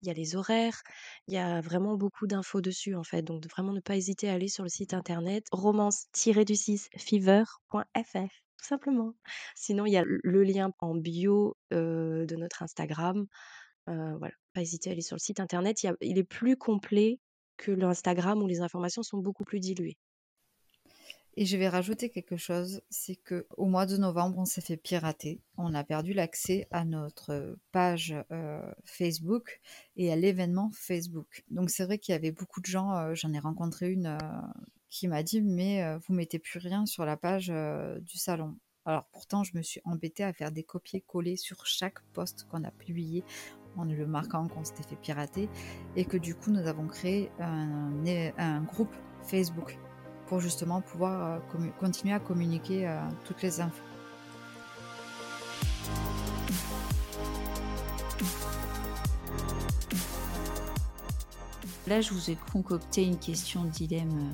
il 0.00 0.08
y 0.08 0.10
a 0.10 0.14
les 0.14 0.36
horaires, 0.36 0.80
il 1.28 1.34
y 1.34 1.38
a 1.38 1.60
vraiment 1.60 1.98
beaucoup 1.98 2.26
d'infos 2.26 2.62
dessus 2.62 2.94
en 2.94 3.04
fait. 3.04 3.20
Donc 3.20 3.46
vraiment 3.50 3.74
ne 3.74 3.80
pas 3.80 3.96
hésiter 3.96 4.30
à 4.30 4.32
aller 4.32 4.48
sur 4.48 4.62
le 4.62 4.70
site 4.70 4.94
internet 4.94 5.44
romance-du6fever.fr 5.52 8.30
simplement. 8.64 9.14
Sinon, 9.54 9.86
il 9.86 9.92
y 9.92 9.96
a 9.96 10.04
le 10.06 10.42
lien 10.42 10.72
en 10.80 10.94
bio 10.94 11.56
de 11.70 12.36
notre 12.36 12.62
Instagram. 12.62 13.26
voilà, 13.86 14.34
pas 14.52 14.60
hésiter 14.60 14.90
à 14.90 14.92
aller 14.92 15.02
sur 15.02 15.16
le 15.16 15.20
site 15.20 15.40
internet. 15.40 15.82
Il, 16.00 16.18
est 16.18 16.24
plus 16.24 16.56
complet 16.56 17.20
que 17.56 17.72
l'Instagram 17.72 18.42
où 18.42 18.46
les 18.46 18.60
informations 18.60 19.02
sont 19.02 19.18
beaucoup 19.18 19.44
plus 19.44 19.60
diluées. 19.60 19.96
Et 21.34 21.46
je 21.46 21.56
vais 21.56 21.68
rajouter 21.68 22.10
quelque 22.10 22.36
chose, 22.36 22.82
c'est 22.90 23.16
que 23.16 23.46
au 23.56 23.64
mois 23.64 23.86
de 23.86 23.96
novembre, 23.96 24.36
on 24.38 24.44
s'est 24.44 24.60
fait 24.60 24.76
pirater. 24.76 25.40
On 25.56 25.72
a 25.72 25.82
perdu 25.82 26.12
l'accès 26.12 26.68
à 26.70 26.84
notre 26.84 27.56
page 27.72 28.14
Facebook 28.84 29.60
et 29.96 30.12
à 30.12 30.16
l'événement 30.16 30.70
Facebook. 30.74 31.42
Donc 31.48 31.70
c'est 31.70 31.84
vrai 31.84 31.98
qu'il 31.98 32.12
y 32.12 32.16
avait 32.16 32.32
beaucoup 32.32 32.60
de 32.60 32.66
gens. 32.66 33.14
J'en 33.14 33.32
ai 33.32 33.38
rencontré 33.38 33.90
une 33.90 34.18
qui 34.92 35.08
m'a 35.08 35.22
dit 35.22 35.40
mais 35.40 35.82
euh, 35.82 35.98
vous 36.06 36.14
mettez 36.14 36.38
plus 36.38 36.58
rien 36.58 36.86
sur 36.86 37.04
la 37.04 37.16
page 37.16 37.48
du 37.48 38.18
salon. 38.18 38.56
Alors 38.84 39.04
pourtant, 39.12 39.42
je 39.44 39.56
me 39.56 39.62
suis 39.62 39.80
embêtée 39.84 40.24
à 40.24 40.32
faire 40.32 40.52
des 40.52 40.64
copier-coller 40.64 41.36
sur 41.36 41.64
chaque 41.66 42.00
poste 42.12 42.46
qu'on 42.50 42.62
a 42.64 42.70
publié 42.70 43.24
en 43.76 43.84
le 43.84 44.06
marquant 44.06 44.48
qu'on 44.48 44.64
s'était 44.64 44.82
fait 44.82 44.96
pirater 44.96 45.48
et 45.96 46.04
que 46.04 46.18
du 46.18 46.34
coup 46.34 46.50
nous 46.50 46.66
avons 46.66 46.88
créé 46.88 47.30
un, 47.38 48.60
groupe 48.62 48.94
Facebook 49.22 49.78
pour 50.26 50.40
justement 50.40 50.82
pouvoir 50.82 51.40
continuer 51.78 52.12
à 52.12 52.20
communiquer 52.20 52.92
toutes 53.24 53.40
les 53.42 53.60
infos. 53.60 53.84
Là, 61.86 62.00
je 62.00 62.12
vous 62.12 62.30
ai 62.30 62.36
concocté 62.52 63.04
une 63.04 63.18
question 63.18 63.64
dilemme 63.64 64.32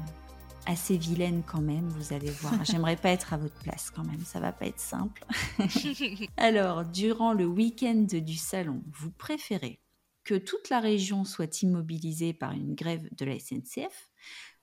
assez 0.69 0.99
vilaine 0.99 1.43
quand 1.45 1.63
même, 1.63 1.89
vous 1.89 2.13
allez 2.13 2.31
voir. 2.31 2.53
J'aimerais 2.65 2.97
pas 2.97 3.09
être 3.09 3.33
à 3.33 3.39
votre 3.39 3.59
place 3.61 3.91
quand 3.91 4.05
même, 4.05 4.21
ça 4.21 4.39
va 4.39 4.53
pas 4.53 4.67
être 4.67 4.79
simple. 4.79 5.25
Alors, 6.37 6.85
durant 6.85 7.33
le 7.33 7.47
week-end 7.47 8.07
du 8.11 8.37
salon, 8.37 8.83
vous 8.93 9.11
préférez 9.11 9.81
que 10.25 10.35
toute 10.35 10.69
la 10.69 10.79
région 10.79 11.25
soit 11.25 11.63
immobilisée 11.63 12.35
par 12.35 12.53
une 12.53 12.75
grève 12.75 13.09
de 13.13 13.25
la 13.25 13.39
SNCF 13.39 14.11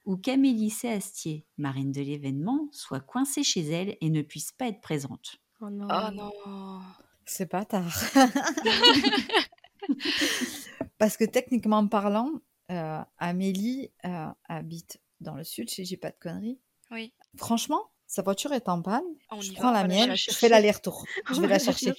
ou 0.06 0.16
qu'Amélie 0.16 0.72
Astier, 0.84 1.48
marine 1.58 1.92
de 1.92 2.02
l'événement, 2.02 2.70
soit 2.72 3.00
coincée 3.00 3.44
chez 3.44 3.62
elle 3.62 3.98
et 4.00 4.12
ne 4.12 4.22
puisse 4.22 4.52
pas 4.52 4.68
être 4.68 4.82
présente? 4.82 5.38
Oh 5.60 5.72
non. 5.72 5.88
Oh 5.90 6.12
non. 6.14 6.82
C'est 7.26 7.48
pas 7.48 7.66
tard. 7.66 7.92
Parce 11.00 11.18
que 11.18 11.26
techniquement 11.26 11.88
parlant, 11.88 12.30
euh, 12.70 13.02
Amélie 13.18 13.92
euh, 14.06 14.28
habite 14.48 15.00
dans 15.26 15.36
le 15.36 15.44
sud, 15.44 15.70
si 15.70 15.86
j'ai 15.86 15.98
pas 15.98 16.12
de 16.12 16.18
conneries. 16.20 16.60
Oui. 16.92 17.14
Franchement, 17.36 17.90
sa 18.08 18.22
voiture 18.22 18.54
est 18.54 18.70
en 18.70 18.82
panne. 18.82 19.04
je 19.42 19.52
prends 19.54 19.72
la 19.72 19.88
mienne, 19.88 20.16
je 20.16 20.32
fais 20.32 20.48
l'aller-retour. 20.48 21.06
Je 21.34 21.42
vais 21.42 21.48
la 21.48 21.60
chercher. 21.60 21.94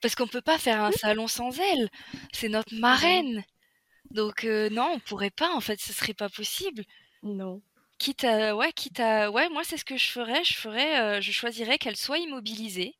Parce 0.00 0.14
qu'on 0.14 0.26
peut 0.26 0.40
pas 0.40 0.58
faire 0.58 0.82
un 0.82 0.92
salon 0.92 1.28
sans 1.28 1.58
elle. 1.58 1.90
C'est 2.32 2.48
notre 2.48 2.74
marraine. 2.74 3.44
Donc 4.10 4.44
euh, 4.44 4.70
non, 4.70 4.92
on 4.94 5.00
pourrait 5.00 5.30
pas. 5.30 5.54
En 5.54 5.60
fait, 5.60 5.80
ce 5.80 5.92
serait 5.92 6.14
pas 6.14 6.28
possible. 6.28 6.84
Non. 7.22 7.62
Quitte 7.98 8.24
à, 8.24 8.56
ouais, 8.56 8.72
quitte 8.72 9.00
à, 9.00 9.30
ouais, 9.30 9.48
moi 9.48 9.62
c'est 9.64 9.76
ce 9.76 9.84
que 9.84 9.96
je 9.96 10.10
ferais. 10.10 10.44
Je 10.44 10.54
ferais, 10.54 11.22
je 11.22 11.32
choisirais 11.32 11.78
qu'elle 11.78 11.96
soit 11.96 12.18
immobilisée, 12.18 12.94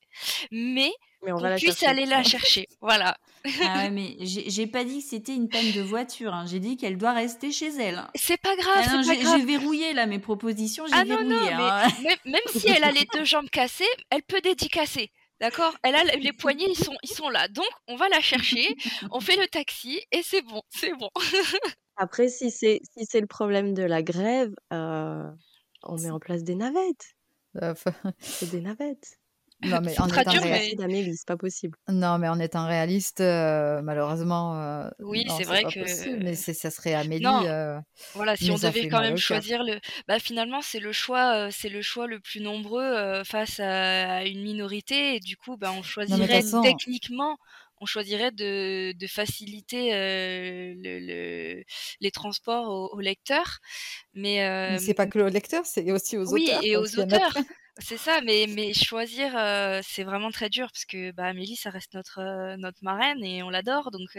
mais 0.50 0.92
mais 1.24 1.32
on, 1.32 1.56
puisse 1.56 1.82
aller 1.82 2.04
la 2.04 2.22
chercher. 2.22 2.68
voilà. 2.80 3.16
Ah 3.62 3.78
ouais, 3.78 3.90
mais 3.90 4.16
j'ai 4.20 4.66
pas 4.66 4.84
dit 4.84 5.02
que 5.02 5.08
c'était 5.08 5.34
une 5.34 5.48
panne 5.48 5.72
de 5.72 5.80
voiture. 5.80 6.34
Hein. 6.34 6.44
J'ai 6.46 6.60
dit 6.60 6.76
qu'elle 6.76 6.98
doit 6.98 7.12
rester 7.12 7.50
chez 7.50 7.70
elle. 7.78 8.02
C'est 8.14 8.40
pas 8.40 8.54
grave. 8.56 8.86
Ah 8.86 9.02
j'ai 9.02 9.44
verrouillé 9.44 9.92
là 9.92 10.06
mes 10.06 10.18
propositions. 10.18 10.86
J'ai 10.86 10.94
ah 10.94 11.04
verrouillé. 11.04 11.28
Non, 11.28 11.40
non, 11.40 11.64
hein. 11.64 11.88
même, 12.24 12.40
si 12.54 12.68
elle 12.68 12.84
a 12.84 12.90
les 12.90 13.06
deux 13.12 13.24
jambes 13.24 13.50
cassées, 13.50 13.84
elle 14.10 14.22
peut 14.22 14.40
dédicacer. 14.40 15.10
D'accord? 15.40 15.74
Elle 15.82 15.96
a 15.96 16.04
les 16.04 16.32
poignets, 16.32 16.68
ils 16.68 16.78
sont, 16.78 16.96
ils 17.02 17.10
sont 17.10 17.28
là. 17.28 17.48
Donc, 17.48 17.66
on 17.88 17.96
va 17.96 18.08
la 18.08 18.20
chercher, 18.20 18.76
on 19.10 19.20
fait 19.20 19.36
le 19.36 19.48
taxi 19.48 20.00
et 20.12 20.22
c'est 20.22 20.42
bon, 20.42 20.62
c'est 20.70 20.94
bon. 20.94 21.10
Après, 21.96 22.28
si 22.28 22.50
c'est 22.50 22.80
si 22.82 23.06
c'est 23.06 23.20
le 23.20 23.26
problème 23.26 23.74
de 23.74 23.82
la 23.82 24.02
grève, 24.02 24.52
euh, 24.72 25.30
on 25.82 25.96
met 25.96 26.10
en 26.10 26.18
place 26.18 26.42
des 26.42 26.54
navettes. 26.54 27.14
Euh, 27.62 27.74
c'est 28.18 28.50
des 28.50 28.60
navettes. 28.60 29.18
Non, 29.62 29.80
mais 29.80 29.98
en 29.98 30.08
étant 30.08 30.32
réaliste, 30.32 31.18
c'est 31.18 31.26
pas 31.26 31.36
possible. 31.36 31.78
Non, 31.88 32.18
mais 32.18 32.28
en 32.28 32.38
étant 32.38 32.66
réaliste, 32.66 33.20
euh, 33.20 33.80
malheureusement. 33.82 34.60
Euh, 34.60 34.88
oui, 34.98 35.24
c'est 35.36 35.44
vrai 35.44 35.62
que. 35.64 36.22
mais 36.22 36.34
ça 36.34 36.70
serait 36.70 36.94
Amélie. 36.94 37.24
Euh, 37.26 37.78
voilà, 38.14 38.36
si 38.36 38.50
on 38.50 38.56
devait 38.56 38.88
quand 38.88 39.00
même 39.00 39.16
choisir 39.16 39.62
le, 39.62 39.78
bah 40.06 40.18
finalement 40.18 40.60
c'est 40.60 40.80
le 40.80 40.92
choix, 40.92 41.50
c'est 41.50 41.68
le 41.68 41.82
choix 41.82 42.06
le 42.06 42.20
plus 42.20 42.40
nombreux 42.40 43.22
face 43.24 43.60
à, 43.60 44.24
une 44.24 44.42
minorité 44.42 45.16
et 45.16 45.20
du 45.20 45.36
coup, 45.36 45.56
bah 45.56 45.72
on 45.76 45.82
choisirait 45.82 46.42
techniquement 46.62 47.38
on 47.84 47.86
choisirait 47.86 48.32
de, 48.32 48.92
de 48.92 49.06
faciliter 49.06 49.90
le, 49.92 51.62
les 52.00 52.10
transports 52.10 52.92
aux, 52.92 53.00
lecteurs. 53.00 53.58
Mais, 54.14 54.38
mais 54.72 54.78
c'est 54.78 54.94
pas 54.94 55.06
que 55.06 55.18
aux 55.18 55.28
lecteurs, 55.28 55.66
c'est 55.66 55.92
aussi 55.92 56.16
aux 56.16 56.32
oui, 56.32 56.46
auteurs. 56.46 56.60
Oui, 56.62 56.68
et 56.68 56.76
aux 56.76 56.98
auteurs. 56.98 57.36
C'est 57.78 57.98
ça, 57.98 58.20
mais, 58.22 58.46
mais 58.48 58.72
choisir, 58.72 59.32
c'est 59.86 60.04
vraiment 60.04 60.30
très 60.30 60.48
dur 60.48 60.68
parce 60.72 60.84
que 60.86 61.10
bah, 61.12 61.24
Amélie, 61.24 61.56
ça 61.56 61.70
reste 61.70 61.94
notre, 61.94 62.56
notre 62.56 62.78
marraine 62.82 63.22
et 63.22 63.42
on 63.42 63.50
l'adore. 63.50 63.90
Donc, 63.90 64.16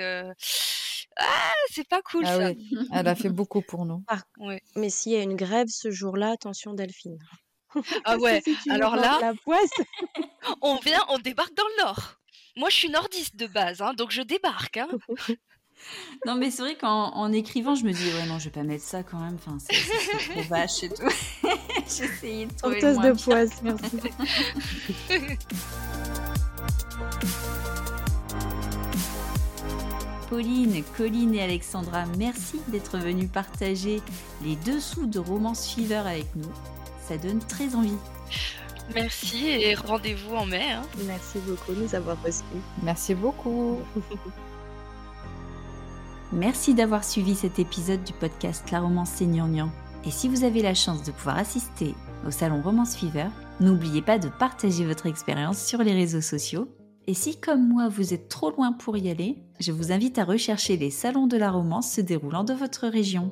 ah, 1.17 1.53
c'est 1.71 1.87
pas 1.87 2.01
cool 2.01 2.23
ah 2.25 2.37
ça. 2.37 2.49
Oui. 2.49 2.69
Elle 2.93 3.07
a 3.07 3.15
fait 3.15 3.29
beaucoup 3.29 3.61
pour 3.61 3.85
nous. 3.85 4.03
Ah, 4.07 4.21
ouais. 4.39 4.61
Mais 4.75 4.89
s'il 4.89 5.13
y 5.13 5.15
a 5.15 5.21
une 5.21 5.35
grève 5.35 5.67
ce 5.69 5.91
jour-là, 5.91 6.31
attention 6.31 6.73
Delphine. 6.73 7.17
Ah 8.05 8.17
ouais, 8.17 8.41
alors 8.69 8.95
là, 8.95 9.19
la 9.21 9.33
poisse. 9.33 9.69
on 10.61 10.77
vient, 10.77 11.03
on 11.09 11.19
débarque 11.19 11.53
dans 11.55 11.67
le 11.77 11.83
nord. 11.83 12.17
Moi, 12.57 12.69
je 12.69 12.75
suis 12.75 12.89
nordiste 12.89 13.35
de 13.35 13.47
base, 13.47 13.81
hein, 13.81 13.93
donc 13.93 14.11
je 14.11 14.21
débarque. 14.21 14.77
Hein. 14.77 14.87
non, 16.25 16.35
mais 16.35 16.51
c'est 16.51 16.61
vrai 16.61 16.75
qu'en 16.75 17.31
écrivant, 17.33 17.75
je 17.75 17.83
me 17.83 17.91
dis, 17.91 18.05
ouais, 18.13 18.25
non, 18.27 18.39
je 18.39 18.45
vais 18.45 18.51
pas 18.51 18.63
mettre 18.63 18.83
ça 18.83 19.03
quand 19.03 19.19
même. 19.19 19.35
Enfin, 19.35 19.57
c'est 19.59 19.75
trop 20.31 20.41
vache 20.49 20.83
et 20.83 20.89
tout. 20.89 21.03
J'ai 21.97 22.05
essayé 22.05 22.45
de 22.45 22.53
trouver 22.53 22.79
le 22.81 23.13
de 23.13 23.21
poisse, 23.21 23.61
merci. 23.61 23.99
Pauline, 30.29 30.83
Colline 30.97 31.35
et 31.35 31.43
Alexandra, 31.43 32.05
merci 32.17 32.59
d'être 32.69 32.97
venues 32.97 33.27
partager 33.27 34.01
les 34.43 34.55
dessous 34.55 35.05
de 35.05 35.19
Romance 35.19 35.69
Fever 35.73 35.95
avec 35.97 36.35
nous. 36.35 36.51
Ça 37.07 37.17
donne 37.17 37.39
très 37.39 37.75
envie. 37.75 37.97
Merci 38.93 39.47
et 39.47 39.75
rendez-vous 39.75 40.35
en 40.35 40.45
mai. 40.45 40.71
Hein. 40.71 40.83
Merci 41.05 41.39
beaucoup 41.39 41.73
de 41.73 41.83
nous 41.83 41.95
avoir 41.95 42.21
reçus. 42.23 42.43
Merci 42.83 43.15
beaucoup. 43.15 43.79
Merci 46.31 46.73
d'avoir 46.73 47.03
suivi 47.03 47.35
cet 47.35 47.59
épisode 47.59 48.03
du 48.03 48.13
podcast 48.13 48.69
La 48.71 48.81
Romance 48.81 49.09
Seigneur 49.09 49.47
Et 50.05 50.11
si 50.11 50.27
vous 50.27 50.43
avez 50.43 50.61
la 50.61 50.73
chance 50.73 51.03
de 51.03 51.11
pouvoir 51.11 51.37
assister 51.37 51.95
au 52.27 52.31
salon 52.31 52.61
Romance 52.61 52.95
Fever, 52.95 53.27
n'oubliez 53.59 54.01
pas 54.01 54.19
de 54.19 54.29
partager 54.29 54.85
votre 54.85 55.05
expérience 55.05 55.63
sur 55.63 55.83
les 55.83 55.93
réseaux 55.93 56.21
sociaux. 56.21 56.67
Et 57.07 57.13
si, 57.13 57.39
comme 57.39 57.67
moi, 57.67 57.87
vous 57.87 58.13
êtes 58.13 58.27
trop 58.27 58.49
loin 58.49 58.73
pour 58.73 58.97
y 58.97 59.09
aller, 59.09 59.37
je 59.59 59.71
vous 59.71 59.91
invite 59.91 60.17
à 60.17 60.25
rechercher 60.25 60.75
les 60.77 60.89
salons 60.89 61.27
de 61.27 61.37
la 61.37 61.51
romance 61.51 61.91
se 61.91 62.01
déroulant 62.01 62.43
dans 62.43 62.55
votre 62.55 62.87
région. 62.87 63.31